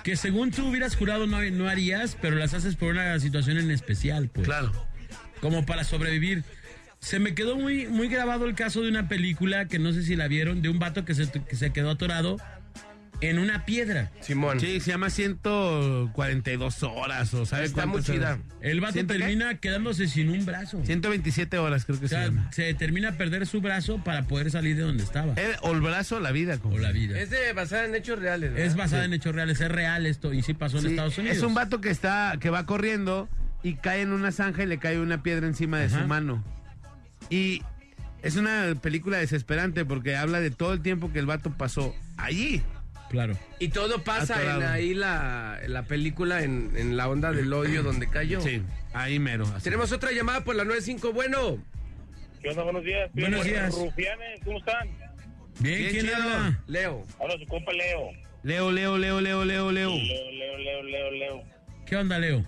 Que 0.05 0.15
según 0.15 0.51
tú 0.51 0.67
hubieras 0.67 0.95
jurado 0.95 1.25
no, 1.25 1.41
no 1.41 1.67
harías, 1.67 2.15
pero 2.21 2.35
las 2.35 2.53
haces 2.53 2.75
por 2.75 2.91
una 2.91 3.19
situación 3.19 3.57
en 3.57 3.71
especial, 3.71 4.29
pues. 4.29 4.45
Claro. 4.45 4.71
Como 5.41 5.65
para 5.65 5.83
sobrevivir. 5.83 6.43
Se 6.99 7.17
me 7.17 7.33
quedó 7.33 7.55
muy, 7.55 7.87
muy 7.87 8.07
grabado 8.07 8.45
el 8.45 8.53
caso 8.53 8.83
de 8.83 8.89
una 8.89 9.07
película 9.07 9.65
que 9.67 9.79
no 9.79 9.93
sé 9.93 10.03
si 10.03 10.15
la 10.15 10.27
vieron, 10.27 10.61
de 10.61 10.69
un 10.69 10.77
vato 10.77 11.05
que 11.05 11.15
se, 11.15 11.31
que 11.31 11.55
se 11.55 11.73
quedó 11.73 11.89
atorado 11.89 12.37
en 13.21 13.39
una 13.39 13.65
piedra. 13.65 14.11
Simón. 14.21 14.59
Sí, 14.59 14.79
se 14.79 14.91
llama 14.91 15.09
142 15.09 16.83
horas 16.83 17.33
o 17.33 17.45
¿sabes 17.45 17.69
Está 17.69 17.85
muy 17.85 18.01
chida. 18.03 18.39
El 18.61 18.81
vato 18.81 19.05
termina 19.05 19.55
quedándose 19.59 20.07
sin 20.07 20.29
un 20.29 20.45
brazo. 20.45 20.81
127 20.83 21.57
horas 21.57 21.85
creo 21.85 21.99
que 21.99 22.05
O 22.05 22.09
se 22.09 22.15
sea, 22.15 22.25
llama. 22.25 22.49
se 22.51 22.73
termina 22.73 23.09
a 23.09 23.11
perder 23.13 23.45
su 23.47 23.61
brazo 23.61 24.03
para 24.03 24.23
poder 24.23 24.51
salir 24.51 24.75
de 24.75 24.83
donde 24.83 25.03
estaba. 25.03 25.33
Eh, 25.37 25.55
o 25.61 25.73
el 25.73 25.81
brazo 25.81 26.17
o 26.17 26.19
la 26.19 26.31
vida. 26.31 26.57
como- 26.57 26.75
O 26.75 26.77
la 26.79 26.91
vida. 26.91 27.19
Es 27.19 27.29
de 27.29 27.53
basada 27.53 27.85
en 27.85 27.95
hechos 27.95 28.19
reales. 28.19 28.51
¿verdad? 28.51 28.65
Es 28.67 28.75
basada 28.75 29.05
en 29.05 29.13
hechos 29.13 29.33
reales, 29.35 29.59
es 29.61 29.71
real 29.71 30.05
esto 30.05 30.33
y 30.33 30.41
sí 30.41 30.53
pasó 30.53 30.77
en 30.77 30.83
Sí, 30.83 30.89
Estados 30.89 31.17
Unidos. 31.17 31.37
Es 31.37 31.43
un 31.43 31.53
vato 31.53 31.81
que 31.81 31.89
está, 31.89 32.35
que 32.39 32.49
va 32.49 32.65
corriendo 32.65 33.29
y 33.63 33.75
cae 33.75 34.01
en 34.01 34.11
una 34.11 34.31
zanja 34.31 34.63
y 34.63 34.67
le 34.67 34.77
cae 34.77 34.99
una 34.99 35.23
piedra 35.23 35.47
encima 35.47 35.79
de 35.79 35.85
Ajá. 35.85 36.01
su 36.01 36.07
mano. 36.07 36.43
Y 37.29 37.61
es 38.21 38.35
una 38.35 38.73
película 38.81 39.17
desesperante 39.17 39.85
porque 39.85 40.15
habla 40.15 40.39
de 40.39 40.51
todo 40.51 40.73
el 40.73 40.81
tiempo 40.81 41.11
que 41.11 41.19
el 41.19 41.25
vato 41.25 41.51
pasó 41.51 41.95
allí. 42.17 42.61
Claro. 43.09 43.37
Y 43.59 43.69
todo 43.69 44.03
pasa 44.03 44.41
en 44.57 44.63
ahí 44.63 44.93
la, 44.93 45.59
la 45.67 45.83
película, 45.83 46.43
en, 46.43 46.71
en 46.75 46.97
la 46.97 47.07
onda 47.07 47.31
del 47.31 47.51
hoyo 47.53 47.83
donde 47.83 48.09
cayó. 48.09 48.41
Sí, 48.41 48.61
ahí 48.93 49.19
mero. 49.19 49.45
así. 49.55 49.63
Tenemos 49.63 49.91
otra 49.91 50.11
llamada 50.11 50.43
por 50.43 50.55
la 50.55 50.63
95. 50.63 51.13
Bueno, 51.13 51.57
¿Qué 52.41 52.49
onda? 52.49 52.63
Buenos 52.63 52.83
días. 52.83 53.09
Buenos 53.13 53.43
días. 53.43 53.73
Rufianes, 53.75 54.39
¿cómo 54.43 54.57
están? 54.59 54.87
Bien, 55.59 55.77
Bien, 55.79 55.89
¿quién 55.91 56.13
habla? 56.15 56.59
Leo. 56.67 57.03
Habla 57.19 57.37
su 57.39 57.45
compa 57.47 57.71
Leo. 57.73 58.09
Leo, 58.43 58.71
Leo, 58.71 58.97
Leo, 58.97 59.21
Leo, 59.21 59.45
Leo, 59.45 59.71
Leo. 59.71 59.89
Leo, 59.95 60.31
Leo, 60.31 60.57
Leo, 60.59 60.83
Leo, 60.83 61.11
Leo. 61.11 61.43
¿Qué 61.85 61.95
onda, 61.95 62.19
Leo? 62.19 62.43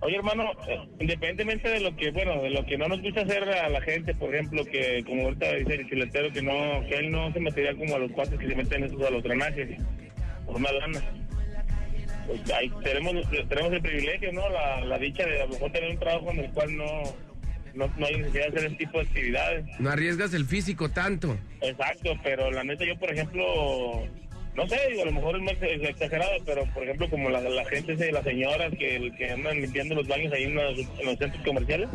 Oye, 0.00 0.16
hermano, 0.16 0.52
eh, 0.68 0.78
independientemente 1.00 1.68
de 1.68 1.80
lo 1.80 1.96
que, 1.96 2.10
bueno, 2.12 2.40
de 2.42 2.50
lo 2.50 2.64
que 2.66 2.78
no 2.78 2.86
nos 2.86 3.00
gusta 3.02 3.22
hacer 3.22 3.42
a 3.48 3.68
la 3.68 3.80
gente, 3.80 4.14
por 4.14 4.32
ejemplo, 4.32 4.64
que 4.64 5.02
como 5.04 5.24
ahorita 5.24 5.54
dice 5.54 5.74
el 5.74 5.88
chuletero, 5.88 6.32
que 6.32 6.42
no, 6.42 6.84
que 6.88 6.96
él 6.98 7.10
no 7.10 7.32
se 7.32 7.40
metería 7.40 7.74
como 7.74 7.96
a 7.96 7.98
los 7.98 8.12
cuates 8.12 8.38
que 8.38 8.46
se 8.46 8.54
meten 8.54 8.84
esos 8.84 9.02
a 9.02 9.10
los 9.10 9.22
drenajes, 9.24 9.80
por 10.48 10.56
una 10.56 10.72
lana. 10.72 11.00
Pues 12.26 12.50
ahí 12.52 12.70
tenemos, 12.82 13.14
tenemos 13.48 13.72
el 13.72 13.80
privilegio, 13.82 14.32
¿no? 14.32 14.48
La, 14.50 14.80
la 14.84 14.98
dicha 14.98 15.24
de 15.24 15.40
a 15.42 15.46
lo 15.46 15.52
mejor 15.52 15.72
tener 15.72 15.90
un 15.90 15.98
trabajo 15.98 16.30
en 16.30 16.38
el 16.40 16.50
cual 16.50 16.76
no, 16.76 17.02
no, 17.74 17.86
no 17.96 18.06
hay 18.06 18.16
necesidad 18.16 18.42
de 18.44 18.48
hacer 18.48 18.64
ese 18.66 18.76
tipo 18.76 18.98
de 18.98 19.04
actividades. 19.04 19.64
No 19.78 19.90
arriesgas 19.90 20.34
el 20.34 20.44
físico 20.44 20.90
tanto. 20.90 21.38
Exacto, 21.60 22.14
pero 22.22 22.50
la 22.50 22.64
neta 22.64 22.84
yo, 22.84 22.98
por 22.98 23.10
ejemplo, 23.10 24.06
no 24.54 24.68
sé, 24.68 24.78
digo, 24.90 25.02
a 25.02 25.06
lo 25.06 25.12
mejor 25.12 25.36
es 25.36 25.42
más 25.42 25.54
exagerado, 25.62 26.32
pero 26.44 26.64
por 26.74 26.82
ejemplo, 26.82 27.08
como 27.08 27.30
la, 27.30 27.40
la 27.40 27.64
gente, 27.64 28.12
las 28.12 28.24
señoras 28.24 28.72
que, 28.78 29.10
que 29.16 29.30
andan 29.30 29.60
limpiando 29.62 29.94
los 29.94 30.06
baños 30.08 30.32
ahí 30.32 30.44
en 30.44 30.54
los, 30.54 30.78
en 30.78 31.06
los 31.06 31.16
centros 31.16 31.42
comerciales, 31.44 31.88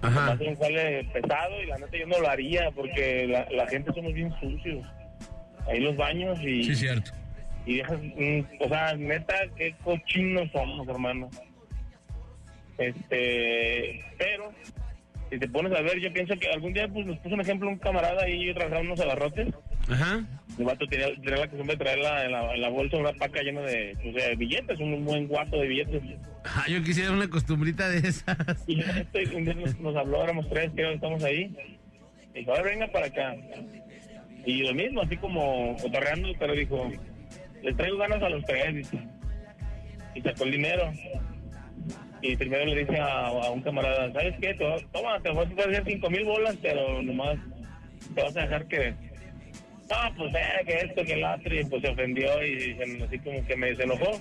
Ajá. 0.00 0.36
un 0.40 0.56
sale 0.56 1.04
pesado 1.12 1.62
y 1.62 1.66
la 1.66 1.78
neta 1.78 1.96
yo 1.96 2.06
no 2.06 2.20
lo 2.20 2.28
haría 2.28 2.70
porque 2.72 3.26
la, 3.26 3.46
la 3.50 3.66
gente 3.68 3.92
somos 3.94 4.12
bien 4.14 4.32
sucios. 4.40 4.86
Ahí 5.68 5.80
los 5.80 5.96
baños 5.96 6.38
y, 6.42 6.64
Sí, 6.64 6.74
cierto. 6.74 7.10
y 7.66 7.76
dejas, 7.78 7.98
mm, 8.00 8.40
o 8.60 8.68
sea, 8.68 8.94
neta, 8.96 9.34
qué 9.56 9.74
cochinos 9.82 10.50
somos, 10.52 10.86
hermano. 10.88 11.30
Este, 12.78 14.04
pero, 14.18 14.52
si 15.30 15.38
te 15.38 15.48
pones 15.48 15.72
a 15.72 15.80
ver, 15.80 15.98
yo 16.00 16.12
pienso 16.12 16.36
que 16.36 16.48
algún 16.48 16.72
día 16.72 16.88
pues, 16.88 17.06
nos 17.06 17.18
puso 17.18 17.34
un 17.34 17.40
ejemplo 17.40 17.68
un 17.68 17.78
camarada 17.78 18.24
ahí, 18.24 18.46
yo 18.46 18.54
trabajaba 18.54 18.80
unos 18.82 19.00
abarrotes. 19.00 19.48
Ajá. 19.88 20.24
El 20.58 20.64
vato 20.64 20.86
tenía, 20.86 21.06
tenía 21.16 21.36
la 21.36 21.48
costumbre 21.48 21.76
de 21.76 21.84
traer 21.84 21.98
la- 21.98 22.24
en, 22.24 22.32
la, 22.32 22.54
en 22.54 22.60
la 22.60 22.68
bolsa 22.68 22.96
una 22.96 23.12
paca 23.12 23.42
llena 23.42 23.60
de, 23.62 23.96
o 24.08 24.12
sea, 24.18 24.28
de 24.28 24.36
billetes, 24.36 24.78
un 24.80 25.04
buen 25.04 25.26
guato 25.28 25.58
de 25.60 25.66
billetes. 25.68 26.02
Ah, 26.44 26.64
yo 26.68 26.82
quisiera 26.82 27.10
una 27.12 27.28
costumbrita 27.28 27.88
de 27.88 28.08
esas. 28.08 28.36
Y 28.66 28.80
este, 28.80 29.34
un 29.36 29.44
día 29.44 29.54
nos, 29.54 29.78
nos 29.80 29.96
habló, 29.96 30.22
éramos 30.24 30.48
tres, 30.48 30.70
creo 30.74 30.88
que 30.90 30.94
estamos 30.96 31.22
ahí. 31.24 31.54
Y 32.34 32.38
dijo, 32.40 32.52
a 32.52 32.62
ver, 32.62 32.72
venga 32.72 32.88
para 32.88 33.06
acá. 33.06 33.34
Y 34.46 34.62
lo 34.62 34.74
mismo, 34.74 35.02
así 35.02 35.16
como 35.16 35.76
cotorreando, 35.80 36.28
pero 36.38 36.54
dijo, 36.54 36.90
les 37.62 37.76
traigo 37.76 37.98
ganas 37.98 38.22
a 38.22 38.28
los 38.28 38.44
tres. 38.44 38.90
Y 40.14 40.20
sacó 40.20 40.44
el 40.44 40.52
dinero. 40.52 40.92
Y 42.20 42.36
primero 42.36 42.64
le 42.64 42.84
dice 42.84 42.98
a, 42.98 43.30
un 43.50 43.62
camarada, 43.62 44.12
¿sabes 44.12 44.34
qué? 44.40 44.54
Toma, 44.92 45.20
te 45.20 45.30
voy 45.30 45.44
a 45.44 45.60
hacer 45.68 45.84
cinco 45.86 46.10
mil 46.10 46.24
bolas, 46.24 46.56
pero 46.62 47.02
nomás 47.02 47.36
te 48.14 48.22
vas 48.22 48.36
a 48.36 48.42
dejar 48.42 48.66
que... 48.66 48.94
No, 49.90 50.16
pues 50.16 50.34
eh, 50.34 50.64
que 50.66 50.76
esto, 50.76 51.04
que 51.04 51.12
el 51.12 51.24
otro, 51.24 51.54
y 51.54 51.64
pues 51.66 51.82
se 51.82 51.88
ofendió 51.90 52.42
y 52.46 52.74
se- 52.74 53.04
así 53.04 53.18
como 53.18 53.44
que 53.46 53.56
me 53.56 53.76
se 53.76 53.82
enojó. 53.82 54.18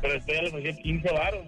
Pero 0.00 0.14
después 0.14 0.36
ya 0.38 0.42
le 0.42 0.48
ofreció 0.48 0.76
15 0.82 1.12
varos 1.12 1.46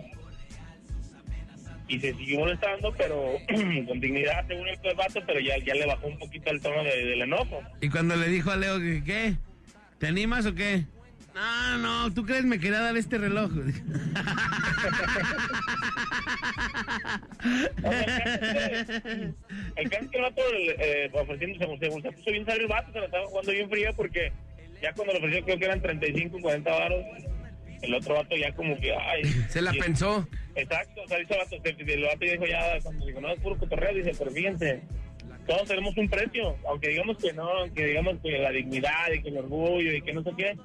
y 1.88 2.00
se 2.00 2.12
siguió 2.14 2.40
molestando, 2.40 2.92
pero 2.96 3.34
con 3.86 4.00
dignidad 4.00 4.46
según 4.48 4.66
el 4.68 4.78
vato, 4.96 5.20
pero 5.26 5.40
ya, 5.40 5.56
ya 5.58 5.74
le 5.74 5.86
bajó 5.86 6.06
un 6.08 6.18
poquito 6.18 6.50
el 6.50 6.60
tono 6.60 6.82
de- 6.82 7.04
del 7.06 7.22
enojo. 7.22 7.62
Y 7.80 7.88
cuando 7.88 8.16
le 8.16 8.28
dijo 8.28 8.50
a 8.50 8.56
Leo 8.56 8.78
que, 8.78 9.02
¿qué? 9.04 9.34
¿Te 9.98 10.08
animas 10.08 10.46
o 10.46 10.54
qué? 10.54 10.84
No, 11.34 11.78
no, 11.78 12.14
¿tú 12.14 12.24
crees 12.24 12.44
me 12.44 12.58
quería 12.58 12.80
dar 12.80 12.96
este 12.96 13.18
reloj? 13.18 13.50
El 19.76 19.90
caso 19.90 20.04
es 20.04 20.10
que 20.10 20.16
el 20.16 20.22
vato 20.22 20.42
eh, 20.78 21.10
ofreciendo, 21.12 21.76
se, 21.78 21.90
se, 21.90 22.12
puso 22.12 22.30
bien 22.30 22.46
sabio 22.46 22.62
el 22.62 22.66
vato, 22.68 22.92
se 22.92 22.98
la 22.98 23.04
estaba 23.06 23.26
jugando 23.26 23.52
bien 23.52 23.70
fría 23.70 23.92
porque 23.92 24.32
ya 24.82 24.92
cuando 24.94 25.12
le 25.14 25.18
ofreció 25.20 25.44
creo 25.44 25.58
que 25.58 25.64
eran 25.66 25.82
35, 25.82 26.38
40 26.40 26.70
varos, 26.70 27.04
el 27.82 27.94
otro 27.94 28.14
vato 28.14 28.36
ya 28.36 28.52
como 28.54 28.78
que, 28.78 28.92
ay. 28.94 29.24
Se 29.48 29.62
la 29.62 29.72
pensó. 29.72 30.26
Exacto, 30.56 31.02
o 31.02 31.08
sea, 31.08 31.18
dice 31.18 31.34
el 31.34 31.38
vato, 31.40 31.56
se- 31.62 31.92
el 31.94 32.02
vato 32.02 32.18
dijo 32.20 32.46
ya, 32.46 32.80
cuando 32.82 33.06
dijo, 33.06 33.20
no, 33.20 33.30
es 33.32 33.40
puro 33.40 33.58
cotorreo, 33.58 33.94
dice, 33.94 34.12
pero 34.18 34.30
fíjense, 34.30 34.80
todos 35.46 35.68
tenemos 35.68 35.96
un 35.96 36.08
precio, 36.08 36.56
aunque 36.68 36.88
digamos 36.88 37.18
que 37.18 37.32
no, 37.32 37.48
que 37.74 37.86
digamos 37.86 38.16
que 38.22 38.38
la 38.38 38.50
dignidad 38.50 39.12
y 39.14 39.22
que 39.22 39.28
el 39.28 39.38
orgullo 39.38 39.92
y 39.92 40.02
que 40.02 40.12
no 40.12 40.22
sé 40.22 40.30
qué. 40.36 40.56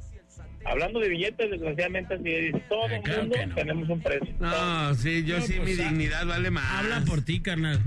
Hablando 0.63 0.99
de 0.99 1.09
billetes, 1.09 1.49
desgraciadamente, 1.51 2.13
así 2.13 2.51
todo 2.69 2.85
el 2.85 3.01
claro 3.01 3.21
mundo 3.23 3.35
no. 3.47 3.55
tenemos 3.55 3.89
un 3.89 3.99
precio. 4.01 4.33
No, 4.39 4.93
sí, 4.93 5.25
yo 5.25 5.39
No, 5.39 5.45
sí, 5.45 5.53
pues, 5.57 5.77
mi 5.77 5.83
ah, 5.83 5.89
dignidad 5.89 6.25
vale 6.25 6.51
más. 6.51 6.63
Habla 6.83 7.03
por 7.05 7.23
ti, 7.25 7.41
carnal. 7.41 7.79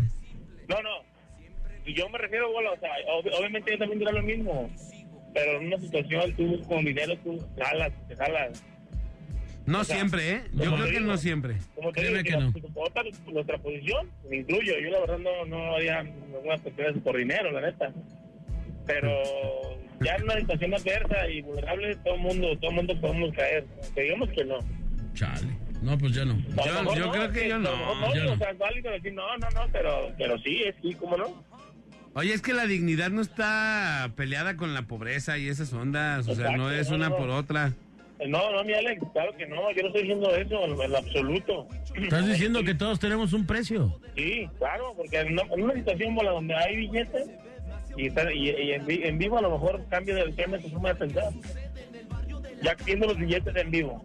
No, 0.68 0.82
no. 0.82 0.90
Yo 1.86 2.08
me 2.08 2.18
refiero, 2.18 2.50
bueno, 2.52 2.72
o 2.72 2.80
sea, 2.80 2.90
ob- 3.06 3.32
obviamente 3.38 3.70
yo 3.70 3.78
también 3.78 4.00
diré 4.00 4.12
lo 4.12 4.22
mismo. 4.22 4.70
Pero 5.32 5.60
en 5.60 5.66
una 5.68 5.78
situación, 5.78 6.34
tú 6.36 6.60
con 6.66 6.84
dinero, 6.84 7.16
tú 7.18 7.38
jalas, 7.60 7.92
te 8.08 8.16
jalas. 8.16 8.64
No 9.66 9.80
o 9.80 9.84
sea, 9.84 9.96
siempre, 9.96 10.30
¿eh? 10.30 10.42
Yo 10.52 10.74
creo 10.74 10.84
te 10.84 10.92
que 10.92 10.98
digo, 10.98 11.10
no 11.12 11.16
siempre. 11.16 11.56
Como 11.74 11.92
te 11.92 12.00
Créeme 12.00 12.22
digo, 12.22 12.52
que 12.52 12.62
otra, 12.74 13.02
nuestra 13.32 13.58
posición, 13.58 14.10
me 14.28 14.36
incluyo. 14.36 14.74
Yo 14.78 14.90
la 14.90 15.00
verdad 15.00 15.18
no, 15.18 15.44
no 15.46 15.74
haría 15.74 16.00
algunas 16.00 16.60
cuestiones 16.60 17.02
por 17.02 17.16
dinero, 17.16 17.50
la 17.50 17.60
neta. 17.62 17.92
Pero 18.86 19.10
ya 20.00 20.16
en 20.16 20.24
una 20.24 20.34
situación 20.40 20.74
adversa 20.74 21.28
y 21.28 21.40
vulnerable, 21.40 21.96
todo 22.04 22.14
el 22.14 22.20
mundo, 22.20 22.58
todo 22.60 22.72
mundo 22.72 23.00
podemos 23.00 23.34
caer. 23.34 23.64
Que 23.94 24.02
digamos 24.02 24.28
que 24.30 24.44
no. 24.44 24.58
Chale. 25.14 25.48
No, 25.80 25.96
pues 25.98 26.12
ya 26.14 26.24
no. 26.24 26.36
Yo- 26.38 26.94
yo 26.94 27.10
creo 27.10 27.30
que 27.32 27.48
yo 27.48 27.58
no, 27.58 27.70
no, 28.00 28.14
yo 28.14 28.24
no. 28.24 28.32
O 28.32 28.36
sea, 28.36 28.50
es 28.50 28.58
válido 28.58 28.90
decir 28.90 29.12
no, 29.12 29.36
no, 29.38 29.50
no, 29.50 29.66
pero, 29.72 30.12
pero 30.18 30.38
sí, 30.38 30.62
es 30.64 30.74
sí, 30.82 30.94
¿cómo 30.94 31.16
no? 31.16 31.44
Oye, 32.14 32.32
es 32.32 32.42
que 32.42 32.52
la 32.52 32.66
dignidad 32.66 33.10
no 33.10 33.20
está 33.22 34.12
peleada 34.16 34.56
con 34.56 34.72
la 34.72 34.82
pobreza 34.82 35.36
y 35.36 35.48
esas 35.48 35.72
ondas. 35.72 36.28
O 36.28 36.34
sea, 36.34 36.56
no 36.56 36.70
es 36.70 36.90
no, 36.90 36.96
una 36.96 37.08
no. 37.08 37.16
por 37.16 37.28
otra. 37.30 37.72
No, 38.28 38.52
no, 38.52 38.64
mi 38.64 38.72
Alex, 38.72 39.02
claro 39.12 39.32
que 39.36 39.46
no, 39.46 39.70
yo 39.72 39.82
no 39.82 39.88
estoy 39.88 40.02
diciendo 40.02 40.34
eso 40.36 40.64
en, 40.64 40.94
absoluto. 40.94 41.66
Estás 41.96 42.26
diciendo 42.28 42.62
que 42.62 42.74
todos 42.74 42.98
tenemos 43.00 43.32
un 43.32 43.44
precio. 43.46 44.00
Sí, 44.16 44.48
claro, 44.58 44.94
porque 44.96 45.18
en 45.20 45.32
una, 45.32 45.42
en 45.52 45.62
una 45.62 45.74
situación 45.74 46.10
como 46.14 46.22
la 46.22 46.30
donde 46.30 46.54
hay 46.54 46.76
billetes 46.76 47.28
y, 47.96 48.06
está- 48.06 48.32
y- 48.32 48.50
y 48.50 48.72
en, 48.72 48.86
vi- 48.86 49.02
en 49.02 49.18
vivo 49.18 49.38
a 49.38 49.42
lo 49.42 49.50
mejor 49.50 49.82
cambia 49.88 50.14
de 50.14 50.32
cambia 50.34 50.60
tu 50.60 50.68
forma 50.68 50.90
de 50.90 50.94
pensar. 50.94 51.32
Ya 52.62 52.74
viendo 52.86 53.06
los 53.06 53.18
billetes 53.18 53.54
en 53.56 53.70
vivo. 53.70 54.04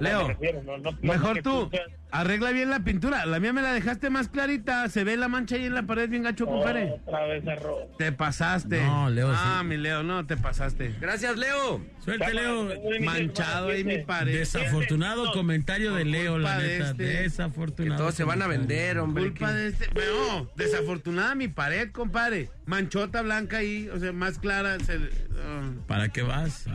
Leo, 0.00 0.22
me 0.28 0.34
refiero, 0.34 0.62
no- 0.62 0.78
no- 0.78 0.92
no 0.92 0.98
Mejor 1.02 1.42
tú, 1.42 1.70
arregla 2.10 2.50
bien 2.50 2.70
la 2.70 2.80
pintura. 2.80 3.24
La 3.26 3.40
mía 3.40 3.52
me 3.52 3.62
la 3.62 3.72
dejaste 3.72 4.10
más 4.10 4.28
clarita. 4.28 4.88
Se 4.88 5.04
ve 5.04 5.16
la 5.16 5.28
mancha 5.28 5.56
ahí 5.56 5.64
en 5.66 5.74
la 5.74 5.82
pared 5.84 6.08
bien 6.08 6.22
gacho, 6.22 6.46
compadre. 6.46 6.92
Otra 7.06 7.26
vez 7.26 7.46
error. 7.46 7.88
Te 7.98 8.12
pasaste. 8.12 8.82
No, 8.82 9.10
Leo, 9.10 9.30
Ah, 9.34 9.58
sí. 9.60 9.66
mi 9.66 9.76
Leo, 9.76 10.02
no, 10.02 10.26
te 10.26 10.36
pasaste. 10.36 10.94
Gracias, 11.00 11.36
Leo. 11.36 11.80
Suerte, 12.04 12.32
Leo. 12.34 12.68
Manchado 13.00 13.68
ahí 13.68 13.84
mi 13.84 13.98
pared. 13.98 14.38
Desafortunado 14.38 15.32
comentario 15.32 15.94
de 15.94 16.04
Leo, 16.04 16.38
la 16.38 16.58
neta. 16.58 16.90
este. 16.90 17.02
Desafortunado. 17.04 17.96
Que 17.96 17.98
todos 18.02 18.14
se 18.14 18.24
van 18.24 18.42
a 18.42 18.46
vender, 18.46 18.98
hombre. 18.98 19.24
Culpa 19.24 19.48
que- 19.48 19.52
de 19.54 19.68
este. 19.68 19.88
No, 19.94 20.48
desafortunada 20.56 21.34
mi 21.34 21.48
pared, 21.48 21.90
compadre. 21.92 22.50
Manchota 22.70 23.20
blanca 23.22 23.56
ahí, 23.58 23.88
o 23.92 23.98
sea, 23.98 24.12
más 24.12 24.38
clara. 24.38 24.78
se- 24.78 25.10
ah. 25.44 25.70
¿Para 25.88 26.08
qué 26.10 26.22
vas? 26.22 26.66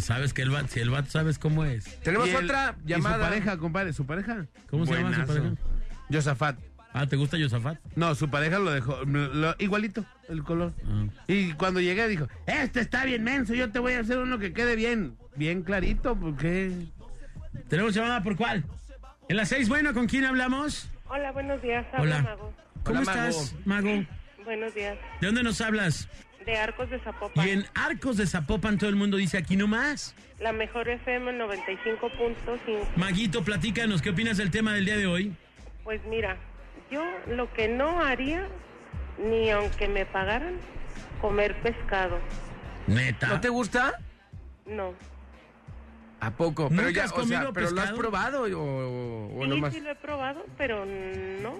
Sabes 0.00 0.34
que 0.34 0.42
el 0.42 0.50
vato, 0.50 0.68
si 0.68 0.80
el 0.80 0.90
vato 0.90 1.08
sabes 1.10 1.38
cómo 1.38 1.64
es. 1.64 1.98
Tenemos 2.00 2.28
Y 2.28 2.32
el- 2.32 2.44
otra 2.44 2.76
y 2.84 2.88
llamada. 2.90 3.16
su 3.16 3.22
pareja, 3.22 3.56
compadre, 3.56 3.92
su 3.94 4.04
pareja. 4.06 4.46
¿Cómo 4.68 4.84
se 4.84 4.92
llama 4.94 5.14
su 5.14 5.24
pareja? 5.26 5.50
Yosafat. 6.10 6.58
Ah, 6.92 7.06
¿te 7.06 7.16
gusta 7.16 7.38
Yosafat? 7.38 7.78
No, 7.96 8.14
su 8.14 8.28
pareja 8.28 8.58
lo 8.58 8.70
dejó 8.70 9.02
lo- 9.06 9.54
igualito, 9.58 10.04
el 10.28 10.42
color. 10.42 10.74
Ah. 10.84 11.06
Y 11.26 11.52
cuando 11.54 11.80
llegué 11.80 12.06
dijo, 12.06 12.28
este 12.46 12.80
está 12.80 13.04
bien 13.06 13.24
menso, 13.24 13.54
yo 13.54 13.70
te 13.70 13.78
voy 13.78 13.94
a 13.94 14.00
hacer 14.00 14.18
uno 14.18 14.38
que 14.38 14.52
quede 14.52 14.76
bien, 14.76 15.16
bien 15.36 15.62
clarito, 15.62 16.16
porque... 16.16 16.72
¿Tenemos 17.68 17.94
llamada 17.94 18.22
por 18.22 18.36
cuál? 18.36 18.64
En 19.30 19.36
las 19.36 19.48
seis, 19.48 19.68
bueno, 19.70 19.94
¿con 19.94 20.06
quién 20.06 20.24
hablamos? 20.26 20.88
Hola, 21.08 21.32
buenos 21.32 21.62
días. 21.62 21.86
Habla 21.94 22.16
Hola. 22.16 22.22
Mago. 22.22 22.54
¿Cómo 22.84 23.00
Hola, 23.00 23.12
estás, 23.28 23.54
Mago? 23.64 24.04
Buenos 24.50 24.74
días. 24.74 24.98
¿De 25.20 25.28
dónde 25.28 25.44
nos 25.44 25.60
hablas? 25.60 26.08
De 26.44 26.56
Arcos 26.56 26.90
de 26.90 26.98
Zapopan. 26.98 27.46
Y 27.46 27.50
en 27.52 27.66
Arcos 27.72 28.16
de 28.16 28.26
Zapopan 28.26 28.78
todo 28.78 28.90
el 28.90 28.96
mundo 28.96 29.16
dice 29.16 29.38
aquí 29.38 29.54
nomás. 29.54 30.12
La 30.40 30.52
mejor 30.52 30.88
FM 30.88 31.38
95.5. 31.38 32.96
Maguito, 32.96 33.44
platícanos, 33.44 34.02
¿qué 34.02 34.10
opinas 34.10 34.38
del 34.38 34.50
tema 34.50 34.74
del 34.74 34.86
día 34.86 34.96
de 34.96 35.06
hoy? 35.06 35.32
Pues 35.84 36.04
mira, 36.06 36.36
yo 36.90 37.04
lo 37.28 37.52
que 37.52 37.68
no 37.68 38.02
haría, 38.02 38.48
ni 39.24 39.50
aunque 39.50 39.86
me 39.86 40.04
pagaran, 40.04 40.54
comer 41.20 41.54
pescado. 41.62 42.18
Neta. 42.88 43.28
¿No 43.28 43.40
te 43.40 43.50
gusta? 43.50 44.00
No. 44.66 44.94
¿A 46.18 46.32
poco? 46.32 46.64
¿Nunca 46.64 46.76
Pero 46.76 46.90
ya, 46.90 47.04
has 47.04 47.12
o 47.12 47.14
sea, 47.14 47.22
comido 47.22 47.52
¿pero 47.52 47.70
lo 47.70 47.82
has 47.82 47.92
probado 47.92 48.42
o, 48.42 49.38
o 49.38 49.44
Sí, 49.44 49.48
nomás? 49.48 49.72
sí 49.74 49.80
lo 49.80 49.90
he 49.92 49.94
probado, 49.94 50.44
pero 50.58 50.84
no. 50.84 51.54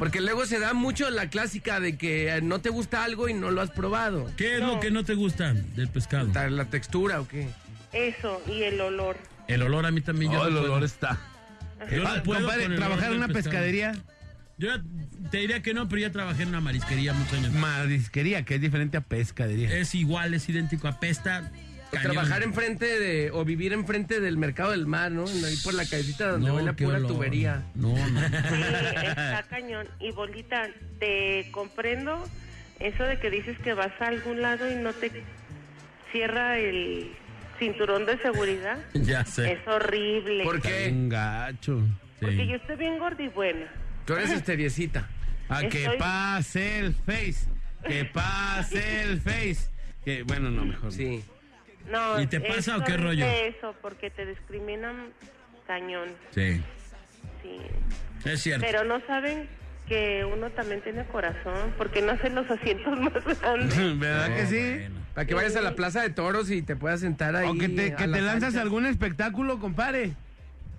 Porque 0.00 0.20
luego 0.20 0.46
se 0.46 0.58
da 0.58 0.72
mucho 0.74 1.08
la 1.10 1.28
clásica 1.30 1.78
de 1.78 1.96
que 1.96 2.34
eh, 2.34 2.40
no 2.42 2.60
te 2.60 2.70
gusta 2.70 3.04
algo 3.04 3.28
y 3.28 3.34
no 3.34 3.50
lo 3.52 3.60
has 3.60 3.70
probado. 3.70 4.28
¿Qué 4.36 4.54
es 4.56 4.60
lo 4.62 4.80
que 4.80 4.90
no 4.90 5.04
te 5.04 5.14
gusta 5.14 5.52
del 5.52 5.88
pescado? 5.88 6.28
¿La, 6.34 6.50
la 6.50 6.64
textura 6.64 7.20
o 7.20 7.28
qué? 7.28 7.48
Eso, 7.92 8.42
y 8.48 8.62
el 8.62 8.80
olor. 8.80 9.16
El 9.46 9.62
olor 9.62 9.84
a 9.86 9.90
mí 9.90 10.00
también. 10.00 10.32
yo 10.32 10.38
no 10.38 10.46
el 10.46 10.52
puedo. 10.54 10.64
olor 10.72 10.84
está. 10.84 11.18
Yo 11.92 12.02
no 12.02 12.08
Ah, 12.08 12.22
puedo 12.24 12.40
compadre, 12.40 12.62
con 12.64 12.72
el 12.72 12.78
trabajar 12.78 13.04
olor 13.10 13.16
en 13.16 13.24
una 13.24 13.28
pescado. 13.28 13.52
pescadería, 13.52 13.92
Yo 14.58 14.68
te 15.30 15.36
diría 15.38 15.60
que 15.62 15.74
no, 15.74 15.88
pero 15.88 16.00
ya 16.02 16.10
trabajé 16.12 16.42
en 16.44 16.48
una 16.48 16.60
marisquería 16.62 17.12
muchos 17.12 17.34
años. 17.34 17.52
marisquería, 17.52 18.44
que 18.44 18.54
es 18.54 18.60
diferente 18.60 18.96
a 18.96 19.02
pescadería. 19.02 19.70
Es 19.76 19.94
igual, 19.94 20.32
es 20.34 20.48
idéntico, 20.48 20.88
apesta. 20.88 21.50
O 21.50 21.69
cañón. 21.98 22.12
trabajar 22.12 22.42
enfrente 22.42 22.98
de, 23.00 23.30
o 23.30 23.44
vivir 23.44 23.72
enfrente 23.72 24.20
del 24.20 24.36
mercado 24.36 24.70
del 24.72 24.86
mar, 24.86 25.10
¿no? 25.10 25.24
Ahí 25.26 25.56
por 25.64 25.74
la 25.74 25.84
callecita 25.86 26.28
donde 26.32 26.48
No, 26.48 26.54
huele 26.56 26.70
a 26.70 26.72
pura 26.74 26.96
olor. 26.98 27.06
tubería. 27.10 27.64
No, 27.74 27.88
no. 27.94 28.20
Sí, 28.20 28.26
está 29.06 29.44
cañón. 29.48 29.86
Y 30.00 30.12
bolita, 30.12 30.68
te 30.98 31.48
comprendo 31.52 32.24
eso 32.78 33.04
de 33.04 33.18
que 33.18 33.30
dices 33.30 33.58
que 33.58 33.74
vas 33.74 33.92
a 34.00 34.06
algún 34.08 34.40
lado 34.42 34.70
y 34.70 34.74
no 34.76 34.92
te 34.92 35.10
cierra 36.12 36.58
el 36.58 37.12
cinturón 37.58 38.06
de 38.06 38.18
seguridad. 38.18 38.78
ya 38.94 39.24
sé. 39.24 39.52
Es 39.52 39.66
horrible. 39.68 40.44
¿Por 40.44 40.60
qué? 40.60 40.84
bien 40.88 41.08
gacho. 41.08 41.82
Porque 42.20 42.36
Sí. 42.36 42.46
yo 42.48 42.56
estoy 42.56 42.76
bien 42.76 42.98
gorda 42.98 43.22
y 43.22 43.28
buena. 43.28 43.66
Tú 44.04 44.14
eres 44.14 44.30
esteriecita. 44.30 45.08
A 45.48 45.60
que 45.62 45.82
Estoy- 45.84 45.98
pase 45.98 46.78
el 46.78 46.94
face, 46.94 47.48
que 47.86 48.04
pase 48.04 49.02
el 49.02 49.20
face. 49.20 49.68
Que, 50.04 50.22
bueno, 50.22 50.48
no, 50.50 50.64
mejor. 50.64 50.92
Sí. 50.92 51.24
No, 51.26 51.39
¿Y 52.20 52.26
te 52.26 52.40
pasa 52.40 52.76
o 52.76 52.84
qué 52.84 52.96
rollo? 52.96 53.24
eso, 53.26 53.74
porque 53.82 54.10
te 54.10 54.26
discriminan 54.26 55.08
cañón. 55.66 56.08
Sí, 56.34 56.60
Sí. 57.42 57.56
es 58.28 58.40
cierto. 58.42 58.64
Pero 58.66 58.84
no 58.84 59.00
saben 59.06 59.48
que 59.88 60.24
uno 60.24 60.50
también 60.50 60.82
tiene 60.82 61.04
corazón, 61.06 61.74
porque 61.76 62.02
no 62.02 62.12
hacen 62.12 62.34
los 62.34 62.48
asientos 62.50 62.98
más 63.00 63.40
grandes. 63.40 63.76
¿Verdad 63.98 64.36
que 64.36 64.46
sí? 64.46 64.60
Bueno. 64.78 65.00
Para 65.14 65.26
que 65.26 65.34
vayas 65.34 65.56
a 65.56 65.60
la 65.60 65.74
plaza 65.74 66.02
de 66.02 66.10
toros 66.10 66.50
y 66.50 66.62
te 66.62 66.76
puedas 66.76 67.00
sentar 67.00 67.34
ahí. 67.34 67.48
O 67.48 67.54
que 67.54 67.68
te, 67.68 67.94
que 67.96 68.06
te 68.06 68.20
lanzas 68.20 68.54
a 68.56 68.60
algún 68.62 68.86
espectáculo, 68.86 69.58
compadre. 69.58 70.12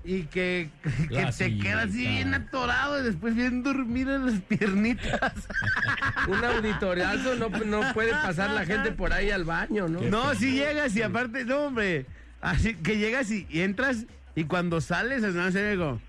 Y 0.04 0.24
que, 0.24 0.70
que 1.10 1.16
La 1.16 1.32
te 1.32 1.58
quedas 1.60 1.90
así 1.90 2.08
bien 2.08 2.34
atorado 2.34 3.00
y 3.00 3.04
después 3.04 3.36
bien 3.36 3.62
dormido 3.64 4.16
en 4.16 4.26
las 4.26 4.42
piernitas. 4.42 5.34
Un 6.28 6.44
auditoriazo, 6.44 7.36
no, 7.36 7.50
no 7.50 7.94
puede 7.94 8.12
pasar 8.12 8.50
la 8.52 8.66
gente 8.66 8.92
por 8.92 9.14
ahí 9.14 9.30
al 9.30 9.44
baño, 9.44 9.88
¿no? 9.88 10.02
No, 10.02 10.34
si 10.36 10.54
llegas 10.54 10.96
y 10.96 11.02
aparte, 11.04 11.46
no, 11.46 11.66
hombre. 11.66 12.06
Así 12.42 12.74
que 12.76 12.98
llegas 12.98 13.30
y, 13.30 13.46
y 13.50 13.62
entras 13.62 14.06
y 14.36 14.46
cuando 14.46 14.82
sales, 14.82 15.22
no 15.22 15.52
sé, 15.52 15.72
digo, 15.72 16.00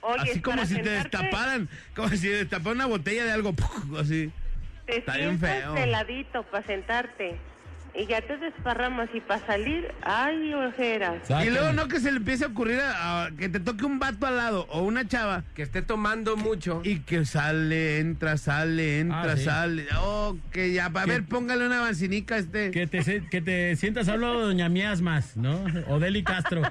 Oye, 0.00 0.30
así 0.30 0.40
como 0.40 0.64
si 0.64 0.76
te 0.76 0.90
destaparan, 0.90 1.68
como 1.94 2.08
si 2.10 2.28
destaparan 2.28 2.76
una 2.76 2.86
botella 2.86 3.24
de 3.24 3.32
algo, 3.32 3.54
así. 4.00 4.32
Te 4.86 4.98
Está 4.98 5.16
bien 5.16 5.38
sientas 5.38 5.60
feo. 5.60 5.74
de 5.74 5.86
ladito 5.86 6.42
para 6.44 6.66
sentarte. 6.66 7.36
Y 7.94 8.06
ya 8.06 8.22
te 8.22 8.38
desparramas 8.38 9.10
y 9.12 9.20
para 9.20 9.44
salir, 9.46 9.86
ay, 10.02 10.54
ojeras. 10.54 11.16
Y 11.44 11.50
luego 11.50 11.74
no 11.74 11.88
que 11.88 12.00
se 12.00 12.10
le 12.10 12.16
empiece 12.18 12.44
a 12.44 12.48
ocurrir 12.48 12.80
a, 12.80 13.24
a- 13.26 13.30
que 13.32 13.50
te 13.50 13.60
toque 13.60 13.84
un 13.84 13.98
vato 13.98 14.26
al 14.26 14.36
lado 14.38 14.66
o 14.70 14.80
una 14.82 15.06
chava 15.06 15.44
Que 15.54 15.60
esté 15.62 15.82
tomando 15.82 16.36
mucho. 16.38 16.80
y 16.84 17.00
que 17.00 17.26
sale, 17.26 17.98
entra, 17.98 18.38
sale, 18.38 19.00
entra, 19.00 19.32
Ah, 19.32 19.36
sí. 19.36 19.44
sale. 19.44 19.86
Oh, 20.00 20.38
que 20.50 20.72
ya, 20.72 20.86
a 20.86 21.06
ver, 21.06 21.24
póngale 21.26 21.66
una 21.66 21.80
vacinica 21.80 22.36
a 22.36 22.38
este. 22.38 22.70
Que 22.70 22.86
te, 22.86 23.02
se- 23.02 23.28
que 23.28 23.42
te 23.42 23.76
sientas 23.76 24.08
al 24.08 24.22
lado 24.22 24.40
de 24.40 24.46
Doña 24.46 24.70
Miasmas, 24.70 25.36
¿no? 25.36 25.62
O 25.88 25.98
Deli 25.98 26.22
Castro, 26.24 26.62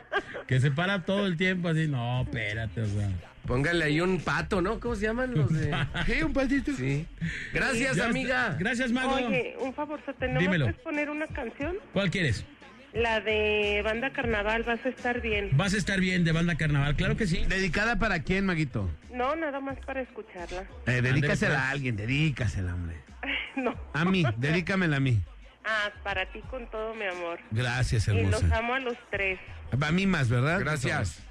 que 0.47 0.59
se 0.59 0.71
para 0.71 1.03
todo 1.05 1.27
el 1.27 1.37
tiempo 1.37 1.67
así. 1.67 1.87
No, 1.87 2.23
espérate, 2.23 2.81
o 2.81 2.85
sea. 2.87 3.09
Póngale 3.45 3.85
ahí 3.85 4.01
un 4.01 4.19
pato, 4.21 4.61
¿no? 4.61 4.79
¿Cómo 4.79 4.95
se 4.95 5.07
llaman 5.07 5.33
los 5.33 5.51
de...? 5.51 5.71
Sí, 6.05 6.21
un 6.23 6.33
patito. 6.33 6.71
Sí. 6.73 7.07
Gracias, 7.53 7.99
amiga. 7.99 8.47
está. 8.47 8.57
Gracias, 8.59 8.91
Mago. 8.91 9.15
Oye, 9.15 9.55
un 9.59 9.73
favor, 9.73 9.99
¿no 10.29 10.39
Dímelo. 10.39 10.65
puedes 10.65 10.81
poner 10.81 11.09
una 11.09 11.27
canción? 11.27 11.77
¿Cuál 11.93 12.11
quieres? 12.11 12.45
La 12.93 13.21
de 13.21 13.81
Banda 13.83 14.11
Carnaval, 14.11 14.63
vas 14.63 14.85
a 14.85 14.89
estar 14.89 15.21
bien. 15.21 15.49
Vas 15.53 15.73
a 15.73 15.77
estar 15.77 15.99
bien 16.01 16.25
de 16.25 16.33
banda 16.33 16.55
carnaval, 16.55 16.95
claro 16.97 17.15
que 17.15 17.25
sí. 17.25 17.45
¿Dedicada 17.47 17.97
para 17.99 18.21
quién, 18.23 18.45
Maguito? 18.45 18.89
No, 19.13 19.33
nada 19.37 19.61
más 19.61 19.77
para 19.85 20.01
escucharla. 20.01 20.65
Eh, 20.87 21.01
dedícasela 21.01 21.55
pues. 21.55 21.61
a 21.61 21.69
alguien, 21.69 21.95
dedícasela, 21.95 22.73
hombre. 22.75 22.97
no. 23.55 23.73
A 23.93 24.03
mí, 24.03 24.25
dedícamela 24.37 24.97
a 24.97 24.99
mí. 24.99 25.21
Ah, 25.63 25.89
para 26.03 26.25
ti 26.33 26.41
con 26.49 26.69
todo 26.69 26.93
mi 26.95 27.05
amor. 27.05 27.39
Gracias, 27.51 28.07
Y 28.09 28.11
los 28.11 28.41
hermosa. 28.43 28.57
amo 28.57 28.73
a 28.73 28.79
los 28.79 28.97
tres. 29.09 29.39
A 29.79 29.91
mí 29.91 30.05
más, 30.05 30.27
¿verdad? 30.27 30.59
Gracias. 30.59 31.23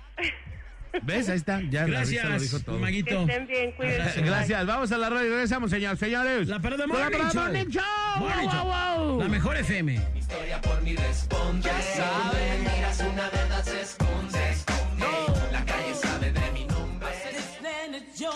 ¿Ves? 1.02 1.28
Ahí 1.28 1.36
está. 1.36 1.60
Ya 1.70 1.86
la 1.86 2.00
risa 2.04 2.22
lo 2.24 2.28
Gracias, 2.30 2.42
dijo 2.42 2.60
todo. 2.64 2.76
Que 2.76 2.82
Maguito. 2.82 3.20
estén 3.20 3.46
bien, 3.46 3.72
cuídense. 3.72 4.22
Gracias. 4.22 4.66
Vamos 4.66 4.92
a 4.92 4.98
la 4.98 5.10
radio 5.10 5.26
y 5.26 5.30
regresamos, 5.30 5.70
señores. 5.70 5.98
Señores. 5.98 6.48
La 6.48 6.58
parada 6.60 6.86
Morning 6.86 7.10
parada 7.10 7.30
Show. 7.32 7.42
Morning 7.42 7.68
Show. 7.70 7.82
Morning 8.18 8.44
Wow, 8.48 8.52
Show. 8.52 8.64
wow, 8.64 9.08
wow. 9.08 9.20
La 9.20 9.28
mejor 9.28 9.56
FM. 9.56 10.00
Historia 10.16 10.60
por 10.60 10.82
mi 10.82 10.96
responde. 10.96 11.68
Ya 11.68 11.80
saben, 11.82 12.60
miras 12.62 13.00
una 13.00 13.30
verdad 13.30 13.64
se 13.64 13.80
esconde. 13.80 14.38
Ey, 14.38 15.52
la 15.52 15.64
calle 15.64 15.94
sabe 15.94 16.32
de 16.32 16.50
mi 16.52 16.64
nombre. 16.64 17.08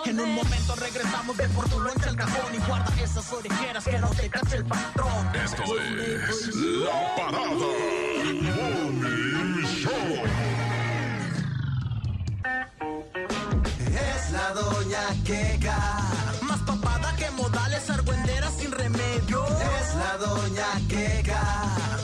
En 0.07 0.21
un 0.21 0.35
momento 0.35 0.75
regresamos 0.77 1.37
de 1.37 1.49
por 1.49 1.69
tu 1.69 1.79
loncha 1.81 2.09
al 2.09 2.17
cajón 2.17 2.55
y 2.55 2.59
guarda 2.67 2.93
esas 3.03 3.33
orejeras 3.33 3.85
que 3.85 3.99
no 3.99 4.09
te 4.11 4.29
cache 4.31 4.57
el 4.57 4.65
patrón. 4.65 5.29
Esto 5.45 5.63
es 5.79 6.57
La 6.57 7.17
Parada 7.17 7.47
Morning 7.47 9.24
doña 14.55 15.07
Queca. 15.25 15.79
Más 16.43 16.61
papada 16.61 17.15
que 17.17 17.31
modales, 17.33 17.89
argüendera 17.91 18.51
sin 18.51 18.71
remedio. 18.71 19.45
Es 19.81 19.95
la 19.95 20.17
doña 20.19 20.67
Queca. 20.89 21.43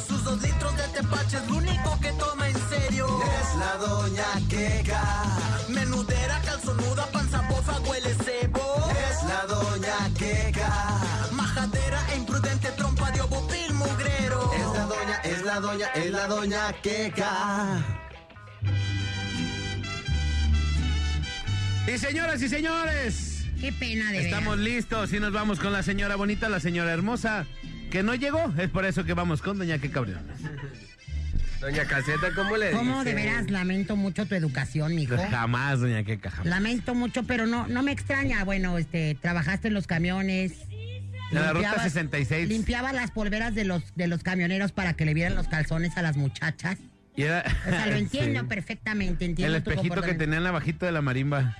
Sus 0.06 0.24
dos 0.24 0.40
litros 0.42 0.76
de 0.76 0.88
tepache 0.88 1.36
es 1.36 1.48
lo 1.48 1.56
único 1.56 2.00
que 2.00 2.12
toma 2.12 2.48
en 2.48 2.58
serio. 2.68 3.06
Es 3.40 3.48
la 3.56 3.76
doña 3.86 4.30
Queca. 4.48 5.02
Menudera, 5.68 6.40
calzonuda, 6.44 7.06
panza 7.12 7.40
bofa, 7.48 7.78
huele 7.80 8.14
cebo. 8.24 8.66
Es 9.08 9.22
la 9.24 9.46
doña 9.54 9.96
Queca. 10.18 10.72
Majadera 11.32 12.00
e 12.12 12.16
imprudente, 12.16 12.68
trompa 12.72 13.10
de 13.10 13.20
ovo, 13.20 13.46
pil 13.48 13.72
mugrero. 13.74 14.50
Es 14.52 14.68
la 14.76 14.84
doña, 14.86 15.16
es 15.22 15.42
la 15.42 15.50
la 15.50 15.60
doña, 15.60 15.86
es 15.94 16.10
la 16.12 16.26
doña 16.28 16.72
Queca. 16.80 18.09
Y 21.86 21.98
señoras 21.98 22.40
y 22.42 22.48
señores, 22.48 23.44
Qué 23.60 23.72
pena 23.72 24.10
de 24.12 24.22
estamos 24.24 24.58
listos 24.58 25.12
y 25.12 25.20
nos 25.20 25.32
vamos 25.32 25.58
con 25.58 25.72
la 25.72 25.82
señora 25.82 26.16
bonita, 26.16 26.48
la 26.48 26.60
señora 26.60 26.92
hermosa, 26.92 27.46
que 27.90 28.02
no 28.02 28.14
llegó. 28.14 28.52
Es 28.58 28.68
por 28.70 28.84
eso 28.84 29.04
que 29.04 29.12
vamos 29.14 29.42
con 29.42 29.58
doña 29.58 29.78
Queca 29.78 30.00
Briones. 30.00 30.24
Doña 31.60 31.84
Caseta, 31.84 32.28
¿cómo 32.34 32.56
le 32.56 32.70
¿Cómo 32.70 33.04
de 33.04 33.12
veras 33.14 33.50
lamento 33.50 33.94
mucho 33.96 34.24
tu 34.24 34.34
educación, 34.34 34.94
mijo? 34.94 35.16
Jamás, 35.30 35.80
doña 35.80 36.02
Queca, 36.04 36.30
jamás. 36.30 36.46
Lamento 36.46 36.94
mucho, 36.94 37.24
pero 37.24 37.46
no, 37.46 37.66
no 37.66 37.82
me 37.82 37.92
extraña. 37.92 38.44
Bueno, 38.44 38.78
este, 38.78 39.16
trabajaste 39.20 39.68
en 39.68 39.74
los 39.74 39.86
camiones. 39.86 40.52
En 41.30 41.34
la 41.42 41.52
ruta 41.52 41.68
limpiabas- 41.74 41.82
66. 41.82 42.48
Limpiaba 42.48 42.92
las 42.92 43.10
polveras 43.10 43.54
de 43.54 43.64
los, 43.64 43.82
de 43.94 44.06
los 44.06 44.22
camioneros 44.22 44.72
para 44.72 44.94
que 44.94 45.04
le 45.04 45.12
vieran 45.14 45.34
los 45.34 45.48
calzones 45.48 45.96
a 45.96 46.02
las 46.02 46.16
muchachas. 46.16 46.78
Y 47.20 47.24
era- 47.24 47.44
O 47.66 47.70
sea, 47.70 47.86
lo 47.86 47.96
entiendo 47.96 48.40
Sí. 48.40 48.46
perfectamente. 48.46 49.24
Entiendo 49.24 49.56
El 49.56 49.62
tu 49.62 49.70
espejito 49.70 50.00
que 50.02 50.14
tenía 50.14 50.38
en 50.38 50.44
la 50.44 50.50
bajita 50.52 50.86
de 50.86 50.92
la 50.92 51.02
marimba. 51.02 51.56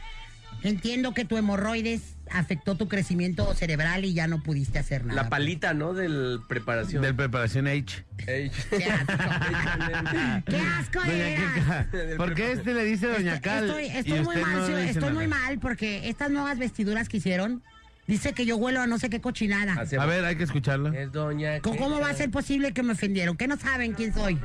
Entiendo 0.63 1.15
que 1.15 1.25
tu 1.25 1.39
hemorroides 1.39 2.17
afectó 2.31 2.75
tu 2.77 2.87
crecimiento 2.87 3.55
cerebral 3.55 4.05
y 4.05 4.13
ya 4.13 4.27
no 4.27 4.43
pudiste 4.43 4.79
hacer 4.79 5.07
nada. 5.07 5.23
La 5.23 5.29
palita, 5.31 5.73
¿no? 5.73 5.95
Del 5.95 6.41
preparación. 6.49 7.03
Del 7.03 7.15
preparación 7.15 7.67
H. 7.67 8.05
Ey. 8.27 8.51
¡Qué 8.71 10.59
asco 10.59 11.01
de 11.03 11.09
veras! 11.15 11.87
Queca, 11.91 12.17
¿por 12.19 12.35
qué 12.35 12.53
este 12.53 12.75
le 12.75 12.85
dice 12.85 13.07
doña 13.07 13.41
Cal? 13.41 13.71
Estoy, 13.71 14.21
muy 14.21 14.37
mal, 14.37 14.57
no 14.59 14.67
sí, 14.67 14.73
estoy 14.75 15.01
nada? 15.03 15.15
muy 15.15 15.27
mal 15.27 15.59
porque 15.59 16.09
estas 16.11 16.31
nuevas 16.31 16.59
vestiduras 16.59 17.09
que 17.09 17.17
hicieron 17.19 17.63
dice 18.07 18.33
que 18.35 18.45
yo 18.45 18.57
huelo 18.57 18.81
a 18.83 18.87
no 18.87 18.99
sé 18.99 19.09
qué 19.09 19.21
cochinada. 19.23 19.75
A 19.99 20.07
ver, 20.07 20.25
hay 20.27 20.37
que 20.37 20.45
escucharlo. 20.45 20.93
Es 20.93 21.11
doña 21.13 21.61
¿Cómo, 21.61 21.77
cómo 21.79 22.01
va 22.01 22.11
a 22.11 22.15
ser 22.15 22.31
posible 22.31 22.73
que 22.73 22.83
me 22.83 22.93
ofendieron? 22.93 23.37
¿Que 23.37 23.49
no 23.49 23.57
saben 23.57 23.93
quién 23.95 24.13
soy? 24.13 24.39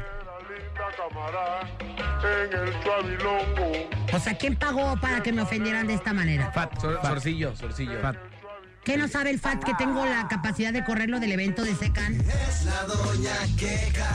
O 4.13 4.19
sea, 4.19 4.37
¿quién 4.37 4.55
pagó 4.55 4.95
para 4.99 5.21
que 5.21 5.31
me 5.33 5.41
ofendieran 5.41 5.87
de 5.87 5.95
esta 5.95 6.13
manera? 6.13 6.51
Sor- 6.79 6.99
Sorcillo, 7.01 7.55
sorcillo. 7.55 7.99
¿Qué 8.83 8.97
no 8.97 9.07
sabe 9.07 9.31
el 9.31 9.39
FAT 9.39 9.63
que 9.63 9.73
tengo 9.73 10.05
la 10.05 10.27
capacidad 10.27 10.71
de 10.71 10.83
correrlo 10.83 11.19
del 11.19 11.31
evento 11.31 11.63
de 11.63 11.75
Secan? 11.75 12.13
Es 12.21 12.65
la 12.65 12.83
doña 12.83 13.33
Queca. 13.57 14.07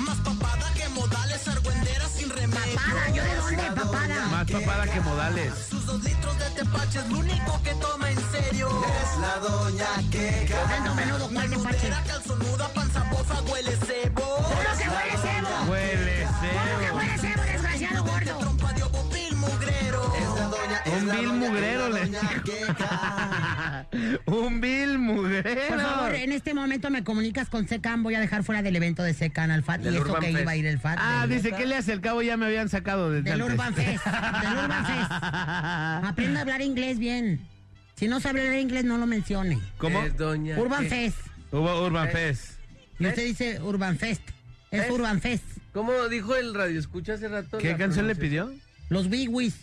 Más 0.00 0.18
papada 0.18 0.66
que 0.74 0.88
modales, 0.88 1.46
argüendera 1.46 2.08
sin 2.08 2.28
remedio. 2.28 2.74
Papada, 2.74 3.08
¿yo 3.14 3.22
de 3.22 3.36
dónde, 3.36 3.62
papada? 3.80 4.26
Más 4.26 4.50
papada 4.50 4.86
que 4.92 5.00
modales. 5.00 5.54
Sus 5.70 5.86
dos 5.86 6.02
litros 6.02 6.38
de 6.38 6.50
tepache 6.50 6.98
es 6.98 7.08
lo 7.08 7.18
único 7.20 7.62
que 7.62 7.70
toma 7.74 8.10
en 8.10 8.18
serio. 8.32 8.68
Es 9.02 9.18
la 9.20 9.36
doña 9.48 9.86
Queca. 10.10 10.56
Dando 10.68 10.94
menudo, 10.96 11.28
¿cuál 11.32 11.48
tepache? 11.50 11.88
Calzonuda, 12.08 12.68
panza 12.74 13.04
bofa, 13.12 13.40
huele 13.42 13.76
cebo. 13.76 14.22
¿Cómo 14.22 14.48
que 14.76 14.88
huele 14.88 15.16
cebo? 15.22 15.70
Huele 15.70 16.09
vil 21.18 21.28
mugrero, 21.32 21.88
le. 21.88 22.00
Un 24.26 24.60
vil 24.60 24.98
mugrero. 24.98 25.68
Por 25.68 25.80
favor, 25.80 26.14
en 26.14 26.32
este 26.32 26.54
momento 26.54 26.90
me 26.90 27.02
comunicas 27.04 27.48
con 27.48 27.66
Secan. 27.68 28.02
Voy 28.02 28.14
a 28.14 28.20
dejar 28.20 28.42
fuera 28.44 28.62
del 28.62 28.76
evento 28.76 29.02
de 29.02 29.14
Secan 29.14 29.50
al 29.50 29.62
FAT. 29.62 29.80
Del 29.80 29.94
y 29.94 29.96
eso 29.98 30.06
Urban 30.06 30.20
que 30.20 30.26
Fest. 30.32 30.40
iba 30.42 30.50
a 30.52 30.56
ir 30.56 30.66
el 30.66 30.78
FAT. 30.78 30.98
Ah, 31.00 31.26
del- 31.26 31.42
dice 31.42 31.52
que 31.56 31.66
le 31.66 31.76
hace 31.76 31.92
el 31.92 32.00
cabo 32.00 32.22
ya 32.22 32.36
me 32.36 32.46
habían 32.46 32.68
sacado 32.68 33.10
desde 33.10 33.30
Del 33.30 33.40
antes. 33.40 33.52
Urban 33.54 33.74
Fest. 33.74 34.04
Del 34.06 34.58
Urban 34.64 34.86
Fest. 34.86 35.10
Aprenda 36.10 36.38
a 36.38 36.42
hablar 36.42 36.60
inglés 36.62 36.98
bien. 36.98 37.40
Si 37.96 38.08
no 38.08 38.20
sabe 38.20 38.40
hablar 38.40 38.58
inglés, 38.60 38.84
no 38.84 38.96
lo 38.98 39.06
mencione. 39.06 39.58
¿Cómo? 39.78 40.02
Es 40.02 40.16
doña 40.16 40.58
Urban. 40.58 40.86
Fest. 40.88 41.18
Hubo 41.52 41.84
Urban 41.86 42.08
Eh. 42.08 42.12
Fest. 42.12 42.52
Y 42.98 43.06
usted 43.06 43.24
dice 43.24 43.60
Urban 43.62 43.98
Fest. 43.98 44.22
Es 44.70 44.82
¿Fest? 44.82 44.92
Urban 44.92 45.20
Fest. 45.20 45.44
¿Cómo 45.72 45.92
dijo 46.08 46.34
el 46.36 46.54
radio 46.54 46.78
escucha 46.78 47.14
hace 47.14 47.28
rato? 47.28 47.58
¿Qué 47.58 47.72
la 47.72 47.76
canción 47.78 48.06
le 48.06 48.14
pronunciación? 48.14 48.50
pidió? 48.56 48.70
Los 48.88 49.08
Big 49.08 49.28
Wiz. 49.30 49.54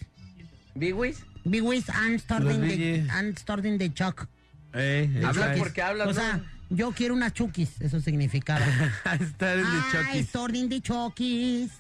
¿Big 0.76 0.96
Wiz? 0.96 1.24
Big 1.50 1.64
Wiz 1.64 1.90
and 1.90 2.20
starting, 2.20 3.78
the, 3.78 3.94
Chuck. 3.94 4.28
Eh, 4.74 5.10
Habla 5.16 5.30
exacto. 5.30 5.60
porque 5.60 5.82
habla, 5.82 6.04
O 6.06 6.08
¿no? 6.08 6.14
sea, 6.14 6.42
yo 6.70 6.92
quiero 6.92 7.14
unas 7.14 7.34
chukis. 7.34 7.80
Eso 7.82 8.00
significaba. 8.02 8.66
En 9.06 9.64
Chucky's. 9.92 10.28
starting 10.30 10.70
the 10.70 10.82
chukis. 10.82 11.72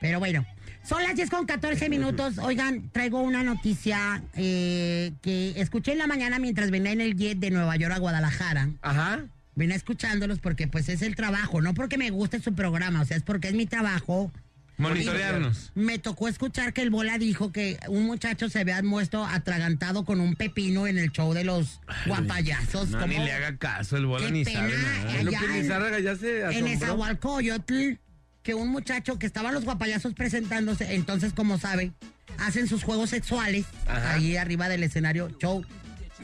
Pero 0.00 0.18
bueno. 0.18 0.44
Son 0.84 1.02
las 1.02 1.14
10 1.16 1.28
con 1.28 1.44
14 1.44 1.90
minutos. 1.90 2.38
Oigan, 2.38 2.88
traigo 2.90 3.20
una 3.20 3.42
noticia 3.42 4.22
eh, 4.34 5.12
que 5.20 5.60
escuché 5.60 5.92
en 5.92 5.98
la 5.98 6.06
mañana 6.06 6.38
mientras 6.38 6.70
venía 6.70 6.92
en 6.92 7.02
el 7.02 7.14
jet 7.14 7.38
de 7.38 7.50
Nueva 7.50 7.76
York 7.76 7.92
a 7.94 7.98
Guadalajara. 7.98 8.70
Ajá. 8.80 9.20
Venía 9.54 9.76
escuchándolos 9.76 10.38
porque 10.38 10.66
pues 10.66 10.88
es 10.88 11.02
el 11.02 11.14
trabajo, 11.14 11.60
no 11.60 11.74
porque 11.74 11.98
me 11.98 12.08
guste 12.10 12.40
su 12.40 12.54
programa, 12.54 13.02
o 13.02 13.04
sea, 13.04 13.16
es 13.18 13.22
porque 13.22 13.48
es 13.48 13.54
mi 13.54 13.66
trabajo. 13.66 14.30
Monitorearnos. 14.78 15.72
Me 15.74 15.98
tocó 15.98 16.28
escuchar 16.28 16.72
que 16.72 16.82
el 16.82 16.90
Bola 16.90 17.18
dijo 17.18 17.50
que 17.52 17.78
un 17.88 18.04
muchacho 18.06 18.48
se 18.48 18.60
había 18.60 18.80
muerto 18.82 19.24
atragantado 19.24 20.04
con 20.04 20.20
un 20.20 20.36
pepino 20.36 20.86
en 20.86 20.98
el 20.98 21.10
show 21.10 21.34
de 21.34 21.44
los 21.44 21.80
guapayazos. 22.06 22.90
No, 22.90 23.06
ni 23.06 23.16
le 23.18 23.32
haga 23.32 23.56
caso, 23.58 23.96
el 23.96 24.06
bola 24.06 24.30
ni 24.30 24.44
pena, 24.44 24.60
sabe 24.60 24.76
nada. 24.78 25.18
allá 25.18 25.40
en- 25.56 25.62
Lizárraga 25.62 25.98
ya 26.00 26.16
se 26.16 26.42
en. 26.58 26.66
Esahualcoyotl, 26.68 27.98
que 28.42 28.54
un 28.54 28.68
muchacho 28.68 29.18
que 29.18 29.26
estaban 29.26 29.52
los 29.52 29.64
guapayazos 29.64 30.14
presentándose, 30.14 30.94
entonces, 30.94 31.32
como 31.32 31.58
sabe, 31.58 31.92
hacen 32.38 32.68
sus 32.68 32.84
juegos 32.84 33.10
sexuales 33.10 33.66
Ajá. 33.86 34.14
ahí 34.14 34.36
arriba 34.36 34.68
del 34.68 34.82
escenario 34.84 35.28
show. 35.40 35.64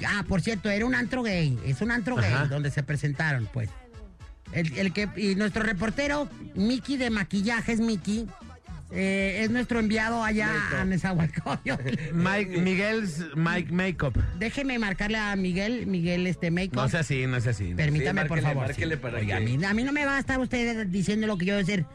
Ah, 0.06 0.24
por 0.28 0.40
cierto, 0.42 0.70
era 0.70 0.86
un 0.86 0.94
antro 0.94 1.22
gay, 1.22 1.58
es 1.66 1.80
un 1.80 1.90
antro 1.90 2.16
gay 2.16 2.32
donde 2.48 2.70
se 2.70 2.82
presentaron, 2.82 3.48
pues. 3.52 3.68
El, 4.52 4.76
el 4.78 4.92
que, 4.92 5.08
y 5.16 5.34
nuestro 5.34 5.62
reportero, 5.62 6.28
Mickey 6.54 6.96
de 6.96 7.10
Maquillajes, 7.10 7.80
Mickey, 7.80 8.26
eh, 8.92 9.40
es 9.42 9.50
nuestro 9.50 9.80
enviado 9.80 10.22
allá 10.22 10.48
a 10.78 10.84
Nezahualcóyotl. 10.84 11.98
Mike, 12.14 12.58
Miguel's 12.58 13.24
Mike 13.34 13.72
Makeup. 13.72 14.16
Déjeme 14.38 14.78
marcarle 14.78 15.18
a 15.18 15.34
Miguel, 15.34 15.86
Miguel 15.86 16.26
este 16.28 16.50
Makeup. 16.52 16.76
No 16.76 16.88
sea 16.88 17.00
así, 17.00 17.26
no 17.26 17.40
sea 17.40 17.50
así. 17.50 17.74
Permítame, 17.74 18.22
Sí, 18.22 18.28
por 18.28 18.40
favor. 18.40 18.66
márquele 18.66 18.96
para 18.96 19.18
Oiga, 19.18 19.38
a, 19.38 19.40
mí, 19.40 19.58
a 19.64 19.74
mí 19.74 19.82
no 19.82 19.92
me 19.92 20.04
va 20.06 20.16
a 20.16 20.20
estar 20.20 20.38
usted 20.38 20.86
diciendo 20.86 21.26
lo 21.26 21.36
que 21.36 21.46
yo 21.46 21.54
voy 21.54 21.62
a 21.62 21.66
decir. 21.66 21.86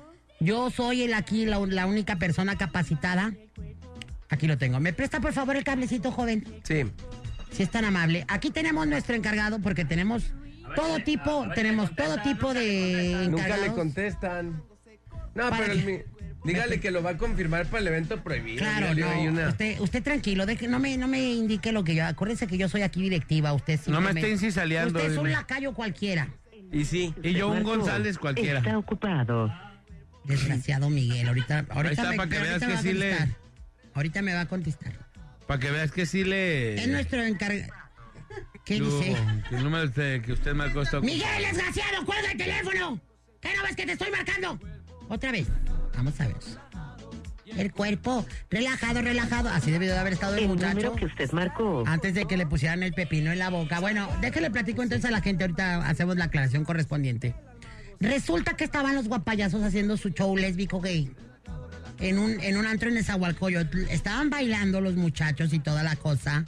Yo 0.42 0.70
soy 0.70 1.04
el 1.04 1.14
aquí, 1.14 1.46
la, 1.46 1.60
la 1.66 1.86
única 1.86 2.18
persona 2.18 2.58
capacitada. 2.58 3.34
Aquí 4.30 4.48
lo 4.48 4.58
tengo. 4.58 4.80
¿Me 4.80 4.92
presta, 4.94 5.20
por 5.22 5.34
favor, 5.34 5.56
el 5.56 5.64
cablecito, 5.64 6.12
joven? 6.12 6.46
Sí. 6.64 6.84
Si 7.52 7.64
es 7.64 7.72
tan 7.72 7.84
amable. 7.86 8.26
Aquí 8.28 8.52
tenemos 8.52 8.86
nuestro 8.88 9.16
encargado 9.16 9.60
porque 9.60 9.86
tenemos 9.86 10.34
todo 10.76 11.00
tipo, 11.00 11.48
tenemos 11.56 11.96
todo 11.96 12.18
tipo 12.22 12.54
de 12.54 13.28
Nunca 13.30 13.58
le 13.58 13.68
contestan. 13.74 14.64
No, 15.36 15.50
pero 15.58 15.72
el 15.72 15.84
mi- 15.86 16.00
dígale 16.44 16.80
que 16.80 16.92
lo 16.92 17.04
va 17.04 17.12
a 17.12 17.18
confirmar 17.18 17.66
para 17.68 17.80
el 17.82 17.88
evento 17.88 18.22
prohibido. 18.24 18.60
Claro, 18.60 18.94
no. 18.96 19.22
una- 19.24 19.50
Usted, 19.50 19.80
usted 19.80 20.04
tranquilo, 20.04 20.46
deje- 20.46 20.68
no 20.68 20.80
me, 20.80 20.98
no 20.98 21.08
me 21.08 21.22
indique 21.34 21.72
lo 21.72 21.84
que 21.84 21.96
yo. 21.96 22.06
Acuérdese 22.06 22.48
que 22.48 22.58
yo 22.58 22.68
soy 22.70 22.82
aquí 22.82 23.02
directiva. 23.02 23.54
Usted 23.54 23.80
No 23.88 24.02
me 24.02 24.10
esté 24.12 24.30
incisaleando, 24.30 24.98
Usted 25.00 25.12
es 25.12 25.18
un 25.18 25.26
dime. 25.26 25.36
lacayo 25.38 25.74
cualquiera. 25.74 26.30
Y 26.72 26.86
sí. 26.86 27.14
Y 27.24 27.34
yo 27.34 27.50
un 27.50 27.64
González 27.64 28.18
cualquiera. 28.18 28.60
Está 28.60 28.78
ocupado. 28.78 29.52
Desgraciado 30.26 30.90
Miguel, 30.90 31.28
ahorita, 31.28 31.66
ahorita 31.70 31.92
está, 31.94 32.10
me, 32.12 32.18
para 32.18 32.30
que 32.30 32.38
ahorita 32.38 32.58
veas 32.58 32.60
que 32.60 32.74
va 32.74 32.80
a 32.80 32.82
sí 32.82 32.94
le- 32.94 33.10
contestar. 33.18 33.38
Ahorita 33.96 34.22
me 34.22 34.34
va 34.34 34.42
a 34.42 34.46
contestar. 34.48 34.94
Para 35.48 35.60
que 35.60 35.72
veas 35.72 35.92
que 35.92 36.06
sí 36.06 36.24
le... 36.24 36.76
Es 36.76 36.88
nuestro 36.88 37.24
encargado. 37.24 37.74
¿Qué 38.70 38.78
Yo- 38.78 38.86
dice? 39.00 39.16
que 39.50 39.56
El 39.56 39.64
número 39.64 39.88
de- 39.88 40.22
que 40.22 40.32
usted 40.34 40.54
marcó 40.54 40.84
está... 40.84 41.00
Miguel, 41.02 41.42
desgraciado, 41.42 42.06
cuelga 42.06 42.32
el 42.32 42.38
teléfono. 42.38 43.02
¿Qué 43.42 43.50
no 43.58 43.64
ves 43.64 43.76
que 43.76 43.84
te 43.88 43.94
estoy 43.94 44.12
marcando? 44.12 44.60
Otra 45.08 45.32
vez. 45.32 45.48
Vamos 45.98 46.22
a 46.22 46.28
ver. 46.28 46.36
El 47.58 47.72
cuerpo, 47.74 48.28
relajado, 48.52 49.02
relajado. 49.02 49.50
Así 49.50 49.72
debió 49.72 49.92
de 49.92 49.98
haber 49.98 50.14
estado 50.14 50.36
el, 50.36 50.44
El 50.44 50.50
muchacho. 50.50 50.76
número 50.76 50.96
que 50.96 51.06
usted 51.06 51.32
marcó. 51.32 51.84
Antes 51.88 52.14
de 52.14 52.26
que 52.26 52.38
le 52.38 52.46
pusieran 52.46 52.84
el 52.84 52.94
pepino 52.94 53.32
en 53.32 53.40
la 53.40 53.50
boca. 53.50 53.80
Bueno, 53.80 54.08
déjale 54.22 54.52
platico 54.52 54.84
entonces 54.84 55.06
a 55.06 55.10
la 55.12 55.22
gente. 55.22 55.46
Ahorita 55.46 55.78
hacemos 55.90 56.16
la 56.18 56.26
aclaración 56.26 56.64
correspondiente. 56.64 57.34
Resulta 58.00 58.56
que 58.56 58.66
estaban 58.66 58.94
los 58.94 59.08
guapayazos 59.08 59.64
haciendo 59.64 59.98
su 59.98 60.10
show 60.10 60.38
lésbico 60.38 60.80
gay. 60.80 61.12
En 62.00 62.20
un, 62.20 62.40
en 62.40 62.56
un 62.56 62.68
antro 62.68 62.90
en 62.90 62.96
Nezahualcóyotl. 62.96 63.80
Estaban 63.90 64.30
bailando 64.30 64.80
los 64.80 64.96
muchachos 64.96 65.52
y 65.54 65.60
toda 65.60 65.82
la 65.82 65.96
cosa. 65.96 66.46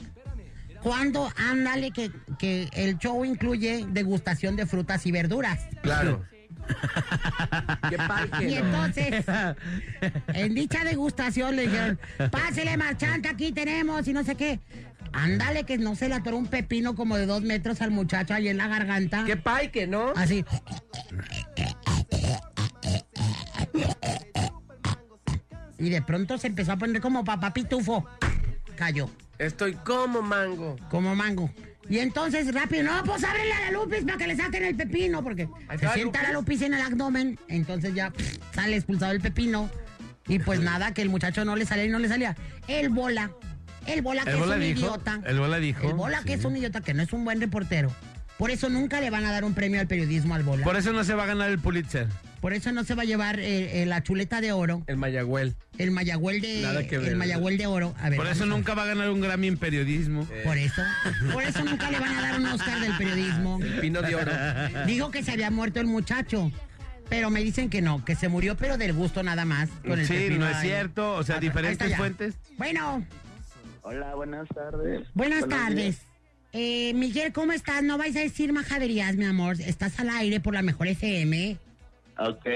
Cuando, 0.82 1.32
ándale, 1.36 1.90
que, 1.92 2.10
que 2.38 2.68
el 2.72 2.98
show 2.98 3.24
incluye 3.24 3.86
degustación 3.88 4.56
de 4.56 4.66
frutas 4.66 5.06
y 5.06 5.12
verduras. 5.12 5.60
Claro. 5.82 6.24
Qué 7.88 7.96
parque, 7.96 8.48
Y 8.48 8.54
¿no? 8.54 8.66
entonces, 8.66 9.24
en 10.28 10.54
dicha 10.54 10.84
degustación 10.84 11.56
le 11.56 11.62
dijeron, 11.62 11.98
pásele 12.30 12.76
marchante, 12.76 13.28
aquí 13.28 13.52
tenemos 13.52 14.06
y 14.06 14.12
no 14.12 14.22
sé 14.24 14.36
qué. 14.36 14.60
Ándale, 15.12 15.64
que 15.64 15.76
no 15.76 15.94
se 15.94 16.08
le 16.08 16.14
atoró 16.14 16.36
un 16.38 16.46
pepino 16.46 16.94
como 16.94 17.16
de 17.16 17.26
dos 17.26 17.42
metros 17.42 17.82
al 17.82 17.90
muchacho 17.90 18.32
ahí 18.34 18.48
en 18.48 18.56
la 18.56 18.68
garganta. 18.68 19.24
Qué 19.26 19.36
paique, 19.36 19.86
¿no? 19.86 20.12
Así. 20.16 20.44
Y 25.78 25.90
de 25.90 26.00
pronto 26.02 26.38
se 26.38 26.46
empezó 26.46 26.72
a 26.72 26.76
poner 26.76 27.02
como 27.02 27.24
papá 27.24 27.52
pitufo. 27.52 28.06
Cayó. 28.76 29.10
Estoy 29.42 29.74
como 29.74 30.22
mango. 30.22 30.76
Como 30.90 31.14
mango. 31.14 31.50
Y 31.88 31.98
entonces, 31.98 32.54
rápido, 32.54 32.84
no, 32.84 33.02
pues 33.04 33.24
ábrele 33.24 33.52
a 33.52 33.60
la 33.62 33.70
Lupis 33.72 34.04
para 34.04 34.16
que 34.16 34.28
le 34.28 34.36
saquen 34.36 34.64
el 34.64 34.76
pepino, 34.76 35.22
porque 35.22 35.48
se 35.78 35.88
sienta 35.88 36.22
la 36.22 36.32
Lupis 36.32 36.62
en 36.62 36.74
el 36.74 36.80
abdomen, 36.80 37.38
entonces 37.48 37.92
ya 37.94 38.10
pff, 38.12 38.38
sale 38.54 38.76
expulsado 38.76 39.10
el 39.12 39.20
pepino. 39.20 39.68
Y 40.28 40.38
pues 40.38 40.60
nada, 40.60 40.94
que 40.94 41.02
el 41.02 41.08
muchacho 41.08 41.44
no 41.44 41.56
le 41.56 41.66
salía 41.66 41.86
y 41.86 41.88
no 41.88 41.98
le 41.98 42.06
salía. 42.08 42.36
El 42.68 42.90
bola, 42.90 43.32
el 43.86 44.00
bola 44.02 44.22
que 44.22 44.30
El 44.30 44.36
es 44.36 44.42
un 44.46 44.60
dijo, 44.60 44.78
idiota. 44.80 45.20
el 45.26 45.38
bola 45.40 45.58
dijo, 45.58 45.88
El 45.88 45.94
bola 45.94 46.22
que 46.22 46.34
es 46.34 46.44
un 46.44 46.56
idiota, 46.56 46.80
que 46.80 46.94
no 46.94 47.02
es 47.02 47.12
un 47.12 47.24
buen 47.24 47.40
reportero. 47.40 47.92
Por 48.38 48.52
eso 48.52 48.68
nunca 48.68 49.00
le 49.00 49.10
van 49.10 49.24
a 49.24 49.32
dar 49.32 49.44
un 49.44 49.52
premio 49.54 49.80
al 49.80 49.88
periodismo 49.88 50.36
al 50.36 50.44
bola. 50.44 50.64
Por 50.64 50.76
eso 50.76 50.92
no 50.92 51.02
se 51.02 51.14
va 51.14 51.24
a 51.24 51.26
ganar 51.26 51.50
el 51.50 51.58
Pulitzer. 51.58 52.06
Por 52.42 52.52
eso 52.54 52.72
no 52.72 52.82
se 52.82 52.94
va 52.96 53.02
a 53.02 53.04
llevar 53.04 53.38
eh, 53.38 53.82
eh, 53.82 53.86
la 53.86 54.02
chuleta 54.02 54.40
de 54.40 54.50
oro, 54.52 54.82
El 54.88 54.96
Mayagüel. 54.96 55.54
el 55.78 55.92
mayagüel 55.92 56.40
de, 56.40 56.60
Nada 56.62 56.84
que 56.88 56.98
ver. 56.98 57.10
el 57.10 57.16
mayagüel 57.16 57.56
de 57.56 57.66
oro. 57.68 57.94
A 58.00 58.10
ver, 58.10 58.16
Por 58.18 58.26
eso 58.26 58.40
vamos 58.40 58.54
a- 58.54 58.58
nunca 58.58 58.74
va 58.74 58.82
a 58.82 58.86
ganar 58.86 59.10
un 59.10 59.20
Grammy 59.20 59.46
en 59.46 59.56
periodismo. 59.58 60.26
Por 60.44 60.58
eso. 60.58 60.82
Por 61.32 61.44
eso 61.44 61.62
nunca 61.64 61.88
le 61.90 62.00
van 62.00 62.14
a 62.16 62.20
dar 62.20 62.40
un 62.40 62.46
Oscar 62.46 62.80
del 62.80 62.96
periodismo. 62.98 63.60
Pino 63.80 64.02
de 64.02 64.14
oro. 64.16 64.32
Dijo 64.86 65.10
que 65.12 65.22
se 65.22 65.30
había 65.30 65.50
muerto 65.52 65.78
el 65.80 65.86
muchacho. 65.86 66.50
Pero 67.08 67.30
me 67.30 67.44
dicen 67.44 67.70
que 67.70 67.80
no, 67.80 68.04
que 68.04 68.16
se 68.16 68.28
murió, 68.28 68.56
pero 68.56 68.76
del 68.76 68.92
gusto 68.92 69.22
nada 69.22 69.44
más. 69.44 69.68
Con 69.86 70.00
el 70.00 70.06
Sí, 70.06 70.14
pepino 70.14 70.40
no 70.44 70.48
es 70.50 70.56
ahí. 70.56 70.66
cierto. 70.68 71.14
O 71.14 71.22
sea, 71.22 71.36
Ah, 71.36 71.38
ahí 71.40 71.46
está 71.46 71.60
diferentes 71.60 71.90
ya. 71.90 71.96
fuentes. 71.96 72.34
Bueno, 72.58 73.06
Hola, 73.82 74.14
buenas 74.16 74.48
tardes. 74.48 75.02
buenas 75.14 75.40
Buenos 75.40 75.48
tardes. 75.48 75.76
días. 75.76 75.96
Eh, 76.54 76.92
Miguel, 76.94 77.32
¿cómo 77.32 77.52
estás? 77.52 77.82
No 77.84 77.98
vais 77.98 78.16
a 78.16 78.20
decir 78.20 78.52
majaderías, 78.52 79.14
mi 79.16 79.26
amor. 79.26 79.60
Estás 79.60 80.00
al 80.00 80.10
aire 80.10 80.40
por 80.40 80.54
la 80.54 80.62
mejor 80.62 80.88
FM. 80.88 81.56
Ok, 82.28 82.46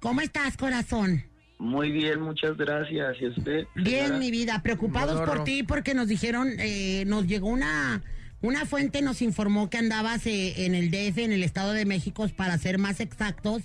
¿Cómo 0.00 0.20
estás, 0.20 0.56
corazón? 0.56 1.24
muy 1.58 1.90
bien, 1.90 2.20
muchas 2.20 2.56
gracias. 2.56 3.16
¿Y 3.20 3.26
usted? 3.28 3.66
Bien, 3.74 4.04
señora? 4.06 4.18
mi 4.18 4.30
vida. 4.30 4.62
Preocupados 4.62 5.20
por 5.22 5.44
ti 5.44 5.62
porque 5.62 5.94
nos 5.94 6.06
dijeron, 6.06 6.48
eh, 6.58 7.04
nos 7.06 7.26
llegó 7.26 7.48
una, 7.48 8.02
una 8.42 8.66
fuente, 8.66 9.00
nos 9.02 9.22
informó 9.22 9.70
que 9.70 9.78
andabas 9.78 10.26
eh, 10.26 10.66
en 10.66 10.74
el 10.74 10.90
DF, 10.90 11.18
en 11.18 11.32
el 11.32 11.42
Estado 11.42 11.72
de 11.72 11.86
México, 11.86 12.28
para 12.36 12.58
ser 12.58 12.78
más 12.78 13.00
exactos, 13.00 13.62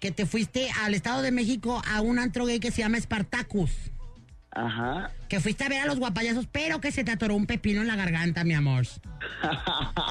que 0.00 0.10
te 0.12 0.26
fuiste 0.26 0.70
al 0.82 0.94
Estado 0.94 1.22
de 1.22 1.32
México 1.32 1.82
a 1.86 2.00
un 2.00 2.18
antro 2.18 2.46
gay 2.46 2.60
que 2.60 2.70
se 2.70 2.82
llama 2.82 3.00
Spartacus. 3.00 3.70
Ajá. 4.54 5.10
Que 5.28 5.40
fuiste 5.40 5.64
a 5.64 5.68
ver 5.68 5.80
a 5.80 5.86
los 5.86 5.98
guapayazos, 5.98 6.46
pero 6.50 6.80
que 6.80 6.92
se 6.92 7.04
te 7.04 7.10
atoró 7.10 7.34
un 7.34 7.46
pepino 7.46 7.80
en 7.80 7.88
la 7.88 7.96
garganta, 7.96 8.44
mi 8.44 8.54
amor. 8.54 8.86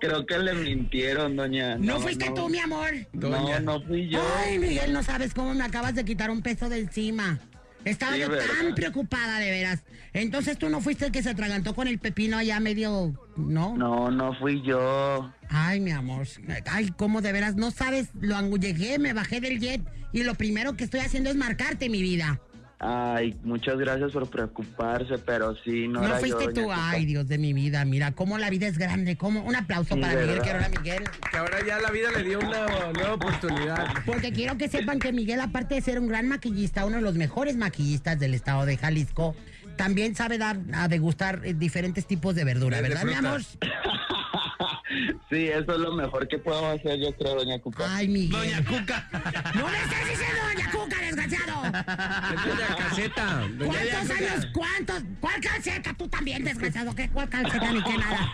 Creo 0.00 0.26
que 0.26 0.38
le 0.38 0.54
mintieron, 0.54 1.36
doña. 1.36 1.76
¿No, 1.76 2.00
fuiste 2.00 2.30
tú, 2.34 2.48
mi 2.48 2.58
amor? 2.58 2.90
No, 3.12 3.60
no 3.60 3.80
fui 3.82 4.08
yo. 4.08 4.22
Ay, 4.44 4.58
Miguel, 4.58 4.92
no 4.92 5.02
sabes 5.02 5.34
cómo 5.34 5.54
me 5.54 5.64
acabas 5.64 5.94
de 5.94 6.04
quitar 6.04 6.30
un 6.30 6.42
peso 6.42 6.68
de 6.68 6.80
encima. 6.80 7.38
Estaba 7.84 8.14
Sí, 8.14 8.20
yo 8.20 8.28
¿verdad? 8.30 8.46
tan 8.62 8.74
preocupada, 8.76 9.40
de 9.40 9.50
veras. 9.50 9.82
Entonces 10.12 10.56
tú 10.56 10.68
no 10.68 10.80
fuiste 10.80 11.06
el 11.06 11.12
que 11.12 11.22
se 11.22 11.30
atragantó 11.30 11.74
con 11.74 11.88
el 11.88 11.98
pepino 11.98 12.36
allá 12.36 12.60
medio, 12.60 13.12
¿no? 13.36 13.76
No, 13.76 14.10
no 14.10 14.34
fui 14.34 14.62
yo. 14.62 15.32
Ay, 15.48 15.80
mi 15.80 15.90
amor. 15.90 16.28
Ay, 16.70 16.92
cómo 16.96 17.20
de 17.20 17.32
veras, 17.32 17.56
no 17.56 17.72
sabes, 17.72 18.10
lo 18.20 18.36
angu- 18.36 18.60
llegué, 18.60 18.98
me 19.00 19.12
bajé 19.12 19.40
del 19.40 19.58
jet 19.58 19.82
y 20.12 20.22
lo 20.22 20.36
primero 20.36 20.76
que 20.76 20.84
estoy 20.84 21.00
haciendo 21.00 21.30
es 21.30 21.36
marcarte 21.36 21.88
mi 21.88 22.02
vida. 22.02 22.40
Ay, 22.84 23.36
muchas 23.44 23.78
gracias 23.78 24.10
por 24.10 24.28
preocuparse, 24.28 25.16
pero 25.18 25.54
sí, 25.64 25.86
no, 25.86 26.00
No, 26.00 26.06
era 26.08 26.18
fuiste 26.18 26.46
yo, 26.46 26.52
tú, 26.52 26.60
doña 26.62 26.90
ay, 26.90 27.06
Dios 27.06 27.28
de 27.28 27.38
mi 27.38 27.52
vida, 27.52 27.84
mira 27.84 28.10
cómo 28.10 28.38
la 28.38 28.50
vida 28.50 28.66
es 28.66 28.76
grande, 28.76 29.16
cómo 29.16 29.40
un 29.44 29.54
aplauso 29.54 29.94
Sí, 29.94 30.00
para 30.00 30.14
Miguel, 30.14 30.26
¿verdad? 30.26 30.42
que 30.44 30.50
ahora 30.50 30.68
Miguel. 30.68 31.04
Que 31.30 31.36
ahora 31.36 31.58
ya 31.64 31.78
la 31.78 31.90
vida 31.90 32.10
le 32.10 32.24
dio 32.24 32.40
una 32.40 32.66
nueva 32.92 33.14
oportunidad. 33.14 33.86
Porque 34.04 34.32
quiero 34.32 34.58
que 34.58 34.68
sepan 34.68 34.98
que 34.98 35.12
Miguel, 35.12 35.40
aparte 35.40 35.76
de 35.76 35.80
ser 35.80 36.00
un 36.00 36.08
gran 36.08 36.26
maquillista, 36.26 36.84
uno 36.84 36.96
de 36.96 37.02
los 37.02 37.14
mejores 37.14 37.56
maquillistas 37.56 38.18
del 38.18 38.34
estado 38.34 38.66
de 38.66 38.76
Jalisco, 38.76 39.36
también 39.76 40.16
sabe 40.16 40.38
dar 40.38 40.58
a 40.74 40.88
degustar 40.88 41.42
eh, 41.44 41.54
diferentes 41.54 42.04
tipos 42.04 42.34
de 42.34 42.42
verdura, 42.42 42.80
¿verdad, 42.80 43.04
mi 43.04 43.14
amor? 43.14 43.42
Sí, 45.30 45.48
eso 45.48 45.72
es 45.72 45.78
lo 45.78 45.92
mejor 45.94 46.28
que 46.28 46.38
puedo 46.38 46.68
hacer, 46.68 47.00
yo 47.00 47.14
creo, 47.16 47.36
doña 47.36 47.58
Cuca. 47.58 47.96
Ay, 47.96 48.06
Miguel. 48.08 48.32
Doña 48.32 48.64
Cuca. 48.64 49.08
¡No 49.54 49.66
me 49.66 49.78
estés 49.78 50.10
diciendo 50.10 50.40
Doña 50.52 50.70
Cuca, 50.70 50.96
desgraciado! 51.16 51.62
Caseta. 52.78 53.42
¿Cuántos 53.58 54.10
años? 54.10 54.46
¿Cuántos? 54.52 55.02
¿Cuál 55.20 55.40
calceta? 55.40 55.94
Tú 55.94 56.08
también, 56.08 56.44
desgraciado. 56.44 56.94
¿Qué, 56.94 57.08
¿Cuál 57.10 57.28
calceta 57.28 57.72
ni 57.72 57.82
qué 57.82 57.98
nada? 57.98 58.32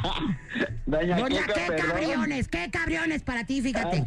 Doña, 0.86 1.16
Doña, 1.18 1.42
Cuca, 1.42 1.54
qué 1.54 1.60
perdón. 1.72 1.86
cabriones, 1.88 2.48
qué 2.48 2.70
cabriones 2.70 3.22
para 3.22 3.44
ti, 3.44 3.60
fíjate. 3.62 4.04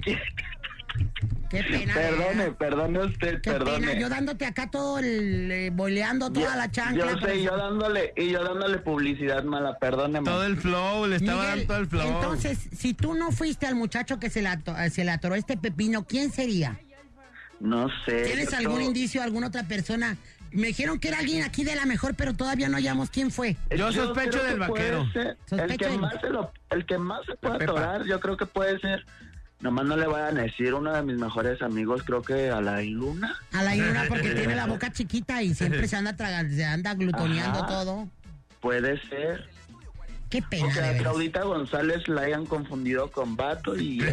Qué 1.49 1.63
pena. 1.63 1.93
Perdone, 1.93 2.51
perdone 2.53 2.99
usted, 2.99 3.41
Qué 3.41 3.51
perdone. 3.51 3.85
pena, 3.87 3.99
yo 3.99 4.07
dándote 4.07 4.45
acá 4.45 4.71
todo 4.71 4.99
el, 4.99 5.51
eh, 5.51 5.69
boleando 5.69 6.31
toda 6.31 6.51
Yo- 6.51 6.55
la 6.57 6.71
chancla. 6.71 7.05
Yo 7.11 7.19
pero- 7.19 7.33
sé, 7.33 7.43
yo 7.43 7.57
dándole, 7.57 8.13
y 8.15 8.29
yo 8.29 8.41
dándole 8.43 8.77
publicidad 8.77 9.43
mala, 9.43 9.77
perdóneme. 9.77 10.23
Todo 10.25 10.45
el 10.45 10.55
flow, 10.57 11.07
le 11.07 11.17
estaba 11.17 11.41
Miguel, 11.41 11.57
dando 11.59 11.67
todo 11.73 11.77
el 11.81 11.87
flow. 11.87 12.07
Entonces, 12.07 12.57
si 12.77 12.93
tú 12.93 13.15
no 13.15 13.31
fuiste 13.33 13.67
al 13.67 13.75
muchacho 13.75 14.17
que 14.17 14.29
se 14.29 14.41
le, 14.41 14.47
ato- 14.49 14.75
se 14.89 15.03
le 15.03 15.11
atoró 15.11 15.35
este 15.35 15.57
pepino, 15.57 16.05
¿quién 16.05 16.31
sería? 16.31 16.79
No 17.61 17.87
sé. 18.05 18.23
¿Tienes 18.23 18.53
algún 18.53 18.81
indicio, 18.81 19.21
alguna 19.21 19.47
otra 19.47 19.63
persona? 19.63 20.17
Me 20.51 20.67
dijeron 20.67 20.99
que 20.99 21.07
era 21.07 21.19
alguien 21.19 21.43
aquí 21.43 21.63
de 21.63 21.75
la 21.75 21.85
mejor, 21.85 22.15
pero 22.15 22.33
todavía 22.33 22.67
no 22.67 22.75
hallamos 22.75 23.09
quién 23.09 23.31
fue. 23.31 23.55
Yo 23.77 23.91
sospecho 23.93 24.43
del 24.43 24.59
vaquero. 24.59 25.09
ser 25.13 25.37
El 25.51 25.77
que, 25.77 25.85
del- 25.87 25.99
más 25.99 26.13
se 26.19 26.29
lo, 26.29 26.51
el 26.71 26.85
que 26.85 26.97
más 26.97 27.25
se 27.25 27.35
puede 27.35 27.63
atorar, 27.63 28.03
yo 28.05 28.19
creo 28.19 28.35
que 28.35 28.45
puede 28.45 28.77
ser. 28.79 29.05
Nomás 29.61 29.85
no 29.85 29.95
le 29.95 30.07
vayan 30.07 30.39
a 30.39 30.41
decir 30.41 30.73
uno 30.73 30.91
de 30.91 31.03
mis 31.03 31.17
mejores 31.17 31.61
amigos, 31.61 32.01
creo 32.03 32.23
que 32.23 32.49
a 32.49 32.59
la 32.61 32.81
Luna. 32.81 33.37
A 33.53 33.61
la 33.61 33.75
Inuna 33.75 34.05
porque 34.09 34.31
tiene 34.31 34.55
la 34.55 34.65
boca 34.65 34.91
chiquita 34.91 35.43
y 35.43 35.53
siempre 35.53 35.87
se 35.87 35.95
anda 35.95 36.15
tragando, 36.17 36.53
se 36.55 36.65
anda 36.65 36.95
glutoneando 36.95 37.59
Ajá. 37.59 37.67
todo. 37.67 38.09
Puede 38.59 38.99
ser. 39.07 39.47
Qué 40.31 40.41
pena, 40.41 40.65
O 40.67 40.69
que 40.71 40.79
de 40.81 40.87
a. 40.89 40.97
Claudita 40.97 41.43
González 41.43 42.07
la 42.07 42.21
hayan 42.21 42.45
confundido 42.45 43.11
con 43.11 43.35
Vato 43.35 43.77
y. 43.77 43.99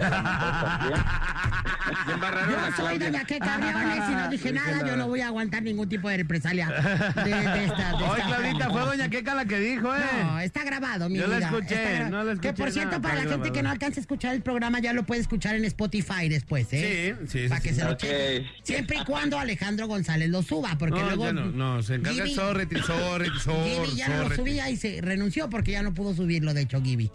Yo 2.09 2.77
soy 2.77 2.99
doña 2.99 3.25
que 3.25 3.39
cabriones 3.39 4.09
y 4.11 4.13
no 4.15 4.29
dije 4.29 4.53
nada, 4.53 4.87
yo 4.87 4.97
no 4.97 5.09
voy 5.09 5.21
a 5.21 5.29
aguantar 5.29 5.63
ningún 5.63 5.89
tipo 5.89 6.09
de 6.09 6.19
represalia 6.19 6.69
de, 6.69 7.31
de 7.31 7.65
esta. 7.65 7.89
de 7.91 7.95
Oye, 8.05 8.05
esta- 8.23 8.27
Claudita, 8.27 8.71
fue 8.71 8.81
Doña 8.83 9.09
Queca 9.09 9.35
la 9.35 9.45
que 9.45 9.59
dijo, 9.59 9.95
¿eh? 9.95 10.01
No, 10.25 10.39
está 10.41 10.65
grabado, 10.65 11.09
mi 11.09 11.19
Yo 11.19 11.27
la 11.29 11.37
vida. 11.37 11.47
escuché, 11.49 12.11
no 12.11 12.25
la 12.25 12.35
Que 12.41 12.49
escuché, 12.49 12.53
por 12.63 12.73
cierto, 12.73 12.97
no, 12.97 13.03
para 13.03 13.25
la 13.25 13.31
gente 13.31 13.53
que 13.53 13.63
no 13.63 13.71
alcanza 13.71 14.01
a 14.01 14.03
escuchar 14.03 14.35
el 14.35 14.43
programa, 14.43 14.81
ya 14.81 14.93
lo 14.93 15.05
puede 15.05 15.21
escuchar 15.21 15.55
en 15.57 15.65
Spotify 15.65 16.29
después, 16.29 16.67
¿eh? 16.73 17.17
Sí, 17.21 17.27
sí, 17.29 17.43
sí, 17.45 17.49
Para 17.49 17.61
que 17.61 17.71
sí. 17.71 17.75
se 17.77 17.85
lo 17.85 17.93
Ok. 17.93 17.99
cheque. 17.99 18.47
Siempre 18.63 18.99
y 19.01 19.05
cuando 19.05 19.39
Alejandro 19.39 19.87
González 19.87 20.29
lo 20.31 20.43
suba, 20.43 20.77
porque 20.79 21.01
No, 21.01 21.07
luego. 21.07 21.25
ya 21.27 21.33
no, 21.33 21.47
no, 21.47 21.83
se 21.83 21.95
encarga 21.97 22.27
Sorrety, 22.29 22.77
Sorrety, 22.81 23.39
Gibi 23.39 23.97
ya 23.97 24.09
no 24.09 24.29
lo 24.29 24.35
subía 24.35 24.69
y 24.71 24.77
se 24.77 25.01
renunció 25.01 25.49
porque 25.49 25.73
ya 25.73 25.83
no 25.83 25.95
pudo 25.95 26.08
subirlo, 26.15 26.55
de 26.55 26.63
hecho, 26.63 26.81
Gibi. 26.83 27.11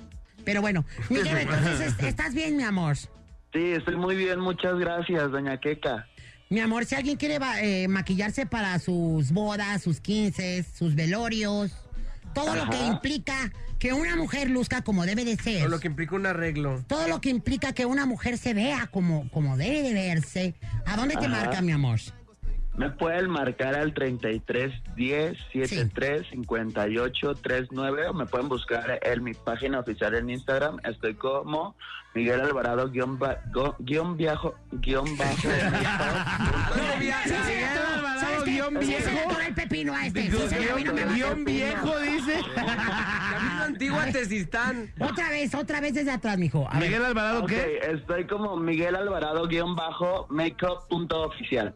Pero 0.46 0.62
bueno, 0.62 0.86
Miguel, 1.10 1.38
entonces, 1.38 1.80
es- 2.00 2.04
¿estás 2.04 2.34
bien, 2.34 2.58
mi 2.58 2.64
amor? 2.64 2.98
Sí, 2.98 3.10
estoy 3.54 3.96
muy 3.96 4.16
bien, 4.16 4.40
muchas 4.40 4.78
gracias, 4.80 5.32
doña 5.32 5.60
Queca. 5.60 6.08
Mi 6.50 6.60
amor, 6.60 6.86
si 6.86 6.96
alguien 6.96 7.18
quiere 7.18 7.40
eh, 7.62 7.88
maquillarse 7.88 8.46
para 8.46 8.78
sus 8.80 9.32
bodas, 9.32 9.82
sus 9.82 10.00
15, 10.02 10.64
sus 10.64 10.94
velorios, 10.96 11.72
todo 12.34 12.56
lo 12.56 12.70
que 12.70 12.86
implica 12.86 13.52
que 13.80 13.94
una 13.94 14.16
mujer 14.16 14.50
luzca 14.50 14.82
como 14.84 15.06
debe 15.06 15.24
de 15.26 15.36
ser. 15.36 15.66
O 15.66 15.70
lo 15.70 15.80
que 15.80 15.88
implica 15.88 16.16
un 16.16 16.26
arreglo. 16.26 16.84
todo 16.88 17.08
lo 17.08 17.22
que 17.22 17.30
implica 17.30 17.74
que 17.74 17.86
una 17.86 18.06
mujer 18.06 18.38
se 18.38 18.54
vea 18.54 18.88
como, 18.88 19.30
como 19.30 19.58
debe 19.58 19.82
de 19.82 19.94
verse. 19.94 20.54
¿A 20.86 20.96
dónde 20.96 21.16
te 21.16 21.28
marca, 21.28 21.62
mi 21.62 21.72
amor? 21.72 22.00
Me 22.76 22.90
pueden 22.90 23.30
marcar 23.30 23.76
al 23.76 23.94
33 23.94 24.74
10 24.96 25.38
73 25.54 26.28
58 26.32 27.36
39 27.36 28.08
o 28.08 28.14
me 28.14 28.26
pueden 28.26 28.50
buscar 28.50 29.00
en 29.04 29.24
mi 29.24 29.34
página 29.36 29.80
oficial 29.80 30.16
en 30.16 30.30
Instagram. 30.32 30.80
Estoy 30.84 31.14
como 31.14 31.76
Miguel 32.16 32.42
Alvarado 32.42 32.90
guion, 32.90 33.20
ba- 33.20 33.38
go- 33.52 33.76
guion 33.80 34.18
viajo 34.18 34.56
guion 34.72 35.06
bajo. 35.18 35.48
Alvarado, 37.96 38.44
guion 38.46 38.80
viejo. 38.80 39.10
el 39.48 39.54
pepino 39.54 39.94
a 39.94 40.08
este. 40.08 40.30
Guión 40.30 41.46
viejo, 41.46 42.00
dice. 42.00 42.40
Camino 42.56 43.64
antiguo 43.64 44.00
a 44.00 44.06
Tezistán. 44.08 44.92
Otra 45.00 45.30
vez, 45.30 45.54
otra 45.54 45.80
vez 45.80 45.94
desde 45.94 46.12
atrás, 46.12 46.38
mijo. 46.38 46.68
Miguel 46.80 47.06
Alvarado, 47.06 47.46
¿qué? 47.46 47.80
estoy 47.84 48.26
como 48.26 48.56
Miguel 48.58 48.96
Alvarado 48.96 49.48
guion 49.48 49.76
bajo 49.76 50.26
makeup 50.30 50.88
punto 50.90 51.22
oficial. 51.24 51.76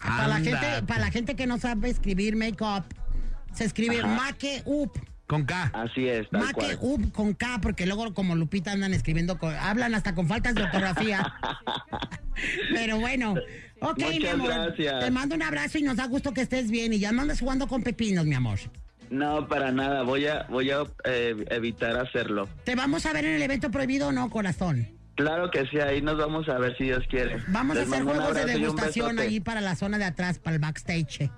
Para 0.00 0.28
la, 0.28 0.36
gente, 0.36 0.66
para 0.86 1.00
la 1.00 1.10
gente 1.10 1.34
que 1.36 1.46
no 1.46 1.58
sabe 1.58 1.88
escribir 1.90 2.36
make-up, 2.36 2.84
se 3.54 3.64
escribe 3.64 3.98
Ajá. 4.00 4.08
make 4.08 4.62
up. 4.66 4.92
Con 5.26 5.44
K. 5.44 5.70
Así 5.74 6.08
es, 6.08 6.26
tal 6.30 6.40
Make 6.40 6.54
cual. 6.54 6.78
up 6.80 7.12
con 7.12 7.34
K, 7.34 7.58
porque 7.60 7.84
luego 7.84 8.14
como 8.14 8.34
Lupita 8.34 8.72
andan 8.72 8.94
escribiendo, 8.94 9.36
con- 9.38 9.54
hablan 9.54 9.94
hasta 9.94 10.14
con 10.14 10.26
faltas 10.26 10.54
de 10.54 10.62
ortografía. 10.62 11.34
Pero 12.72 12.98
bueno, 12.98 13.34
ok, 13.80 13.98
mi 13.98 14.14
Muchas 14.20 14.34
amor. 14.34 14.48
gracias. 14.48 15.00
Te 15.04 15.10
mando 15.10 15.34
un 15.34 15.42
abrazo 15.42 15.76
y 15.78 15.82
nos 15.82 15.96
da 15.96 16.06
gusto 16.06 16.32
que 16.32 16.40
estés 16.40 16.70
bien. 16.70 16.92
Y 16.94 16.98
ya 16.98 17.12
no 17.12 17.20
andas 17.22 17.40
jugando 17.40 17.66
con 17.66 17.82
pepinos, 17.82 18.24
mi 18.24 18.34
amor. 18.34 18.58
No, 19.10 19.46
para 19.48 19.70
nada. 19.72 20.02
Voy 20.02 20.26
a 20.26 20.46
voy 20.48 20.70
a 20.70 20.78
eh, 21.04 21.34
evitar 21.50 21.96
hacerlo. 21.98 22.48
¿Te 22.64 22.74
vamos 22.74 23.04
a 23.04 23.12
ver 23.12 23.24
en 23.26 23.34
el 23.34 23.42
evento 23.42 23.70
prohibido 23.70 24.08
o 24.08 24.12
no, 24.12 24.30
corazón? 24.30 24.88
Claro 25.18 25.50
que 25.50 25.66
sí, 25.66 25.80
ahí 25.80 26.00
nos 26.00 26.16
vamos 26.16 26.48
a 26.48 26.58
ver 26.58 26.76
si 26.76 26.84
Dios 26.84 27.04
quiere. 27.10 27.42
Vamos 27.48 27.76
a 27.76 27.82
hacer 27.82 28.04
juegos 28.04 28.34
de 28.34 28.44
degustación 28.44 29.18
ahí 29.18 29.40
para 29.40 29.60
la 29.60 29.74
zona 29.74 29.98
de 29.98 30.04
atrás, 30.04 30.38
para 30.38 30.54
el 30.54 30.62
backstage. 30.62 31.28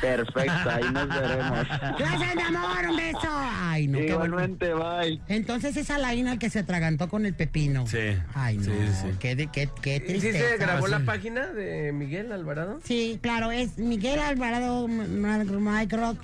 Perfecto, 0.00 0.70
ahí 0.70 0.84
nos 0.92 1.08
veremos. 1.08 1.66
Gracias, 1.98 2.34
mi 2.36 2.42
amor, 2.42 2.88
un 2.90 2.96
beso. 2.96 3.18
Ay, 3.30 3.86
no, 3.88 3.98
qué 3.98 4.14
bueno. 4.14 4.24
Igualmente, 4.40 4.72
bye. 4.74 5.20
Entonces 5.28 5.76
es 5.76 5.90
Alain 5.90 6.26
el 6.28 6.38
que 6.38 6.50
se 6.50 6.60
atragantó 6.60 7.08
con 7.08 7.26
el 7.26 7.34
pepino. 7.34 7.86
Sí. 7.86 8.16
Ay, 8.34 8.56
no. 8.58 8.64
Sí, 8.64 8.70
sí. 9.02 9.08
Qué, 9.18 9.34
de- 9.36 9.48
qué, 9.48 9.68
qué 9.82 9.98
¿Sí 10.00 10.04
tristeza. 10.06 10.48
se 10.50 10.56
grabó 10.58 10.86
la 10.88 11.00
página 11.00 11.46
de 11.48 11.92
Miguel 11.92 12.32
Alvarado? 12.32 12.80
Sí, 12.84 13.18
claro, 13.22 13.50
es 13.50 13.78
Miguel 13.78 14.20
Alvarado 14.20 14.86
micro, 14.88 16.16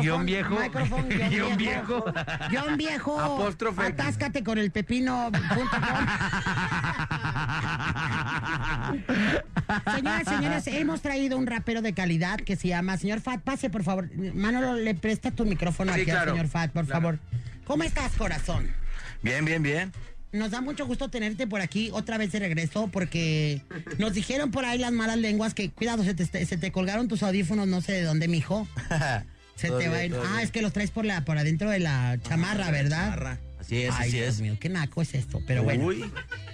guion 0.00 0.26
viejo. 0.26 0.56
guion, 0.72 1.08
Guión 1.08 1.56
viejo. 1.56 1.56
viejo. 1.56 2.04
Guión 2.50 2.76
viejo. 2.76 3.20
Apóstrofe. 3.20 3.82
Atáscate 3.82 4.42
con 4.44 4.58
el 4.58 4.70
pepino. 4.70 5.30
punto 5.54 5.76
com. 5.76 6.06
Señoras, 9.94 10.24
señores, 10.28 10.66
hemos 10.66 11.00
traído 11.02 11.38
un 11.38 11.46
rapero 11.46 11.80
de 11.82 11.94
calidad 11.94 12.38
que 12.38 12.56
se 12.56 12.68
llama 12.68 12.81
Señor 12.98 13.20
Fat. 13.20 13.40
Pase, 13.42 13.70
por 13.70 13.82
favor. 13.84 14.08
Manolo, 14.34 14.74
le 14.74 14.94
presta 14.94 15.30
tu 15.30 15.44
micrófono 15.44 15.92
Sí, 15.94 16.00
aquí 16.02 16.10
claro. 16.10 16.30
al 16.32 16.36
señor 16.36 16.48
Fat, 16.48 16.70
por 16.72 16.84
Claro. 16.86 17.00
favor. 17.00 17.18
¿Cómo 17.64 17.84
estás, 17.84 18.12
corazón? 18.12 18.68
Bien, 19.22 19.44
bien, 19.44 19.62
bien. 19.62 19.92
Nos 20.32 20.50
da 20.50 20.60
mucho 20.62 20.86
gusto 20.86 21.10
tenerte 21.10 21.46
por 21.46 21.60
aquí 21.60 21.90
otra 21.92 22.16
vez 22.18 22.32
de 22.32 22.38
regreso 22.38 22.88
porque 22.88 23.60
nos 23.98 24.14
dijeron 24.14 24.50
por 24.50 24.64
ahí 24.64 24.78
las 24.78 24.90
malas 24.92 25.18
lenguas 25.18 25.52
que, 25.52 25.70
cuidado, 25.70 26.02
se 26.04 26.14
te, 26.14 26.46
se 26.46 26.56
te 26.56 26.72
colgaron 26.72 27.06
tus 27.06 27.22
audífonos, 27.22 27.68
no 27.68 27.80
sé 27.82 27.92
de 27.92 28.02
dónde, 28.02 28.28
mijo. 28.28 28.66
Se 29.54 29.68
te 29.70 29.88
va 29.88 29.96
Ah, 29.98 30.00
bien. 30.00 30.14
es 30.40 30.50
que 30.50 30.62
los 30.62 30.72
traes 30.72 30.90
por 30.90 31.04
la 31.04 31.24
por 31.26 31.36
adentro 31.38 31.70
de 31.70 31.78
la 31.78 32.18
chamarra, 32.26 32.70
¿verdad? 32.70 33.02
chamarra. 33.10 33.38
Así 33.62 33.82
es, 33.82 33.94
Ay, 33.96 34.08
así 34.08 34.16
Dios 34.18 34.28
es. 34.34 34.40
mío, 34.40 34.56
qué 34.60 34.68
naco 34.68 35.00
es 35.02 35.14
esto. 35.14 35.40
Pero 35.46 35.62
bueno, 35.62 35.86
Uy. 35.86 36.04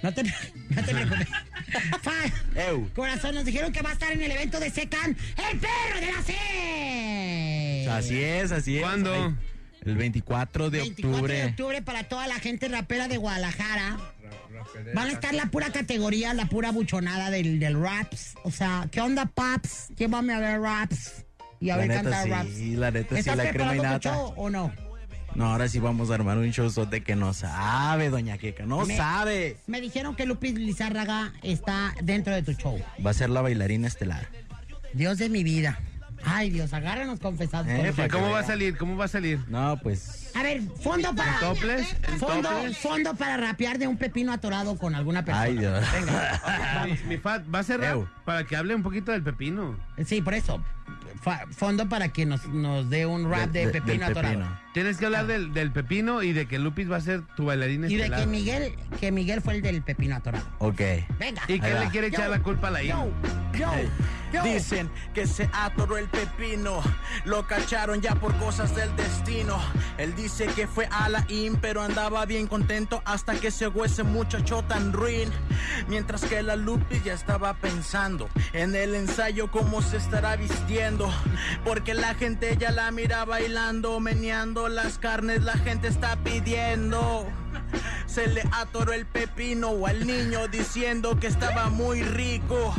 no 0.01 0.13
te, 0.13 0.23
no 0.23 0.83
te 0.85 0.93
preocupes. 0.93 1.27
Fa- 2.01 2.61
Eu. 2.69 2.89
Corazón, 2.95 3.35
nos 3.35 3.45
dijeron 3.45 3.71
que 3.71 3.81
va 3.81 3.89
a 3.89 3.93
estar 3.93 4.11
en 4.11 4.21
el 4.21 4.31
evento 4.31 4.59
de 4.59 4.69
Secan, 4.69 5.15
el 5.51 5.59
perro 5.59 5.99
de 5.99 6.11
la 6.11 6.23
C. 6.23 7.87
Así 7.89 8.21
es, 8.23 8.51
así 8.51 8.77
es. 8.77 8.83
¿Cuándo? 8.83 9.13
Ay, 9.13 9.35
El 9.85 9.95
24 9.97 10.69
de 10.69 10.79
24 10.79 11.11
octubre. 11.15 11.33
de 11.33 11.45
octubre 11.45 11.81
para 11.81 12.03
toda 12.03 12.27
la 12.27 12.35
gente 12.39 12.67
rapera 12.67 13.07
de 13.07 13.17
Guadalajara. 13.17 13.97
Van 14.93 15.07
a 15.09 15.11
estar 15.11 15.33
la 15.33 15.47
pura 15.47 15.71
categoría, 15.71 16.33
la 16.33 16.45
pura 16.45 16.71
buchonada 16.71 17.29
del, 17.31 17.59
del 17.59 17.81
raps. 17.81 18.35
O 18.43 18.51
sea, 18.51 18.87
¿qué 18.91 19.01
onda, 19.01 19.25
paps? 19.25 19.89
Llévame 19.97 20.33
a 20.33 20.39
ver 20.39 20.61
raps. 20.61 21.25
Y 21.59 21.71
a 21.71 21.75
La 21.75 21.81
ver 21.81 21.87
neta, 21.89 22.01
cantar 22.03 22.23
sí, 22.23 22.29
raps. 22.29 22.59
la 22.79 22.91
neta, 22.91 23.15
sí, 23.15 23.19
¿Estás 23.19 23.37
la 23.37 23.49
crema 23.49 23.75
y 23.75 23.79
preparando 23.79 23.99
show 24.09 24.33
o 24.37 24.49
no? 24.49 24.71
No, 25.35 25.51
ahora 25.51 25.67
sí 25.69 25.79
vamos 25.79 26.09
a 26.11 26.15
armar 26.15 26.37
un 26.37 26.49
showzote 26.49 27.01
que 27.03 27.15
no 27.15 27.33
sabe, 27.33 28.09
doña 28.09 28.37
Queca, 28.37 28.65
no 28.65 28.85
Me- 28.85 28.97
sabe. 28.97 29.57
Me 29.67 29.79
dijeron 29.79 30.15
que 30.15 30.25
Lupis 30.25 30.53
Lizárraga 30.55 31.31
está 31.43 31.93
dentro 32.03 32.33
de 32.33 32.41
tu 32.43 32.53
show. 32.53 32.81
Va 33.05 33.11
a 33.11 33.13
ser 33.13 33.29
la 33.29 33.41
bailarina 33.41 33.87
estelar. 33.87 34.27
Dios 34.93 35.17
de 35.17 35.29
mi 35.29 35.43
vida. 35.43 35.79
Ay, 36.25 36.49
Dios, 36.49 36.73
agárranos 36.73 37.21
confesados. 37.21 37.67
Eh, 37.69 37.77
por 37.77 37.85
¿Y 37.85 37.91
favor. 37.93 38.11
¿Cómo 38.11 38.29
va 38.31 38.39
a 38.39 38.43
salir? 38.43 38.75
¿Cómo 38.77 38.97
va 38.97 39.05
a 39.05 39.07
salir? 39.07 39.39
No, 39.47 39.79
pues. 39.81 40.31
A 40.35 40.43
ver, 40.43 40.61
fondo 40.83 41.15
para. 41.15 41.39
¿Toples? 41.39 41.95
¿En 42.11 42.19
Fondo, 42.19 42.49
toples? 42.49 42.77
fondo 42.77 43.13
para 43.15 43.37
rapear 43.37 43.77
de 43.77 43.87
un 43.87 43.95
pepino 43.95 44.33
atorado 44.33 44.77
con 44.77 44.95
alguna 44.95 45.23
persona. 45.23 45.43
Ay, 45.43 45.55
Dios. 45.57 45.81
Mi, 46.85 47.09
mi 47.15 47.17
Fat, 47.17 47.43
va 47.53 47.59
a 47.59 47.63
ser 47.63 47.79
rap 47.79 47.91
Eu. 47.93 48.07
para 48.25 48.43
que 48.45 48.57
hable 48.57 48.75
un 48.75 48.83
poquito 48.83 49.13
del 49.13 49.23
pepino. 49.23 49.77
Sí, 50.05 50.21
por 50.21 50.33
eso. 50.33 50.61
Fa- 51.21 51.45
fondo 51.51 51.87
para 51.89 52.09
que 52.09 52.25
nos, 52.25 52.45
nos 52.47 52.89
dé 52.89 53.05
un 53.05 53.29
rap 53.29 53.49
de, 53.51 53.65
De- 53.67 53.71
de- 53.71 53.81
pepino 53.81 54.05
atorado. 54.05 54.35
pepino. 54.39 54.59
Tienes 54.73 54.97
que 54.97 55.05
hablar 55.05 55.27
del, 55.27 55.53
del 55.53 55.71
pepino 55.71 56.21
y 56.23 56.31
de 56.33 56.45
que 56.45 56.59
Lupis 56.59 56.89
va 56.91 56.97
a 56.97 57.01
ser 57.01 57.21
tu 57.35 57.45
bailarina 57.45 57.87
Y 57.89 57.95
de 57.97 58.09
que 58.09 58.25
Miguel, 58.27 58.75
que 58.99 59.11
Miguel 59.11 59.41
fue 59.41 59.55
el 59.55 59.61
del 59.61 59.81
pepino 59.81 60.15
atorado. 60.15 60.45
Ok. 60.59 60.81
Venga. 61.19 61.41
¿Y 61.47 61.59
que 61.59 61.73
le 61.73 61.89
quiere 61.89 62.07
echar 62.07 62.25
Yo, 62.25 62.31
la 62.31 62.39
culpa 62.43 62.67
a 62.67 62.71
la 62.71 62.83
hija? 62.83 63.05
yo, 63.53 63.59
yo. 63.59 63.71
Dicen 64.43 64.91
que 65.13 65.25
se 65.25 65.49
atoró 65.53 65.97
el 65.97 66.07
pepino, 66.07 66.81
lo 67.25 67.47
cacharon 67.47 68.01
ya 68.01 68.15
por 68.15 68.35
cosas 68.37 68.75
del 68.75 68.95
destino. 68.95 69.57
Él 69.97 70.15
dice 70.15 70.45
que 70.47 70.67
fue 70.67 70.87
a 70.91 71.09
la 71.09 71.25
IN, 71.29 71.57
pero 71.57 71.81
andaba 71.81 72.25
bien 72.25 72.47
contento 72.47 73.01
hasta 73.05 73.33
que 73.33 73.51
se 73.51 73.69
ese 73.85 74.03
muchacho 74.03 74.63
tan 74.63 74.93
ruin. 74.93 75.29
Mientras 75.87 76.23
que 76.23 76.43
la 76.43 76.55
Lupi 76.55 77.01
ya 77.01 77.13
estaba 77.13 77.53
pensando 77.55 78.29
en 78.53 78.75
el 78.75 78.95
ensayo 78.95 79.51
cómo 79.51 79.81
se 79.81 79.97
estará 79.97 80.35
vistiendo. 80.35 81.09
Porque 81.63 81.93
la 81.93 82.15
gente 82.15 82.57
ya 82.57 82.71
la 82.71 82.91
mira 82.91 83.25
bailando, 83.25 83.99
meneando 83.99 84.69
las 84.69 84.97
carnes, 84.97 85.43
la 85.43 85.57
gente 85.57 85.87
está 85.87 86.17
pidiendo. 86.17 87.27
Se 88.05 88.27
le 88.27 88.43
atoró 88.51 88.93
el 88.93 89.05
pepino 89.05 89.85
al 89.85 90.05
niño 90.05 90.47
diciendo 90.47 91.19
que 91.19 91.27
estaba 91.27 91.69
muy 91.69 92.01
rico. 92.03 92.75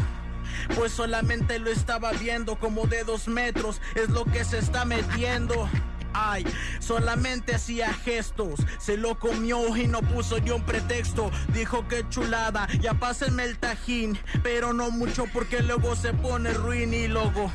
Pues 0.75 0.93
solamente 0.93 1.59
lo 1.59 1.71
estaba 1.71 2.13
viendo 2.13 2.57
como 2.57 2.87
de 2.87 3.05
dos 3.05 3.29
metros, 3.29 3.81
es 3.95 4.09
lo 4.11 4.25
que 4.25 4.45
se 4.45 4.59
está 4.59 4.85
metiendo. 4.85 5.69
Ay, 6.13 6.45
solamente 6.81 7.55
hacía 7.55 7.93
gestos, 7.93 8.61
se 8.79 8.97
lo 8.97 9.19
comió 9.19 9.77
y 9.77 9.87
no 9.87 10.01
puso 10.01 10.39
yo 10.39 10.57
un 10.57 10.65
pretexto. 10.65 11.31
Dijo 11.53 11.87
que 11.89 12.09
chulada, 12.09 12.67
ya 12.81 12.95
pásenme 12.95 13.45
el 13.45 13.59
tajín, 13.59 14.19
pero 14.43 14.73
no 14.73 14.91
mucho 14.91 15.27
porque 15.33 15.63
luego 15.63 15.95
se 15.97 16.13
pone 16.13 16.53
ruin 16.53 16.93
y 16.95 17.09
luego 17.09 17.51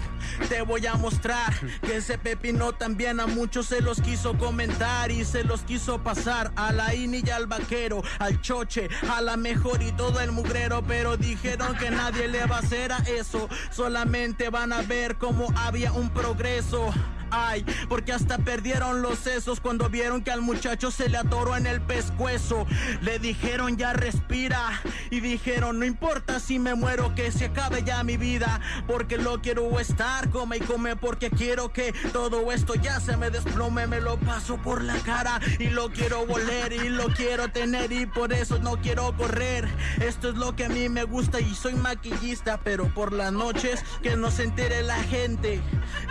te 0.50 0.62
voy 0.62 0.86
a 0.86 0.96
mostrar 0.96 1.54
que 1.82 1.98
ese 1.98 2.18
pepino 2.18 2.74
también 2.74 3.20
a 3.20 3.28
muchos 3.28 3.68
se 3.68 3.82
los 3.82 4.02
quiso 4.02 4.38
comentar 4.38 5.12
y 5.12 5.24
se 5.24 5.44
los 5.44 5.62
quiso 5.62 6.04
pasar 6.04 6.52
a 6.56 6.72
la 6.72 6.94
INI 6.94 7.24
y 7.26 7.30
al 7.30 7.48
vaquero, 7.48 8.04
al 8.20 8.42
choche, 8.42 8.90
a 9.10 9.22
la 9.22 9.38
mejor 9.38 9.82
y 9.82 9.92
todo 9.92 10.20
el 10.20 10.32
mugrero, 10.32 10.84
pero 10.86 11.18
dijeron 11.18 11.76
que 11.78 11.90
nadie 11.90 12.28
le 12.28 12.46
va 12.46 12.58
a 12.58 12.60
hacer 12.60 12.92
a 12.92 12.98
eso, 13.00 13.50
solamente 13.72 14.50
van 14.50 14.74
a 14.74 14.82
ver 14.82 15.18
cómo 15.18 15.48
había 15.56 15.92
un 15.92 16.10
progreso. 16.10 16.94
Ay, 17.38 17.66
porque 17.90 18.14
hasta 18.14 18.38
perdieron 18.38 19.02
los 19.02 19.20
sesos 19.20 19.60
cuando 19.60 19.90
vieron 19.90 20.24
que 20.24 20.32
al 20.32 20.40
muchacho 20.40 20.90
se 20.90 21.10
le 21.10 21.18
atoró 21.18 21.58
en 21.58 21.68
el 21.68 21.82
pescuezo. 21.82 22.66
Le 23.02 23.20
dijeron 23.20 23.76
ya 23.76 23.92
respira 23.92 24.82
y 25.10 25.20
dijeron 25.20 25.80
no 25.80 25.86
importa 25.86 26.40
si 26.40 26.60
me 26.60 26.76
muero 26.76 27.14
que 27.14 27.34
se 27.34 27.46
acabe 27.46 27.84
ya 27.84 28.02
mi 28.06 28.16
vida 28.16 28.62
porque 28.88 29.18
lo 29.18 29.42
quiero 29.42 29.80
estar 29.82 30.30
come 30.30 30.58
y 30.58 30.60
come 30.62 30.96
porque 30.96 31.30
quiero 31.30 31.74
que 31.74 31.94
todo 32.14 32.54
esto 32.54 32.76
ya 32.76 33.02
se 33.02 33.18
me 33.18 33.30
desplome 33.30 33.86
me 33.86 34.00
lo 34.00 34.18
paso 34.18 34.56
por 34.58 34.82
la 34.82 34.96
cara 35.00 35.42
y 35.60 35.68
lo 35.68 35.92
quiero 35.92 36.26
voler 36.26 36.72
y 36.72 36.88
lo 36.88 37.08
quiero 37.08 37.50
tener 37.50 37.92
y 37.92 38.06
por 38.06 38.32
eso 38.32 38.60
no 38.60 38.78
quiero 38.82 39.14
correr. 39.18 39.68
Esto 40.00 40.30
es 40.30 40.36
lo 40.36 40.56
que 40.56 40.66
a 40.66 40.70
mí 40.70 40.88
me 40.88 41.04
gusta 41.04 41.42
y 41.42 41.54
soy 41.54 41.74
maquillista 41.74 42.62
pero 42.64 42.88
por 42.94 43.12
las 43.12 43.34
noches 43.34 43.84
que 44.02 44.16
no 44.16 44.32
se 44.32 44.44
entere 44.44 44.84
la 44.84 45.04
gente 45.04 45.62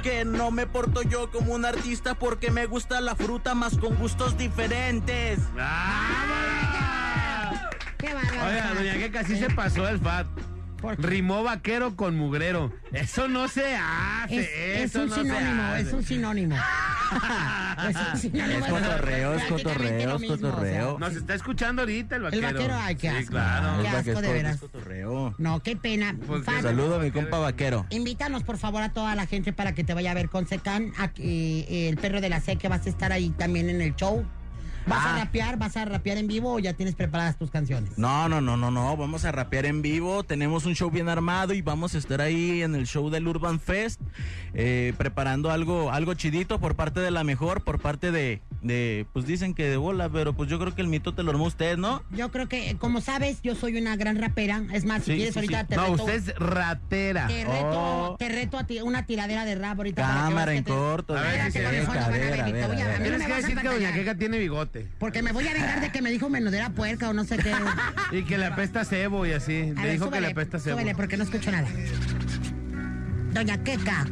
que 0.02 0.26
no 0.26 0.50
me 0.50 0.66
porto 0.66 1.00
yo 1.02 1.13
como 1.30 1.54
un 1.54 1.64
artista 1.64 2.14
porque 2.14 2.50
me 2.50 2.66
gusta 2.66 3.00
la 3.00 3.14
fruta 3.14 3.54
más 3.54 3.78
con 3.78 3.94
gustos 3.96 4.36
diferentes. 4.36 5.38
Qué 7.98 8.12
bárbaro. 8.12 8.46
Oiga, 8.46 8.74
doña 8.74 8.94
que 8.94 9.10
casi 9.10 9.38
se 9.38 9.48
pasó 9.50 9.88
el 9.88 10.00
Fat. 10.00 10.26
Rimó 10.98 11.42
vaquero 11.42 11.96
con 11.96 12.16
mugrero. 12.16 12.72
Eso 12.92 13.28
no 13.28 13.48
se 13.48 13.76
hace. 13.76 14.40
Es, 14.40 14.48
es 14.84 14.90
eso 14.90 15.02
un 15.02 15.08
no 15.08 15.14
se 15.16 15.22
sinónimo, 15.22 15.62
hace. 15.62 15.80
es 15.82 15.92
un 15.92 16.02
sinónimo. 16.04 16.56
es 17.88 17.96
un 18.12 18.18
sinónimo. 18.20 18.66
Es 18.66 18.72
cotorreo, 18.72 19.34
es 19.34 19.44
cotorreo, 19.44 20.14
es 20.16 20.20
mismo, 20.20 20.34
o 20.34 20.38
sea. 20.38 20.50
cotorreo. 20.50 20.98
Nos 20.98 21.14
está 21.16 21.34
escuchando 21.34 21.82
ahorita 21.82 22.16
el 22.16 22.22
El 22.26 22.40
vaquero. 22.40 22.52
vaquero, 22.58 22.74
ay, 22.80 22.94
qué 22.96 23.10
Sí, 23.10 23.16
asco. 23.16 23.30
claro. 23.32 23.82
Qué 23.82 23.88
Es 23.88 23.94
asco, 23.94 24.08
de 24.08 24.14
vaquero, 24.14 24.32
veras. 24.32 24.54
es 24.54 24.60
cotorreo. 24.60 25.34
No, 25.38 25.60
qué 25.62 25.76
pena. 25.76 26.16
Fat, 26.44 26.62
Saludo 26.62 26.96
a 26.96 26.98
mi 26.98 27.10
compa 27.10 27.38
vaquero. 27.38 27.86
Invítanos 27.90 28.42
por 28.42 28.58
favor 28.58 28.82
a 28.82 28.92
toda 28.92 29.14
la 29.14 29.26
gente 29.26 29.52
para 29.52 29.74
que 29.74 29.84
te 29.84 29.94
vaya 29.94 30.10
a 30.10 30.14
ver 30.14 30.28
con 30.28 30.46
Secan, 30.46 30.92
a- 30.98 31.10
eh, 31.18 31.88
el 31.88 31.96
perro 31.96 32.20
de 32.20 32.28
la 32.28 32.40
C 32.40 32.56
que 32.56 32.68
vas 32.68 32.86
a 32.86 32.88
estar 32.88 33.12
ahí 33.12 33.30
también 33.30 33.68
en 33.70 33.80
el 33.80 33.94
show. 33.96 34.24
¿Vas 34.86 35.04
a 35.04 35.14
Ah. 35.14 35.18
rapear? 35.24 35.56
¿Vas 35.58 35.76
a 35.76 35.84
rapear 35.84 36.18
en 36.18 36.26
vivo 36.26 36.52
o 36.54 36.58
ya 36.58 36.74
tienes 36.74 36.94
preparadas 36.94 37.38
tus 37.38 37.50
canciones? 37.50 37.96
No, 37.98 38.28
no, 38.28 38.40
no, 38.40 38.56
no, 38.56 38.70
no. 38.70 38.96
Vamos 38.96 39.24
a 39.24 39.32
rapear 39.32 39.66
en 39.66 39.80
vivo. 39.82 40.24
Tenemos 40.24 40.66
un 40.66 40.74
show 40.74 40.90
bien 40.90 41.08
armado 41.08 41.54
y 41.54 41.62
vamos 41.62 41.94
a 41.94 41.98
estar 41.98 42.20
ahí 42.20 42.62
en 42.62 42.74
el 42.74 42.86
show 42.86 43.08
del 43.10 43.26
Urban 43.26 43.60
Fest 43.60 44.00
eh, 44.54 44.92
preparando 44.98 45.50
algo, 45.50 45.90
algo 45.90 46.14
chidito 46.14 46.58
por 46.60 46.74
parte 46.76 47.00
de 47.00 47.10
la 47.10 47.24
mejor, 47.24 47.62
por 47.64 47.80
parte 47.80 48.10
de, 48.12 48.42
de, 48.64 49.06
pues 49.12 49.26
dicen 49.26 49.52
que 49.54 49.68
de 49.68 49.76
bola, 49.76 50.08
pero 50.08 50.32
pues 50.32 50.48
yo 50.50 50.58
creo 50.58 50.74
que 50.74 50.80
el 50.82 50.88
mito 50.88 51.14
te 51.14 51.22
lo 51.22 51.30
armó 51.30 51.44
usted, 51.44 51.76
¿no? 51.76 52.02
Yo 52.10 52.30
creo 52.32 52.48
que, 52.48 52.76
como 52.78 53.00
sabes, 53.02 53.42
yo 53.42 53.54
soy 53.54 53.76
una 53.76 53.94
gran 53.94 54.18
rapera. 54.18 54.62
Es 54.72 54.86
más, 54.86 55.04
si 55.04 55.10
Sí, 55.12 55.16
quieres 55.18 55.34
sí, 55.34 55.40
ahorita 55.40 55.60
sí. 55.60 55.66
te 55.68 55.76
No, 55.76 55.82
reto. 55.82 55.92
usted 56.04 56.14
es 56.14 56.34
ratera. 56.36 57.26
Te 57.26 57.44
reto, 57.44 57.68
Oh. 57.70 58.16
te 58.18 58.28
reto 58.30 58.56
a 58.58 58.64
ti 58.66 58.80
una 58.80 59.04
tiradera 59.04 59.44
de 59.44 59.54
rap 59.54 59.76
ahorita. 59.78 60.02
Cámara 60.02 60.54
en 60.54 60.64
corto. 60.64 61.14
A 61.16 61.20
ver, 61.20 61.52
si 61.52 61.58
no 61.58 61.68
Tienes 61.70 61.88
me 63.18 63.26
que 63.26 63.34
decir 63.34 63.56
que 63.58 63.68
doña 63.68 63.92
Queca 63.92 64.14
tiene 64.16 64.38
bigote. 64.38 64.88
Porque 64.98 65.20
me 65.22 65.32
voy 65.32 65.46
a 65.46 65.52
vengar 65.52 65.80
de 65.82 65.92
que 65.92 66.00
me 66.00 66.10
dijo 66.10 66.30
menudera 66.30 66.70
puerca 66.70 67.10
o 67.10 67.12
no 67.12 67.24
sé 67.24 67.36
qué. 67.36 67.52
Y 68.12 68.22
que 68.24 68.38
le 68.38 68.46
apesta 68.46 68.84
cebo 68.84 69.26
y 69.26 69.32
así. 69.32 69.60
A 69.60 69.64
Le 69.66 69.82
ver, 69.82 69.92
dijo 69.92 70.10
que 70.10 70.20
le 70.22 70.28
apesta 70.28 70.58
cebo. 70.58 70.78
súbele, 70.78 70.94
porque 70.94 71.16
no 71.18 71.24
escucho 71.24 71.50
nada. 71.52 71.68
Doña 73.32 73.62
Queca, 73.62 74.06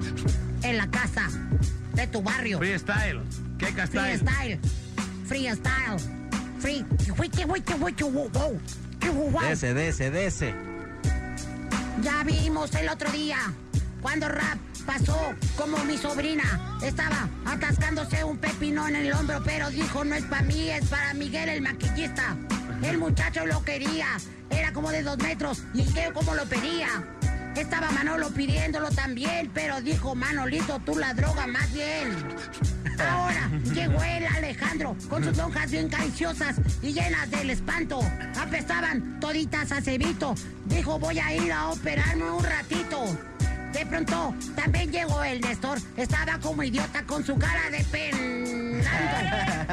en 0.63 0.77
la 0.77 0.89
casa 0.91 1.29
de 1.95 2.07
tu 2.07 2.23
barrio. 2.23 2.59
Freestyle. 2.59 3.21
Style. 3.63 4.19
Freestyle. 4.19 4.59
Freestyle. 5.27 5.99
Free. 6.59 6.85
Wiki, 7.19 7.45
wiki, 7.45 7.75
wiki, 7.75 8.05
wow. 8.05 8.61
Dese, 9.49 9.75
dese, 9.75 10.11
dese. 10.11 10.55
Ya 12.03 12.25
vimos 12.25 12.75
el 12.75 12.89
otro 12.89 13.11
día 13.11 13.39
cuando 14.01 14.29
rap 14.29 14.59
pasó 14.85 15.17
como 15.57 15.79
mi 15.85 15.97
sobrina. 15.97 16.79
Estaba 16.83 17.29
atascándose 17.45 18.25
un 18.25 18.39
pepinón 18.39 18.97
en 18.97 19.07
el 19.07 19.13
hombro, 19.13 19.43
pero 19.45 19.71
dijo, 19.71 20.05
no 20.05 20.15
es 20.17 20.25
para 20.25 20.43
mí, 20.43 20.71
es 20.71 20.87
para 20.89 21.15
Miguel 21.15 21.49
el 21.49 21.63
maquillista. 21.63 22.37
El 22.83 22.99
muchacho 22.99 23.47
lo 23.47 23.65
quería, 23.65 24.09
era 24.51 24.73
como 24.73 24.91
de 24.91 25.03
dos 25.03 25.19
metros 25.19 25.63
y 25.73 25.85
que 25.85 26.13
como 26.13 26.35
lo 26.35 26.45
pedía. 26.47 26.89
Estaba 27.57 27.91
Manolo 27.91 28.31
pidiéndolo 28.31 28.91
también, 28.91 29.51
pero 29.53 29.81
dijo, 29.81 30.15
Manolito, 30.15 30.81
tú 30.85 30.97
la 30.97 31.13
droga 31.15 31.47
más 31.47 31.71
bien. 31.73 32.17
Ahora 32.99 33.51
llegó 33.75 34.03
el 34.03 34.27
Alejandro 34.27 34.97
con 35.09 35.25
sus 35.25 35.37
lonjas 35.37 35.71
bien 35.71 35.89
cariciosas 35.89 36.57
y 36.83 36.93
llenas 36.93 37.31
del 37.31 37.51
espanto. 37.51 38.01
Apestaban 38.41 39.21
toditas 39.21 39.71
a 39.73 39.81
cebito. 39.81 40.35
Dijo, 40.67 40.99
voy 40.99 41.19
a 41.19 41.35
ir 41.35 41.53
a 41.53 41.69
operarme 41.69 42.31
un 42.31 42.43
ratito. 42.43 43.05
De 43.73 43.87
pronto 43.87 44.35
también 44.55 44.91
llegó 44.91 45.23
el 45.25 45.41
Néstor. 45.41 45.79
Estaba 45.97 46.39
como 46.39 46.63
idiota 46.63 47.03
con 47.05 47.25
su 47.25 47.37
cara 47.39 47.71
de 47.71 47.85
penando. 47.85 48.43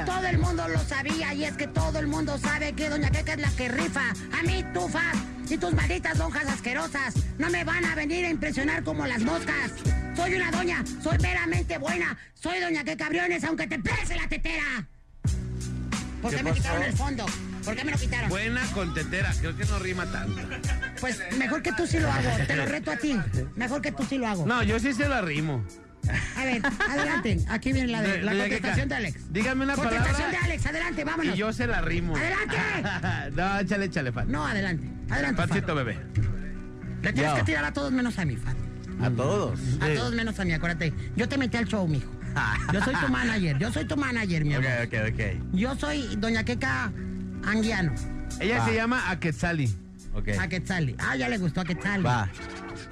Todo 0.05 0.27
el 0.27 0.38
mundo 0.38 0.67
lo 0.67 0.80
sabía 0.80 1.34
y 1.34 1.45
es 1.45 1.53
que 1.53 1.67
todo 1.67 1.99
el 1.99 2.07
mundo 2.07 2.38
sabe 2.38 2.73
que 2.73 2.89
Doña 2.89 3.09
Queca 3.09 3.34
es 3.34 3.39
la 3.39 3.49
que 3.51 3.69
rifa. 3.69 4.13
A 4.38 4.43
mí, 4.43 4.63
tufas 4.73 5.15
y 5.50 5.58
tus 5.58 5.74
malditas 5.74 6.18
lonjas 6.18 6.45
asquerosas 6.47 7.16
no 7.38 7.50
me 7.50 7.64
van 7.64 7.84
a 7.86 7.95
venir 7.95 8.26
a 8.26 8.30
impresionar 8.30 8.84
como 8.84 9.06
las 9.08 9.22
moscas. 9.22 9.72
Soy 10.16 10.36
una 10.36 10.52
doña, 10.52 10.84
soy 11.02 11.18
veramente 11.18 11.78
buena. 11.78 12.18
Soy 12.34 12.60
Doña 12.60 12.84
Queca 12.84 13.10
Briones, 13.10 13.43
aunque 13.43 13.68
te 13.68 13.80
pese 13.80 14.16
la 14.16 14.28
tetera. 14.28 14.88
¿Por 16.22 16.32
¿Qué 16.32 16.38
qué 16.38 16.43
me 16.43 16.50
pasó? 16.50 16.62
quitaron 16.62 16.84
el 16.84 16.93
fondo? 16.93 17.26
¿Por 17.64 17.76
qué 17.76 17.84
me 17.86 17.91
lo 17.91 17.97
quitaron? 17.97 18.30
Buena 18.30 18.62
con 18.74 18.93
tetera, 18.93 19.34
creo 19.39 19.56
que 19.56 19.66
no 19.66 19.80
rima 19.80 20.12
tanto. 20.12 20.41
Pues 21.00 21.20
mejor 21.38 21.62
que 21.62 21.72
tú 21.72 21.88
sí 21.88 22.00
lo 22.00 22.12
hago, 22.12 22.30
te 22.45 22.56
lo 22.56 22.66
reto 22.66 22.91
a 22.91 22.97
ti. 22.97 23.18
Mejor 23.56 23.82
que 23.82 23.91
tú 23.91 24.04
sí 24.04 24.18
lo 24.18 24.28
hago. 24.28 24.45
No, 24.45 24.62
yo 24.64 24.80
sí 24.80 24.93
se 24.93 25.08
la 25.08 25.22
rimo. 25.22 25.64
A 26.38 26.45
ver, 26.45 26.62
adelante. 26.89 27.39
Aquí 27.49 27.74
viene 27.74 27.91
la, 27.91 28.01
de, 28.01 28.22
la 28.22 28.32
Doña 28.32 28.43
contestación 28.43 28.89
de 28.89 28.95
Alex. 28.95 29.34
Dígame 29.34 29.64
una 29.66 29.76
Contestación 29.76 30.14
palabra. 30.16 30.39
de 30.39 30.45
Alex, 30.45 30.66
adelante, 30.66 31.03
vámonos. 31.03 31.36
Y 31.36 31.38
yo 31.38 31.53
se 31.53 31.68
la 31.68 31.82
rimo. 31.82 32.16
¡Adelante! 32.16 32.57
no, 33.36 33.60
échale, 33.60 33.86
échale, 33.86 34.12
fan. 34.12 34.32
No, 34.32 34.45
adelante. 34.45 34.88
Adelante, 35.10 35.41
Pancito 35.41 35.76
bebé. 35.76 35.97
Le 37.01 37.14
tienes 37.14 37.34
que 37.34 37.43
tirar 37.43 37.66
a 37.66 37.74
todos 37.74 37.91
menos 37.91 38.18
a 38.20 38.26
mí, 38.26 38.36
Fan. 38.36 38.55
A 39.01 39.10
todos. 39.10 39.60
A 39.82 39.88
todos 39.95 40.14
menos 40.14 40.39
a 40.39 40.45
mí, 40.45 40.51
acuérdate. 40.51 40.93
Yo 41.16 41.30
te 41.30 41.38
metí 41.38 41.57
al 41.57 41.66
show, 41.66 41.88
mijo. 41.88 42.12
Yo 42.74 42.82
soy 42.84 42.95
tu 42.95 43.07
manager, 43.10 43.57
yo 43.57 43.72
soy 43.72 43.86
tu 43.86 43.97
manager, 43.97 44.45
mi 44.45 44.53
amor. 44.53 44.70
Ok, 44.86 44.93
ok, 44.93 45.14
ok. 45.14 45.53
Yo 45.53 45.76
soy 45.76 46.16
Doña 46.18 46.43
Queca 46.43 46.91
Anguiano. 47.43 47.93
Ella 48.39 48.60
Va. 48.60 48.66
se 48.66 48.76
llama 48.76 49.10
Aquetzali. 49.10 49.74
Ok. 50.14 50.30
A 50.39 50.47
Quetzali. 50.47 50.95
Ah, 50.99 51.16
ya 51.16 51.28
le 51.28 51.38
gustó 51.38 51.62
a 51.62 51.66
Quetzali. 51.66 52.03
Va. 52.03 52.30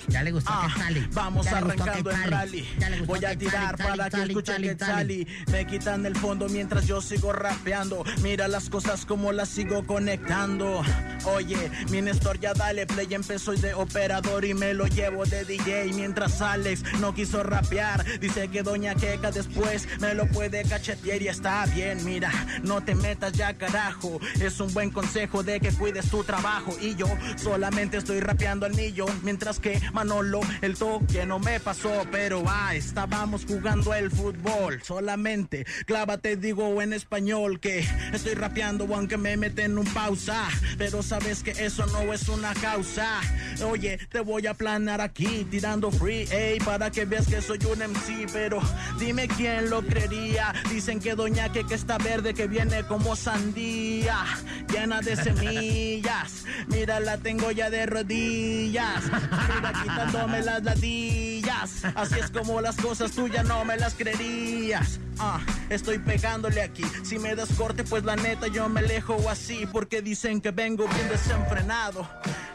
Ya 0.07 0.23
le 0.23 0.31
gustó 0.31 0.51
a 0.51 0.65
Ah, 0.65 0.67
Quetzali. 0.73 1.07
Vamos 1.13 1.45
Ya 1.45 1.57
arrancando 1.57 2.09
Quetzali. 2.09 2.29
rally. 2.31 2.69
Ya 2.79 2.89
le 2.89 2.97
gustó 2.99 3.13
Voy 3.13 3.25
a 3.25 3.37
tirar 3.37 3.77
para 3.77 4.09
que 4.09 4.23
escuchen 4.23 4.61
que. 4.61 4.75
Sally. 4.77 5.27
Me 5.51 5.65
quitan 5.67 6.05
el 6.05 6.15
fondo 6.15 6.47
mientras 6.49 6.85
yo 6.87 7.01
sigo 7.01 7.33
rapeando. 7.33 8.03
Mira 8.21 8.47
las 8.47 8.69
cosas 8.69 9.05
como 9.05 9.31
las 9.31 9.49
sigo 9.49 9.85
conectando. 9.85 10.81
Oye, 11.25 11.71
mi 11.89 12.01
Néstor 12.01 12.39
ya 12.39 12.53
dale 12.53 12.85
play. 12.85 13.07
Empezó 13.13 13.53
de 13.53 13.73
operador 13.73 14.45
y 14.45 14.53
me 14.53 14.73
lo 14.73 14.87
llevo 14.87 15.25
de 15.25 15.43
DJ. 15.45 15.91
Mientras 15.93 16.41
Alex 16.41 16.83
no 16.99 17.13
quiso 17.13 17.43
rapear. 17.43 18.03
Dice 18.19 18.47
que 18.49 18.63
Doña 18.63 18.95
Queca 18.95 19.31
después 19.31 19.87
me 19.99 20.13
lo 20.13 20.27
puede 20.27 20.63
cachetear 20.63 21.21
y 21.21 21.27
está 21.27 21.65
bien. 21.67 22.03
Mira, 22.05 22.31
no 22.63 22.81
te 22.81 22.95
metas 22.95 23.33
ya 23.33 23.53
carajo. 23.57 24.19
Es 24.39 24.59
un 24.59 24.73
buen 24.73 24.91
consejo 24.91 25.43
de 25.43 25.59
que 25.59 25.71
cuides 25.71 26.09
tu 26.09 26.23
trabajo. 26.23 26.75
Y 26.81 26.95
yo 26.95 27.07
solamente 27.35 27.97
estoy 27.97 28.19
rapeando 28.19 28.65
al 28.65 28.73
millón. 28.75 29.09
Mientras 29.23 29.59
que 29.59 29.79
Manolo, 29.93 30.41
el 30.61 30.75
toque 30.75 31.25
no 31.25 31.39
me 31.39 31.59
pasó. 31.59 32.05
Pero 32.11 32.43
ah, 32.47 32.75
estábamos 32.75 33.45
jugando 33.45 33.93
el 33.93 34.11
fútbol. 34.11 34.81
Solamente 34.83 35.65
clávate, 35.85 36.35
digo 36.35 36.81
en 36.81 36.93
español 36.93 37.59
que 37.59 37.85
estoy 38.13 38.33
rapeando 38.33 38.87
aunque 38.93 39.17
me 39.17 39.37
meten 39.37 39.77
un 39.77 39.85
pausa. 39.85 40.47
Pero 40.77 41.03
sabes 41.03 41.43
que 41.43 41.51
eso 41.51 41.85
no 41.87 42.13
es 42.13 42.27
una 42.29 42.53
causa. 42.55 43.21
Oye, 43.65 43.97
te 44.09 44.19
voy 44.19 44.47
a 44.47 44.53
planar 44.53 45.01
aquí 45.01 45.45
tirando 45.49 45.91
free, 45.91 46.27
ey, 46.31 46.59
para 46.59 46.91
que 46.91 47.05
veas 47.05 47.27
que 47.27 47.41
soy 47.41 47.59
un 47.65 47.79
MC. 47.79 48.27
Pero 48.31 48.61
dime 48.99 49.27
quién 49.27 49.69
lo 49.69 49.81
creería. 49.81 50.53
Dicen 50.69 50.99
que 50.99 51.15
Doña 51.15 51.51
que 51.51 51.65
está 51.73 51.97
verde, 51.97 52.33
que 52.33 52.47
viene 52.47 52.83
como 52.83 53.15
sandía, 53.15 54.23
llena 54.71 55.01
de 55.01 55.15
semillas. 55.23 56.45
Mira, 56.67 56.99
la 56.99 57.17
tengo 57.17 57.51
ya 57.51 57.69
de 57.69 57.85
rodillas. 57.85 59.03
Mira, 59.03 59.76
quitándome 59.83 60.41
las 60.41 60.63
ladillas. 60.63 61.83
Así 61.95 62.19
es 62.19 62.29
como 62.31 62.61
las 62.61 62.77
cosas 62.77 63.11
tuyas 63.11 63.45
no 63.45 63.63
me 63.65 63.77
las 63.77 63.93
creerías. 63.93 64.99
Ah, 65.19 65.39
estoy 65.69 65.97
pegándole 65.97 66.61
aquí. 66.61 66.83
Si 67.03 67.17
me 67.17 67.35
das 67.35 67.49
corte, 67.53 67.83
pues 67.83 68.03
la 68.03 68.15
neta 68.15 68.47
yo 68.47 68.69
me 68.69 68.81
alejo 68.81 69.17
así. 69.29 69.65
Porque 69.65 70.01
dicen 70.01 70.41
que 70.41 70.51
vengo 70.51 70.87
bien 70.87 71.09
desenfrenado. 71.09 72.07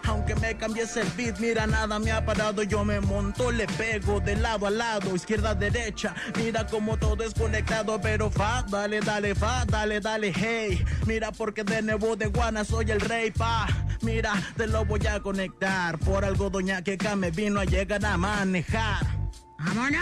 Aunque 0.05 0.35
me 0.37 0.57
cambies 0.57 0.97
el 0.97 1.09
beat, 1.17 1.39
mira, 1.39 1.67
nada 1.67 1.99
me 1.99 2.13
ha 2.13 2.25
parado. 2.25 2.63
Yo 2.63 2.85
me 2.85 3.01
monto, 3.01 3.51
le 3.51 3.67
pego 3.67 4.21
de 4.21 4.37
lado 4.37 4.67
a 4.67 4.71
lado, 4.71 5.15
izquierda, 5.15 5.55
derecha. 5.55 6.15
Mira 6.37 6.67
como 6.67 6.97
todo 6.97 7.25
es 7.25 7.35
conectado, 7.35 8.01
pero 8.01 8.31
fa, 8.31 8.65
dale, 8.69 9.01
dale, 9.01 9.35
fa, 9.35 9.65
dale, 9.67 10.01
dale, 10.01 10.33
hey. 10.35 10.85
Mira, 11.07 11.33
porque 11.33 11.65
de 11.65 11.83
nuevo 11.83 12.17
de 12.17 12.27
Guana 12.27 12.65
soy 12.65 12.91
el 12.91 13.01
rey, 13.01 13.31
pa. 13.31 13.67
Mira, 14.03 14.35
te 14.57 14.67
lo 14.67 14.85
voy 14.85 15.07
a 15.07 15.21
conectar. 15.21 15.99
Por 15.99 16.25
algo, 16.25 16.51
doña 16.51 16.83
Queca 16.83 17.17
me 17.17 17.31
vino 17.31 17.61
a 17.61 17.65
llegar 17.65 18.05
a 18.05 18.17
manejar. 18.17 19.07
¡Vámonos! 19.59 20.01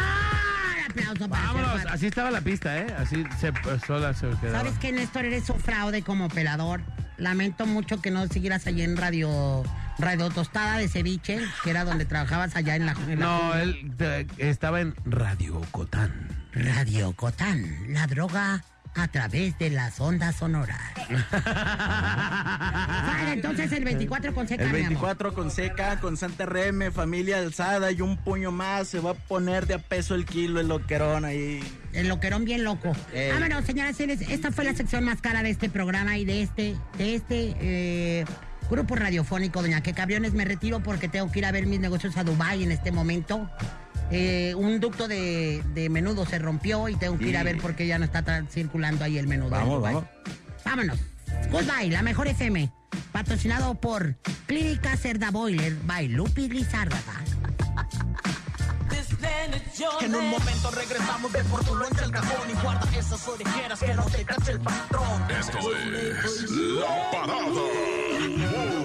Aplauso 0.89 1.29
para 1.29 1.47
Vámonos, 1.47 1.87
así 1.87 2.07
estaba 2.07 2.31
la 2.31 2.41
pista, 2.41 2.79
¿eh? 2.79 2.87
Así 2.99 3.25
se, 3.39 3.53
sola 3.87 4.13
se 4.13 4.29
quedaba. 4.41 4.59
¿Sabes 4.59 4.79
qué, 4.79 4.91
Néstor? 4.91 5.25
Eres 5.25 5.49
un 5.51 5.61
fraude 5.61 6.03
como 6.03 6.27
operador. 6.27 6.81
Lamento 7.17 7.67
mucho 7.67 8.01
que 8.01 8.11
no 8.11 8.27
siguieras 8.27 8.67
allí 8.67 8.83
en 8.83 8.97
Radio 8.97 9.63
Radio 10.01 10.31
Tostada 10.31 10.79
de 10.79 10.89
Ceviche, 10.89 11.41
que 11.63 11.71
era 11.71 11.85
donde 11.85 12.07
trabajabas 12.07 12.57
allá 12.57 12.75
en 12.77 12.87
la... 12.87 12.93
en 12.93 13.21
la 13.21 13.27
No, 13.27 13.55
él 13.55 13.93
estaba 14.39 14.81
en 14.81 14.95
Radio 15.05 15.61
Cotán. 15.71 16.29
Radio 16.53 17.13
Cotán, 17.13 17.93
la 17.93 18.07
droga 18.07 18.65
a 18.95 19.09
través 19.09 19.57
de 19.59 19.70
las 19.70 20.01
ondas 20.01 20.36
sonoras. 20.36 20.80
Vale, 21.32 23.32
entonces 23.32 23.72
el 23.72 23.84
24 23.84 24.34
con 24.34 24.49
seca, 24.49 24.64
El 24.64 24.72
mi 24.72 24.78
amor. 24.78 24.88
24 24.88 25.34
con 25.34 25.51
seca, 25.51 26.01
con 26.01 26.16
Santa 26.16 26.47
Reme, 26.47 26.91
familia 26.91 27.38
alzada 27.38 27.91
y 27.93 28.01
un 28.01 28.16
puño 28.16 28.51
más. 28.51 28.88
Se 28.88 29.01
va 29.01 29.12
a 29.12 29.14
poner 29.14 29.66
de 29.66 29.74
a 29.74 29.78
peso 29.78 30.14
el 30.14 30.24
kilo 30.24 30.61
el 30.61 30.68
loquerón 30.68 31.24
ahí. 31.24 31.61
El 31.93 32.09
loquerón 32.09 32.45
bien 32.45 32.64
loco. 32.64 32.93
Ey. 33.12 33.32
Vámonos, 33.32 33.64
señoras 33.64 33.93
y 33.93 33.95
señores. 33.95 34.28
Esta 34.28 34.51
fue 34.51 34.64
la 34.64 34.74
sección 34.74 35.05
más 35.05 35.20
cara 35.20 35.43
de 35.43 35.51
este 35.51 35.68
programa 35.68 36.16
y 36.18 36.24
de 36.24 36.43
este, 36.43 36.76
de 36.99 37.14
este 37.14 37.57
eh, 37.61 38.24
grupo 38.70 38.97
radiofónico, 38.97 39.62
Doña 39.62 39.82
Que 39.82 39.93
Cabriones. 39.93 40.32
Me 40.32 40.45
retiro 40.45 40.82
porque 40.82 41.09
tengo 41.09 41.30
que 41.30 41.41
ir 41.41 41.47
a 41.47 41.53
ver 41.53 41.66
mis 41.66 41.80
negocios 41.80 42.16
a 42.16 42.24
Dubai 42.24 42.62
en 42.62 42.72
este 42.72 42.93
momento. 42.93 43.49
Eh, 44.11 44.55
un 44.57 44.81
ducto 44.81 45.07
de, 45.09 45.63
de 45.75 45.89
menudo 45.89 46.27
se 46.27 46.39
rompió 46.39 46.89
y 46.89 46.97
tengo 46.97 47.17
que 47.19 47.29
ir 47.29 47.37
a 47.37 47.43
ver 47.45 47.59
por 47.59 47.77
qué 47.77 47.87
ya 47.87 47.99
no 47.99 48.05
está 48.05 48.25
tra- 48.25 48.47
circulando 48.49 49.05
ahí 49.05 49.19
el 49.19 49.27
menudo. 49.29 49.51
en 49.57 49.63
Vamos, 49.63 49.83
vamos. 49.83 50.05
Vámonos. 50.65 50.99
Goodbye, 51.51 51.91
la 51.91 52.03
mejor 52.03 52.27
FM. 52.29 52.71
Patrocinado 53.13 53.75
por 53.77 54.17
Clínica 54.47 54.97
Cerda 54.97 55.31
Boiler 55.31 55.77
by 55.85 56.09
Lupi 56.09 56.49
Lizárraga. 56.49 57.23
En 60.01 60.15
un 60.15 60.29
momento 60.31 60.71
regresamos 60.73 61.33
de 61.33 61.45
por 61.45 61.65
tu 61.65 61.75
al 62.03 62.11
cajón 62.11 62.51
y 62.51 62.55
guarda 62.63 62.99
esas 62.99 63.27
orejeras 63.29 63.79
que 63.81 63.95
no 63.95 64.05
te 64.07 64.25
cache 64.25 64.53
el 64.53 64.61
patrón. 64.61 65.31
Esto 65.31 65.59
es 65.59 66.51
La 66.51 67.11
Parada. 67.13 68.80